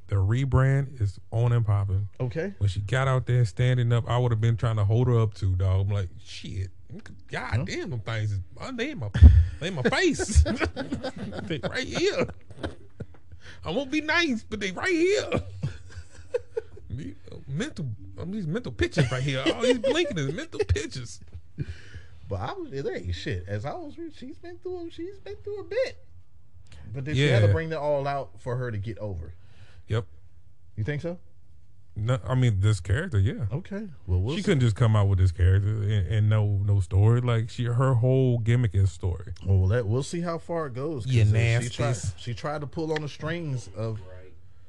The 0.07 0.17
rebrand 0.17 0.99
is 1.01 1.21
on 1.31 1.53
and 1.53 1.65
popping. 1.65 2.09
Okay, 2.19 2.53
When 2.57 2.67
she 2.69 2.81
got 2.81 3.07
out 3.07 3.27
there 3.27 3.45
standing 3.45 3.93
up, 3.93 4.09
I 4.09 4.17
would 4.17 4.33
have 4.33 4.41
been 4.41 4.57
trying 4.57 4.75
to 4.75 4.83
hold 4.83 5.07
her 5.07 5.17
up 5.17 5.33
too, 5.35 5.55
dog. 5.55 5.87
I'm 5.87 5.89
like, 5.93 6.09
shit. 6.21 6.67
God 7.31 7.65
damn, 7.65 7.91
them 7.91 8.01
things 8.01 8.33
is 8.33 8.39
they 8.73 8.91
in 8.91 8.99
my 8.99 9.07
they 9.61 9.67
in 9.69 9.75
my 9.75 9.83
face. 9.83 10.43
they 11.43 11.59
right 11.63 11.87
here. 11.87 12.27
I 13.63 13.71
won't 13.71 13.89
be 13.89 14.01
nice, 14.01 14.43
but 14.43 14.59
they 14.59 14.71
right 14.71 14.89
here. 14.89 15.41
Me- 17.51 17.57
mental, 17.65 17.85
um, 18.19 18.31
these 18.31 18.47
mental 18.47 18.71
pictures 18.71 19.11
right 19.11 19.23
here. 19.23 19.43
All 19.53 19.61
these 19.61 19.79
blinking 19.79 20.17
is 20.17 20.33
mental 20.33 20.59
pictures. 20.59 21.19
but 22.29 22.39
I 22.39 22.53
was 22.53 22.71
it 22.71 22.85
ain't 22.87 23.13
shit. 23.15 23.45
As 23.47 23.65
I 23.65 23.73
was, 23.73 23.95
she's 24.17 24.39
been 24.39 24.57
through 24.57 24.89
she's 24.91 25.19
been 25.19 25.35
through 25.43 25.61
a 25.61 25.63
bit. 25.65 26.05
But 26.93 27.05
then 27.05 27.15
she 27.15 27.27
had 27.27 27.41
to 27.41 27.47
bring 27.47 27.69
that 27.69 27.79
all 27.79 28.07
out 28.07 28.31
for 28.39 28.57
her 28.57 28.71
to 28.71 28.77
get 28.77 28.97
over. 28.97 29.33
Yep. 29.87 30.05
You 30.75 30.83
think 30.83 31.01
so? 31.01 31.17
No, 31.95 32.17
I 32.25 32.35
mean 32.35 32.61
this 32.61 32.79
character, 32.79 33.19
yeah. 33.19 33.45
Okay. 33.51 33.87
Well, 34.07 34.21
we'll 34.21 34.35
she 34.35 34.41
see. 34.41 34.45
couldn't 34.45 34.61
just 34.61 34.75
come 34.77 34.95
out 34.95 35.09
with 35.09 35.19
this 35.19 35.31
character 35.31 35.67
and, 35.67 36.07
and 36.07 36.29
no 36.29 36.61
no 36.63 36.79
story. 36.79 37.19
Like 37.19 37.49
she, 37.49 37.65
her 37.65 37.95
whole 37.95 38.39
gimmick 38.39 38.73
is 38.73 38.91
story. 38.91 39.33
Well, 39.45 39.59
we'll, 39.59 39.83
we'll 39.83 40.03
see 40.03 40.21
how 40.21 40.37
far 40.37 40.67
it 40.67 40.73
goes. 40.73 41.05
You 41.05 41.23
uh, 41.23 41.61
She 41.61 41.69
tried, 41.69 41.97
she 42.17 42.33
tried 42.33 42.61
to 42.61 42.67
pull 42.67 42.93
on 42.93 43.01
the 43.01 43.09
strings 43.09 43.69
of. 43.75 43.99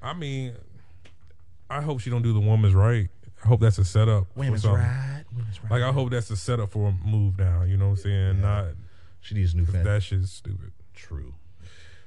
I 0.03 0.14
mean, 0.14 0.55
I 1.73 1.81
hope 1.81 2.01
she 2.01 2.11
don't 2.11 2.23
do 2.23 2.35
the 2.35 2.41
woman's 2.41 2.75
right. 2.75 3.09
I 3.43 3.49
hope 3.49 3.61
that's 3.61 3.79
a 3.79 3.85
setup. 3.85 4.27
Women's 4.37 4.64
right, 4.64 5.25
women's 5.35 5.62
right. 5.62 5.73
Like 5.73 5.83
I 5.83 5.91
hope 5.91 6.11
that's 6.11 6.31
a 6.31 6.37
setup 6.37 6.70
for 6.70 6.89
a 6.89 6.93
move 6.93 7.39
now. 7.39 7.62
You 7.62 7.77
know 7.77 7.87
what 7.91 7.99
I'm 7.99 8.05
saying? 8.05 8.41
Not 8.43 8.66
she 9.20 9.35
needs 9.35 9.55
a 9.55 9.57
new 9.57 9.64
fan. 9.64 9.85
that 9.85 10.03
shit's 10.03 10.31
stupid. 10.31 10.73
True. 10.95 11.35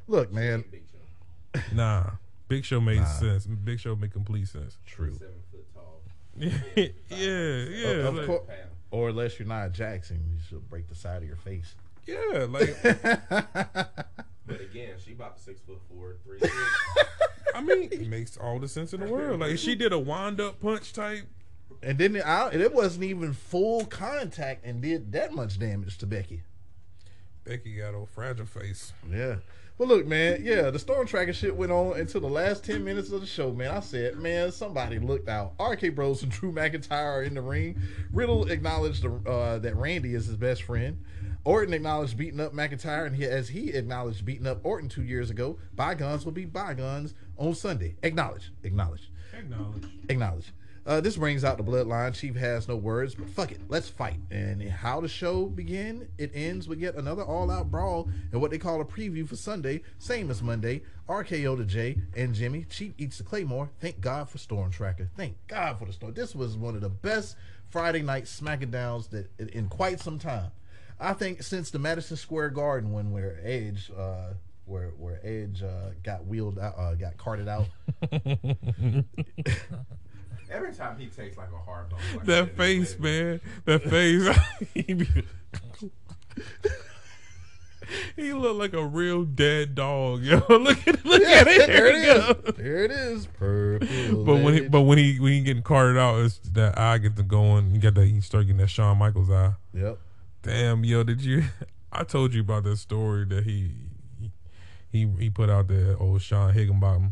Look, 0.07 0.31
man. 0.31 0.63
Nah, 1.73 2.11
Big 2.47 2.63
Show 2.63 2.79
made 2.79 3.05
sense. 3.07 3.45
Big 3.47 3.79
Show 3.79 3.95
made 3.95 4.13
complete 4.13 4.47
sense. 4.47 4.77
True. 4.85 5.13
Seven 5.13 5.33
foot 5.51 5.73
tall. 5.73 6.01
yeah, 6.37 6.87
yeah, 7.09 8.07
of 8.07 8.15
like, 8.15 8.27
course. 8.27 8.49
Or 8.91 9.09
unless 9.09 9.39
you're 9.39 9.47
not 9.47 9.71
Jackson, 9.71 10.21
you 10.31 10.37
should 10.47 10.69
break 10.69 10.87
the 10.87 10.95
side 10.95 11.17
of 11.17 11.27
your 11.27 11.37
face. 11.37 11.75
yeah. 12.05 12.45
Like 12.47 12.75
But 14.47 14.61
again, 14.61 14.95
she 15.03 15.13
about 15.13 15.39
six 15.39 15.59
foot 15.61 15.81
four, 15.89 16.17
three. 16.23 16.39
I 17.55 17.61
mean, 17.61 17.89
it 17.91 18.07
makes 18.07 18.37
all 18.37 18.59
the 18.59 18.67
sense 18.67 18.93
in 18.93 18.99
the 18.99 19.07
world. 19.07 19.39
Like 19.39 19.57
she 19.57 19.75
did 19.75 19.93
a 19.93 19.99
wind 19.99 20.41
up 20.41 20.59
punch 20.59 20.93
type. 20.93 21.23
And 21.81 21.97
then 21.97 22.15
it, 22.15 22.25
I, 22.25 22.49
it 22.51 22.73
wasn't 22.73 23.05
even 23.05 23.33
full 23.33 23.85
contact 23.85 24.65
and 24.65 24.81
did 24.81 25.11
that 25.11 25.33
much 25.33 25.59
damage 25.59 25.97
to 25.99 26.05
Becky. 26.05 26.41
Becky 27.43 27.77
got 27.77 27.93
a 27.93 28.05
fragile 28.07 28.45
face. 28.45 28.91
Yeah. 29.09 29.35
But 29.77 29.89
look, 29.89 30.07
man, 30.07 30.41
yeah, 30.43 30.69
the 30.69 30.79
storm 30.79 31.05
tracker 31.05 31.33
shit 31.33 31.55
went 31.55 31.71
on 31.71 31.99
until 31.99 32.21
the 32.21 32.29
last 32.29 32.63
10 32.63 32.83
minutes 32.83 33.11
of 33.11 33.19
the 33.19 33.27
show, 33.27 33.51
man. 33.51 33.71
I 33.71 33.81
said, 33.81 34.15
man, 34.17 34.51
somebody 34.51 34.99
looked 34.99 35.27
out. 35.27 35.53
RK 35.59 35.93
Bros 35.93 36.23
and 36.23 36.31
Drew 36.31 36.53
McIntyre 36.53 36.91
are 36.91 37.23
in 37.23 37.33
the 37.33 37.41
ring. 37.41 37.81
Riddle 38.13 38.49
acknowledged 38.49 39.05
uh, 39.05 39.59
that 39.59 39.75
Randy 39.75 40.15
is 40.15 40.27
his 40.27 40.37
best 40.37 40.63
friend. 40.63 41.03
Orton 41.43 41.73
acknowledged 41.73 42.17
beating 42.17 42.39
up 42.39 42.53
McIntyre, 42.53 43.05
and 43.05 43.15
he, 43.15 43.25
as 43.25 43.49
he 43.49 43.71
acknowledged 43.73 44.25
beating 44.25 44.47
up 44.47 44.61
Orton 44.63 44.89
two 44.89 45.03
years 45.03 45.29
ago, 45.29 45.59
bygones 45.75 46.25
will 46.25 46.31
be 46.31 46.45
bygones 46.45 47.13
on 47.37 47.53
Sunday. 47.55 47.95
Acknowledge, 48.03 48.51
acknowledge, 48.63 49.09
Acknowledge. 49.37 49.83
acknowledge. 50.09 50.51
Uh, 50.87 51.01
this 51.01 51.17
brings 51.17 51.43
out 51.43 51.57
the 51.57 51.63
bloodline. 51.63 52.13
Chief 52.13 52.35
has 52.35 52.67
no 52.67 52.75
words, 52.75 53.15
but 53.15 53.27
fuck 53.27 53.51
it, 53.51 53.59
let's 53.69 53.89
fight. 53.89 54.19
And 54.29 54.61
how 54.69 55.01
the 55.01 55.07
show 55.07 55.47
begin, 55.47 56.07
it 56.19 56.29
ends 56.35 56.67
with 56.67 56.79
yet 56.79 56.93
another 56.93 57.23
all-out 57.23 57.71
brawl 57.71 58.07
and 58.31 58.39
what 58.39 58.51
they 58.51 58.59
call 58.59 58.79
a 58.81 58.85
preview 58.85 59.27
for 59.27 59.35
Sunday, 59.35 59.81
same 59.97 60.29
as 60.29 60.43
Monday. 60.43 60.83
RKO 61.09 61.57
to 61.57 61.65
Jey 61.65 61.97
and 62.15 62.35
Jimmy. 62.35 62.65
Chief 62.69 62.93
eats 62.99 63.17
the 63.17 63.23
Claymore. 63.23 63.71
Thank 63.79 63.99
God 63.99 64.29
for 64.29 64.37
Storm 64.37 64.69
Tracker. 64.69 65.09
Thank 65.17 65.35
God 65.47 65.79
for 65.79 65.85
the 65.85 65.93
Storm. 65.93 66.13
This 66.13 66.35
was 66.35 66.55
one 66.55 66.75
of 66.75 66.81
the 66.81 66.89
best 66.89 67.35
Friday 67.69 68.03
night 68.03 68.25
SmackDowns 68.25 69.09
that 69.09 69.29
in 69.39 69.69
quite 69.69 69.99
some 69.99 70.19
time. 70.19 70.51
I 70.99 71.13
think 71.13 71.41
since 71.41 71.71
the 71.71 71.79
Madison 71.79 72.15
Square 72.15 72.51
Garden 72.51 72.91
one 72.91 73.11
where 73.11 73.39
Edge, 73.43 73.91
uh, 73.97 74.33
where 74.65 74.89
where 74.97 75.19
Edge 75.23 75.63
uh, 75.63 75.91
got 76.03 76.25
wheeled 76.25 76.59
out, 76.59 76.77
uh, 76.77 76.93
got 76.95 77.17
carted 77.17 77.47
out. 77.47 77.67
Every 80.49 80.73
time 80.73 80.97
he 80.97 81.07
takes 81.07 81.37
like 81.37 81.51
a 81.51 81.57
hard 81.57 81.89
bump, 81.89 82.01
like 82.15 82.25
That 82.25 82.55
face, 82.55 82.97
man. 82.99 83.41
That 83.65 83.83
face. 83.83 84.27
he, 84.73 85.07
he 88.15 88.33
looked 88.33 88.59
like 88.59 88.73
a 88.73 88.85
real 88.85 89.23
dead 89.23 89.75
dog, 89.75 90.21
yo. 90.23 90.43
Look 90.49 90.87
at 90.87 91.05
look 91.05 91.23
at 91.23 91.47
it. 91.47 91.67
there 91.67 91.87
it 91.87 92.03
There 92.03 92.29
is. 92.29 92.55
There 92.55 92.83
it 92.85 92.91
is. 92.91 93.25
Purple. 93.27 94.23
But 94.23 94.43
when 94.43 94.53
he 94.53 94.67
but 94.67 94.81
when 94.81 94.97
he 94.97 95.19
when 95.19 95.33
he 95.33 95.41
getting 95.41 95.63
carted 95.63 95.97
out, 95.97 96.19
it's 96.19 96.37
that 96.53 96.77
eye 96.77 96.99
get 96.99 97.15
to 97.17 97.23
going. 97.23 97.73
You 97.73 97.81
got 97.81 97.95
that. 97.95 98.07
You 98.07 98.21
start 98.21 98.45
getting 98.45 98.57
that 98.57 98.69
Shawn 98.69 98.97
Michaels 98.97 99.29
eye. 99.29 99.53
yep. 99.73 99.99
Damn, 100.41 100.83
yo, 100.83 101.03
did 101.03 101.21
you? 101.21 101.43
I 101.91 102.03
told 102.03 102.35
you 102.35 102.41
about 102.41 102.65
that 102.65 102.77
story 102.77 103.25
that 103.25 103.45
he 103.45 103.71
he 104.95 105.07
he 105.19 105.29
put 105.29 105.49
out 105.49 105.67
the 105.67 105.97
Old 105.97 106.21
Shawn 106.21 106.53
Hickenbottom, 106.53 107.11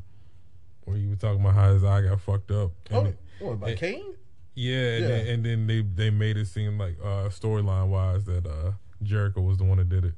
where 0.85 0.97
he 0.97 1.07
was 1.07 1.17
talking 1.19 1.41
about 1.41 1.53
how 1.55 1.73
his 1.73 1.83
eye 1.83 2.01
got 2.01 2.21
fucked 2.21 2.51
up. 2.51 2.71
And 2.89 2.97
Oh, 2.97 3.05
it- 3.05 3.17
what, 3.39 3.59
by 3.59 3.69
it- 3.71 3.79
Kane? 3.79 4.13
yeah, 4.55 4.95
and, 4.95 5.03
Then, 5.05 5.27
and 5.27 5.45
then 5.45 5.67
they 5.67 5.81
they 5.81 6.09
made 6.09 6.37
it 6.37 6.45
seem 6.47 6.77
like 6.77 6.97
uh, 7.01 7.29
storyline 7.29 7.87
wise 7.89 8.23
that 8.25 8.45
uh, 8.45 8.71
Jericho 9.01 9.41
was 9.41 9.57
the 9.57 9.63
one 9.65 9.77
that 9.79 9.89
did 9.89 10.05
it. 10.05 10.13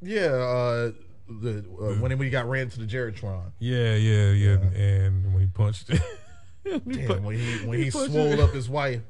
Yeah. 0.00 0.26
Uh, 0.32 0.92
the 1.28 1.58
uh, 1.80 2.00
when 2.00 2.18
he 2.20 2.30
got 2.30 2.48
ran 2.48 2.70
to 2.70 2.78
the 2.80 2.86
JeriTron. 2.86 3.52
Yeah, 3.58 3.94
yeah, 3.96 4.30
yeah. 4.30 4.54
And 4.74 5.34
when 5.34 5.42
he 5.42 5.46
punched 5.48 5.90
it, 5.90 6.00
he 6.64 6.78
Damn, 7.06 7.22
when 7.22 7.36
he 7.38 7.66
when 7.66 7.78
he, 7.82 7.90
punched 7.90 8.12
swole 8.12 8.40
up 8.40 8.52
his 8.52 8.68
wife, 8.80 9.02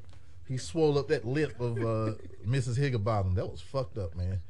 he 0.47 0.57
swole 0.57 0.97
up 0.97 1.07
that 1.09 1.23
lip 1.25 1.57
of 1.61 1.77
uh, 1.77 2.13
Mrs. 2.45 2.75
Higginbottom. 2.77 3.35
That 3.35 3.49
was 3.49 3.61
fucked 3.61 3.97
up, 3.97 4.15
man. 4.17 4.41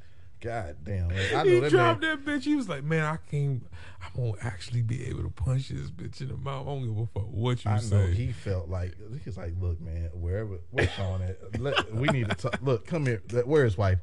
God 0.41 0.77
damn. 0.83 1.09
Like, 1.09 1.33
I 1.33 1.43
know 1.43 1.49
he 1.49 1.59
that 1.59 1.69
dropped 1.69 2.01
man. 2.01 2.23
that 2.23 2.31
bitch. 2.31 2.43
He 2.43 2.55
was 2.55 2.69
like, 2.69 2.83
"Man, 2.83 3.03
I 3.03 3.17
can't. 3.29 3.63
I 4.01 4.07
won't 4.15 4.43
actually 4.43 4.81
be 4.81 5.05
able 5.07 5.23
to 5.23 5.29
punch 5.29 5.69
this 5.69 5.89
bitch 5.91 6.21
in 6.21 6.29
the 6.29 6.37
mouth. 6.37 6.65
I 6.67 6.69
don't 6.69 6.87
give 6.87 6.97
a 6.97 7.05
fuck 7.07 7.27
what 7.29 7.65
you 7.65 7.71
I 7.71 7.81
know 7.91 8.07
he 8.07 8.31
felt 8.31 8.69
like 8.69 8.95
he's 9.25 9.37
like, 9.37 9.53
look, 9.59 9.81
man, 9.81 10.09
wherever 10.13 10.59
where's 10.71 10.89
Shawn 10.91 11.21
at? 11.21 11.59
Let, 11.59 11.93
we 11.93 12.07
need 12.07 12.29
to 12.29 12.35
talk. 12.35 12.59
Look, 12.61 12.87
come 12.87 13.05
here. 13.05 13.21
Where's 13.45 13.77
wife? 13.77 13.99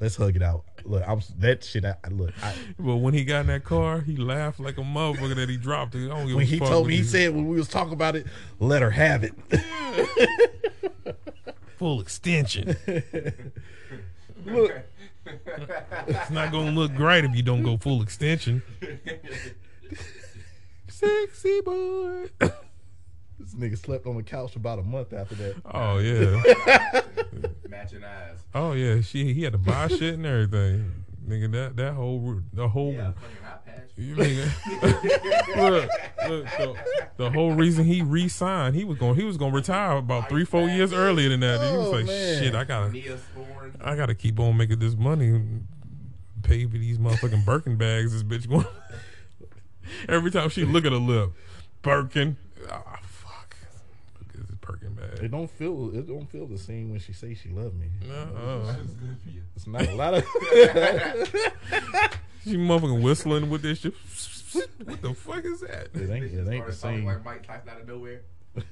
Let's 0.00 0.16
hug 0.16 0.36
it 0.36 0.42
out. 0.42 0.64
Look, 0.84 1.02
I 1.02 1.12
was 1.12 1.28
that 1.38 1.62
shit. 1.62 1.84
I, 1.84 1.94
look, 2.10 2.32
I, 2.42 2.54
But 2.78 2.96
when 2.96 3.12
he 3.12 3.22
got 3.24 3.40
in 3.40 3.46
that 3.48 3.64
car, 3.64 4.00
he 4.00 4.16
laughed 4.16 4.58
like 4.58 4.78
a 4.78 4.82
motherfucker 4.82 5.36
that 5.36 5.48
he 5.50 5.58
dropped 5.58 5.94
it. 5.94 6.06
I 6.06 6.16
don't 6.16 6.26
give 6.26 6.36
when 6.36 6.44
a 6.44 6.48
he 6.48 6.58
fuck 6.58 6.68
told 6.68 6.86
me, 6.88 6.96
he 6.96 7.02
said 7.02 7.34
when 7.34 7.48
we 7.48 7.56
was 7.56 7.68
talking 7.68 7.92
about 7.92 8.16
it, 8.16 8.26
let 8.58 8.80
her 8.80 8.90
have 8.90 9.24
it. 9.24 9.34
full 11.76 12.00
extension. 12.00 12.76
look, 14.46 14.72
it's 16.06 16.30
not 16.30 16.52
gonna 16.52 16.72
look 16.72 16.94
great 16.94 17.24
if 17.24 17.34
you 17.34 17.42
don't 17.42 17.62
go 17.62 17.76
full 17.76 18.02
extension. 18.02 18.62
Sexy 20.88 21.60
boy. 21.62 22.28
this 22.38 23.54
nigga 23.56 23.78
slept 23.78 24.06
on 24.06 24.16
the 24.16 24.22
couch 24.22 24.56
about 24.56 24.78
a 24.78 24.82
month 24.82 25.12
after 25.12 25.34
that. 25.36 25.56
Oh 25.64 25.98
yeah. 25.98 27.00
matching 27.68 28.04
eyes. 28.04 28.38
Oh 28.54 28.72
yeah. 28.72 29.00
She 29.00 29.32
he 29.32 29.42
had 29.42 29.52
to 29.52 29.58
buy 29.58 29.88
shit 29.88 30.14
and 30.14 30.26
everything. 30.26 30.99
Nigga, 31.26 31.52
that 31.52 31.76
that 31.76 31.92
whole 31.94 32.40
the 32.52 32.68
whole 32.68 32.92
Yeah, 32.92 33.12
fucking 33.12 33.36
eye 33.44 33.58
patch. 33.66 33.90
You 33.96 34.16
nigga. 34.16 35.56
look, 35.56 35.90
look, 36.28 36.44
the, 36.56 36.76
the 37.18 37.30
whole 37.30 37.52
reason 37.52 37.84
he 37.84 38.00
re-signed, 38.02 38.74
he 38.74 38.84
was 38.84 38.96
going, 38.98 39.16
he 39.16 39.24
was 39.24 39.36
going 39.36 39.52
to 39.52 39.56
retire 39.56 39.98
about 39.98 40.28
three, 40.30 40.44
four 40.46 40.66
years 40.68 40.92
earlier 40.92 41.28
than 41.28 41.40
that. 41.40 41.60
he 41.70 41.76
was 41.76 41.88
Oh, 41.88 41.90
like, 41.90 42.06
man. 42.06 42.42
shit, 42.42 42.54
I 42.54 42.64
gotta, 42.64 43.18
I 43.82 43.94
gotta 43.96 44.14
keep 44.14 44.40
on 44.40 44.56
making 44.56 44.78
this 44.78 44.96
money, 44.96 45.42
pay 46.42 46.64
for 46.66 46.78
these 46.78 46.98
motherfucking 46.98 47.44
Birkin 47.44 47.76
bags. 47.76 48.12
This 48.12 48.22
bitch 48.22 48.48
going. 48.48 48.64
Every 50.08 50.30
time 50.30 50.48
she 50.48 50.64
look 50.64 50.84
at 50.86 50.92
her 50.92 50.98
lip, 50.98 51.32
Birkin. 51.82 52.36
Ah, 52.70 52.98
at 55.00 55.22
It 55.24 55.30
don't 55.30 55.50
feel 55.50 55.90
it 55.94 56.06
don't 56.06 56.30
feel 56.30 56.46
the 56.46 56.58
same 56.58 56.90
when 56.90 57.00
she 57.00 57.12
say 57.12 57.34
she 57.34 57.50
love 57.50 57.74
me. 57.74 57.88
Uh-uh. 58.08 58.66
That's 58.66 58.94
good 58.94 59.16
for 59.22 59.30
you. 59.30 59.42
It's 59.56 59.66
not 59.66 59.86
a 59.86 59.94
lot 59.94 60.14
of 60.14 60.24
She 62.44 62.56
motherfucking 62.56 63.02
whistling 63.02 63.50
with 63.50 63.62
this 63.62 63.80
shit. 63.80 63.94
What 64.84 65.02
the 65.02 65.14
fuck 65.14 65.44
is 65.44 65.60
that? 65.60 65.88
it 65.94 66.10
ain't 66.10 66.24
it 66.24 66.48
ain't 66.48 66.66
the 66.66 66.72
same. 66.72 67.04
Like 67.04 67.24
Mike 67.24 67.46
Tyson 67.46 67.68
out 67.68 67.80
of 67.82 67.88
nowhere. 67.88 68.22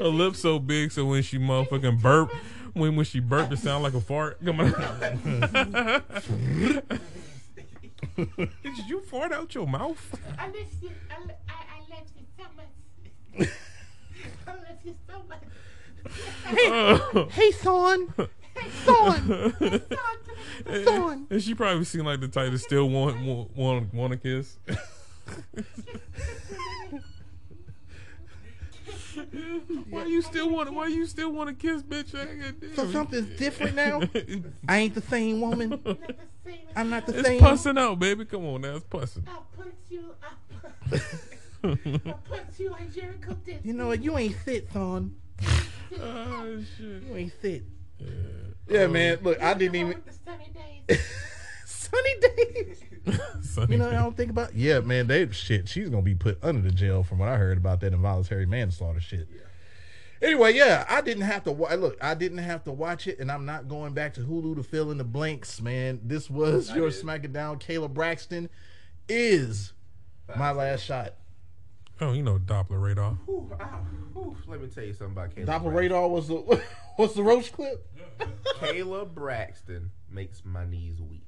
Her 0.00 0.06
lips 0.06 0.40
so 0.40 0.58
big, 0.58 0.92
so 0.92 1.04
when 1.04 1.22
she 1.22 1.38
motherfucking 1.38 2.00
burp, 2.00 2.32
when 2.72 2.96
when 2.96 3.04
she 3.04 3.20
burp, 3.20 3.52
it 3.52 3.58
sound 3.58 3.82
like 3.82 3.94
a 3.94 4.00
fart. 4.00 4.42
Come 4.44 4.60
on. 4.60 4.72
Did 8.16 8.78
you 8.88 9.00
fart 9.02 9.32
out 9.32 9.54
your 9.54 9.66
mouth? 9.66 10.18
I 10.38 10.46
love 10.46 10.56
you. 10.80 10.90
I, 11.10 11.14
I, 11.14 11.52
I 11.52 11.78
love 11.90 12.06
you 12.16 12.24
so 12.38 12.44
much. 12.56 13.48
I 16.46 16.52
love 16.52 16.58
you 16.62 16.98
so 16.98 17.14
much. 17.14 17.32
Hey 17.32 17.50
son, 17.52 18.14
son, 18.84 19.82
son. 20.84 21.26
And 21.30 21.42
she 21.42 21.54
probably 21.54 21.84
seemed 21.84 22.06
like 22.06 22.20
the 22.20 22.28
type 22.28 22.52
that 22.52 22.58
still 22.58 22.88
want 22.88 23.20
want 23.22 23.56
want, 23.56 23.94
want 23.94 24.12
a 24.12 24.16
kiss. 24.16 24.58
why 29.90 30.04
you 30.04 30.22
still 30.22 30.50
want? 30.50 30.72
Why 30.72 30.86
you 30.88 31.06
still 31.06 31.32
want 31.32 31.48
to 31.48 31.54
kiss, 31.54 31.82
bitch? 31.82 32.74
So 32.74 32.90
something's 32.90 33.38
different 33.38 33.74
now. 33.74 34.02
I 34.68 34.78
ain't 34.78 34.94
the 34.94 35.02
same 35.02 35.40
woman. 35.40 35.70
Not 35.84 35.86
the 35.86 36.52
same. 36.52 36.58
I'm 36.76 36.90
not 36.90 37.06
the 37.06 37.24
same. 37.24 37.32
It's 37.34 37.42
pussing 37.42 37.78
out, 37.78 37.98
baby. 37.98 38.24
Come 38.24 38.46
on 38.46 38.60
now, 38.60 38.76
it's 38.76 38.84
pussing. 38.84 39.24
I'll 39.26 39.46
punch 39.56 39.74
you. 39.90 40.14
I'll 40.22 40.88
punch, 40.88 41.02
I'll 42.06 42.20
punch 42.28 42.58
you 42.58 42.70
like 42.70 42.94
Jericho 42.94 43.36
did. 43.44 43.60
You 43.64 43.72
know 43.72 43.88
what? 43.88 44.02
You 44.02 44.16
ain't 44.16 44.36
fit, 44.36 44.72
son. 44.72 45.16
Oh 46.00 46.62
shit. 46.76 47.02
You 47.02 47.16
ain't 47.16 47.32
fit. 47.32 47.64
Yeah, 48.68 48.80
oh. 48.80 48.88
man. 48.88 49.18
Look, 49.22 49.40
I 49.42 49.54
didn't 49.54 49.76
even 49.76 50.02
sunny 50.24 50.50
days. 50.88 51.00
sunny 51.66 52.14
days. 52.20 52.82
Sonny 53.42 53.74
You 53.74 53.78
know, 53.78 53.88
I 53.88 53.92
don't 53.92 54.16
think 54.16 54.30
about. 54.30 54.54
Yeah, 54.54 54.80
man. 54.80 55.06
They 55.06 55.30
shit. 55.30 55.68
She's 55.68 55.88
gonna 55.88 56.02
be 56.02 56.14
put 56.14 56.42
under 56.42 56.60
the 56.60 56.74
jail 56.74 57.04
from 57.04 57.18
what 57.18 57.28
I 57.28 57.36
heard 57.36 57.56
about 57.56 57.80
that 57.80 57.92
involuntary 57.92 58.46
manslaughter 58.46 59.00
shit. 59.00 59.28
Anyway, 60.20 60.54
yeah, 60.54 60.84
I 60.88 61.02
didn't 61.02 61.24
have 61.24 61.44
to 61.44 61.52
wa- 61.52 61.72
look. 61.74 61.96
I 62.02 62.14
didn't 62.14 62.38
have 62.38 62.64
to 62.64 62.72
watch 62.72 63.06
it, 63.06 63.18
and 63.18 63.30
I'm 63.30 63.44
not 63.44 63.68
going 63.68 63.92
back 63.92 64.14
to 64.14 64.22
Hulu 64.22 64.56
to 64.56 64.62
fill 64.62 64.90
in 64.90 64.98
the 64.98 65.04
blanks, 65.04 65.60
man. 65.60 66.00
This 66.02 66.30
was 66.30 66.74
your 66.74 66.90
did. 66.90 67.04
SmackDown. 67.04 67.60
Kayla 67.60 67.92
Braxton 67.92 68.48
is 69.08 69.72
my 70.36 70.52
last 70.52 70.82
shot. 70.82 71.14
Oh, 72.00 72.12
you 72.12 72.22
know 72.22 72.38
Doppler 72.38 72.82
radar. 72.82 73.12
Whew, 73.24 73.50
ow, 73.58 73.86
whew. 74.12 74.36
Let 74.46 74.60
me 74.60 74.68
tell 74.68 74.84
you 74.84 74.92
something 74.92 75.16
about 75.16 75.34
Kayla. 75.34 75.46
Doppler 75.46 75.72
Braxton. 75.72 75.74
radar 75.74 76.08
was 76.08 76.28
the 76.28 76.62
was 76.98 77.14
the 77.14 77.22
roast 77.22 77.52
clip. 77.52 77.86
Kayla 78.60 79.12
Braxton 79.12 79.90
makes 80.10 80.42
my 80.44 80.66
knees 80.66 81.00
weak. 81.00 81.22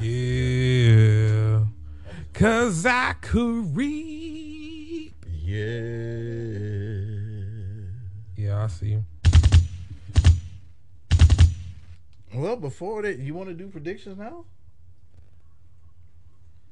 Yeah. 0.00 1.64
Cause 2.32 2.86
I 2.86 3.14
could 3.20 3.76
read. 3.76 5.12
Yeah. 5.42 5.66
Yeah, 8.36 8.64
I 8.64 8.66
see. 8.68 8.98
Well, 12.32 12.56
before 12.56 13.02
that, 13.02 13.18
you 13.18 13.34
want 13.34 13.48
to 13.48 13.54
do 13.54 13.66
predictions 13.66 14.16
now? 14.16 14.44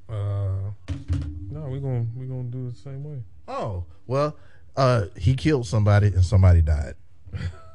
Uh, 0.09 0.71
no, 1.59 1.69
we're 1.69 1.81
gonna 1.81 2.07
we're 2.15 2.27
gonna 2.27 2.45
do 2.45 2.69
it 2.69 2.75
the 2.75 2.81
same 2.81 3.05
way. 3.05 3.23
Oh, 3.47 3.85
well, 4.07 4.37
uh, 4.77 5.07
he 5.17 5.35
killed 5.35 5.67
somebody 5.67 6.09
and 6.09 6.25
somebody 6.25 6.63
died. 6.63 6.95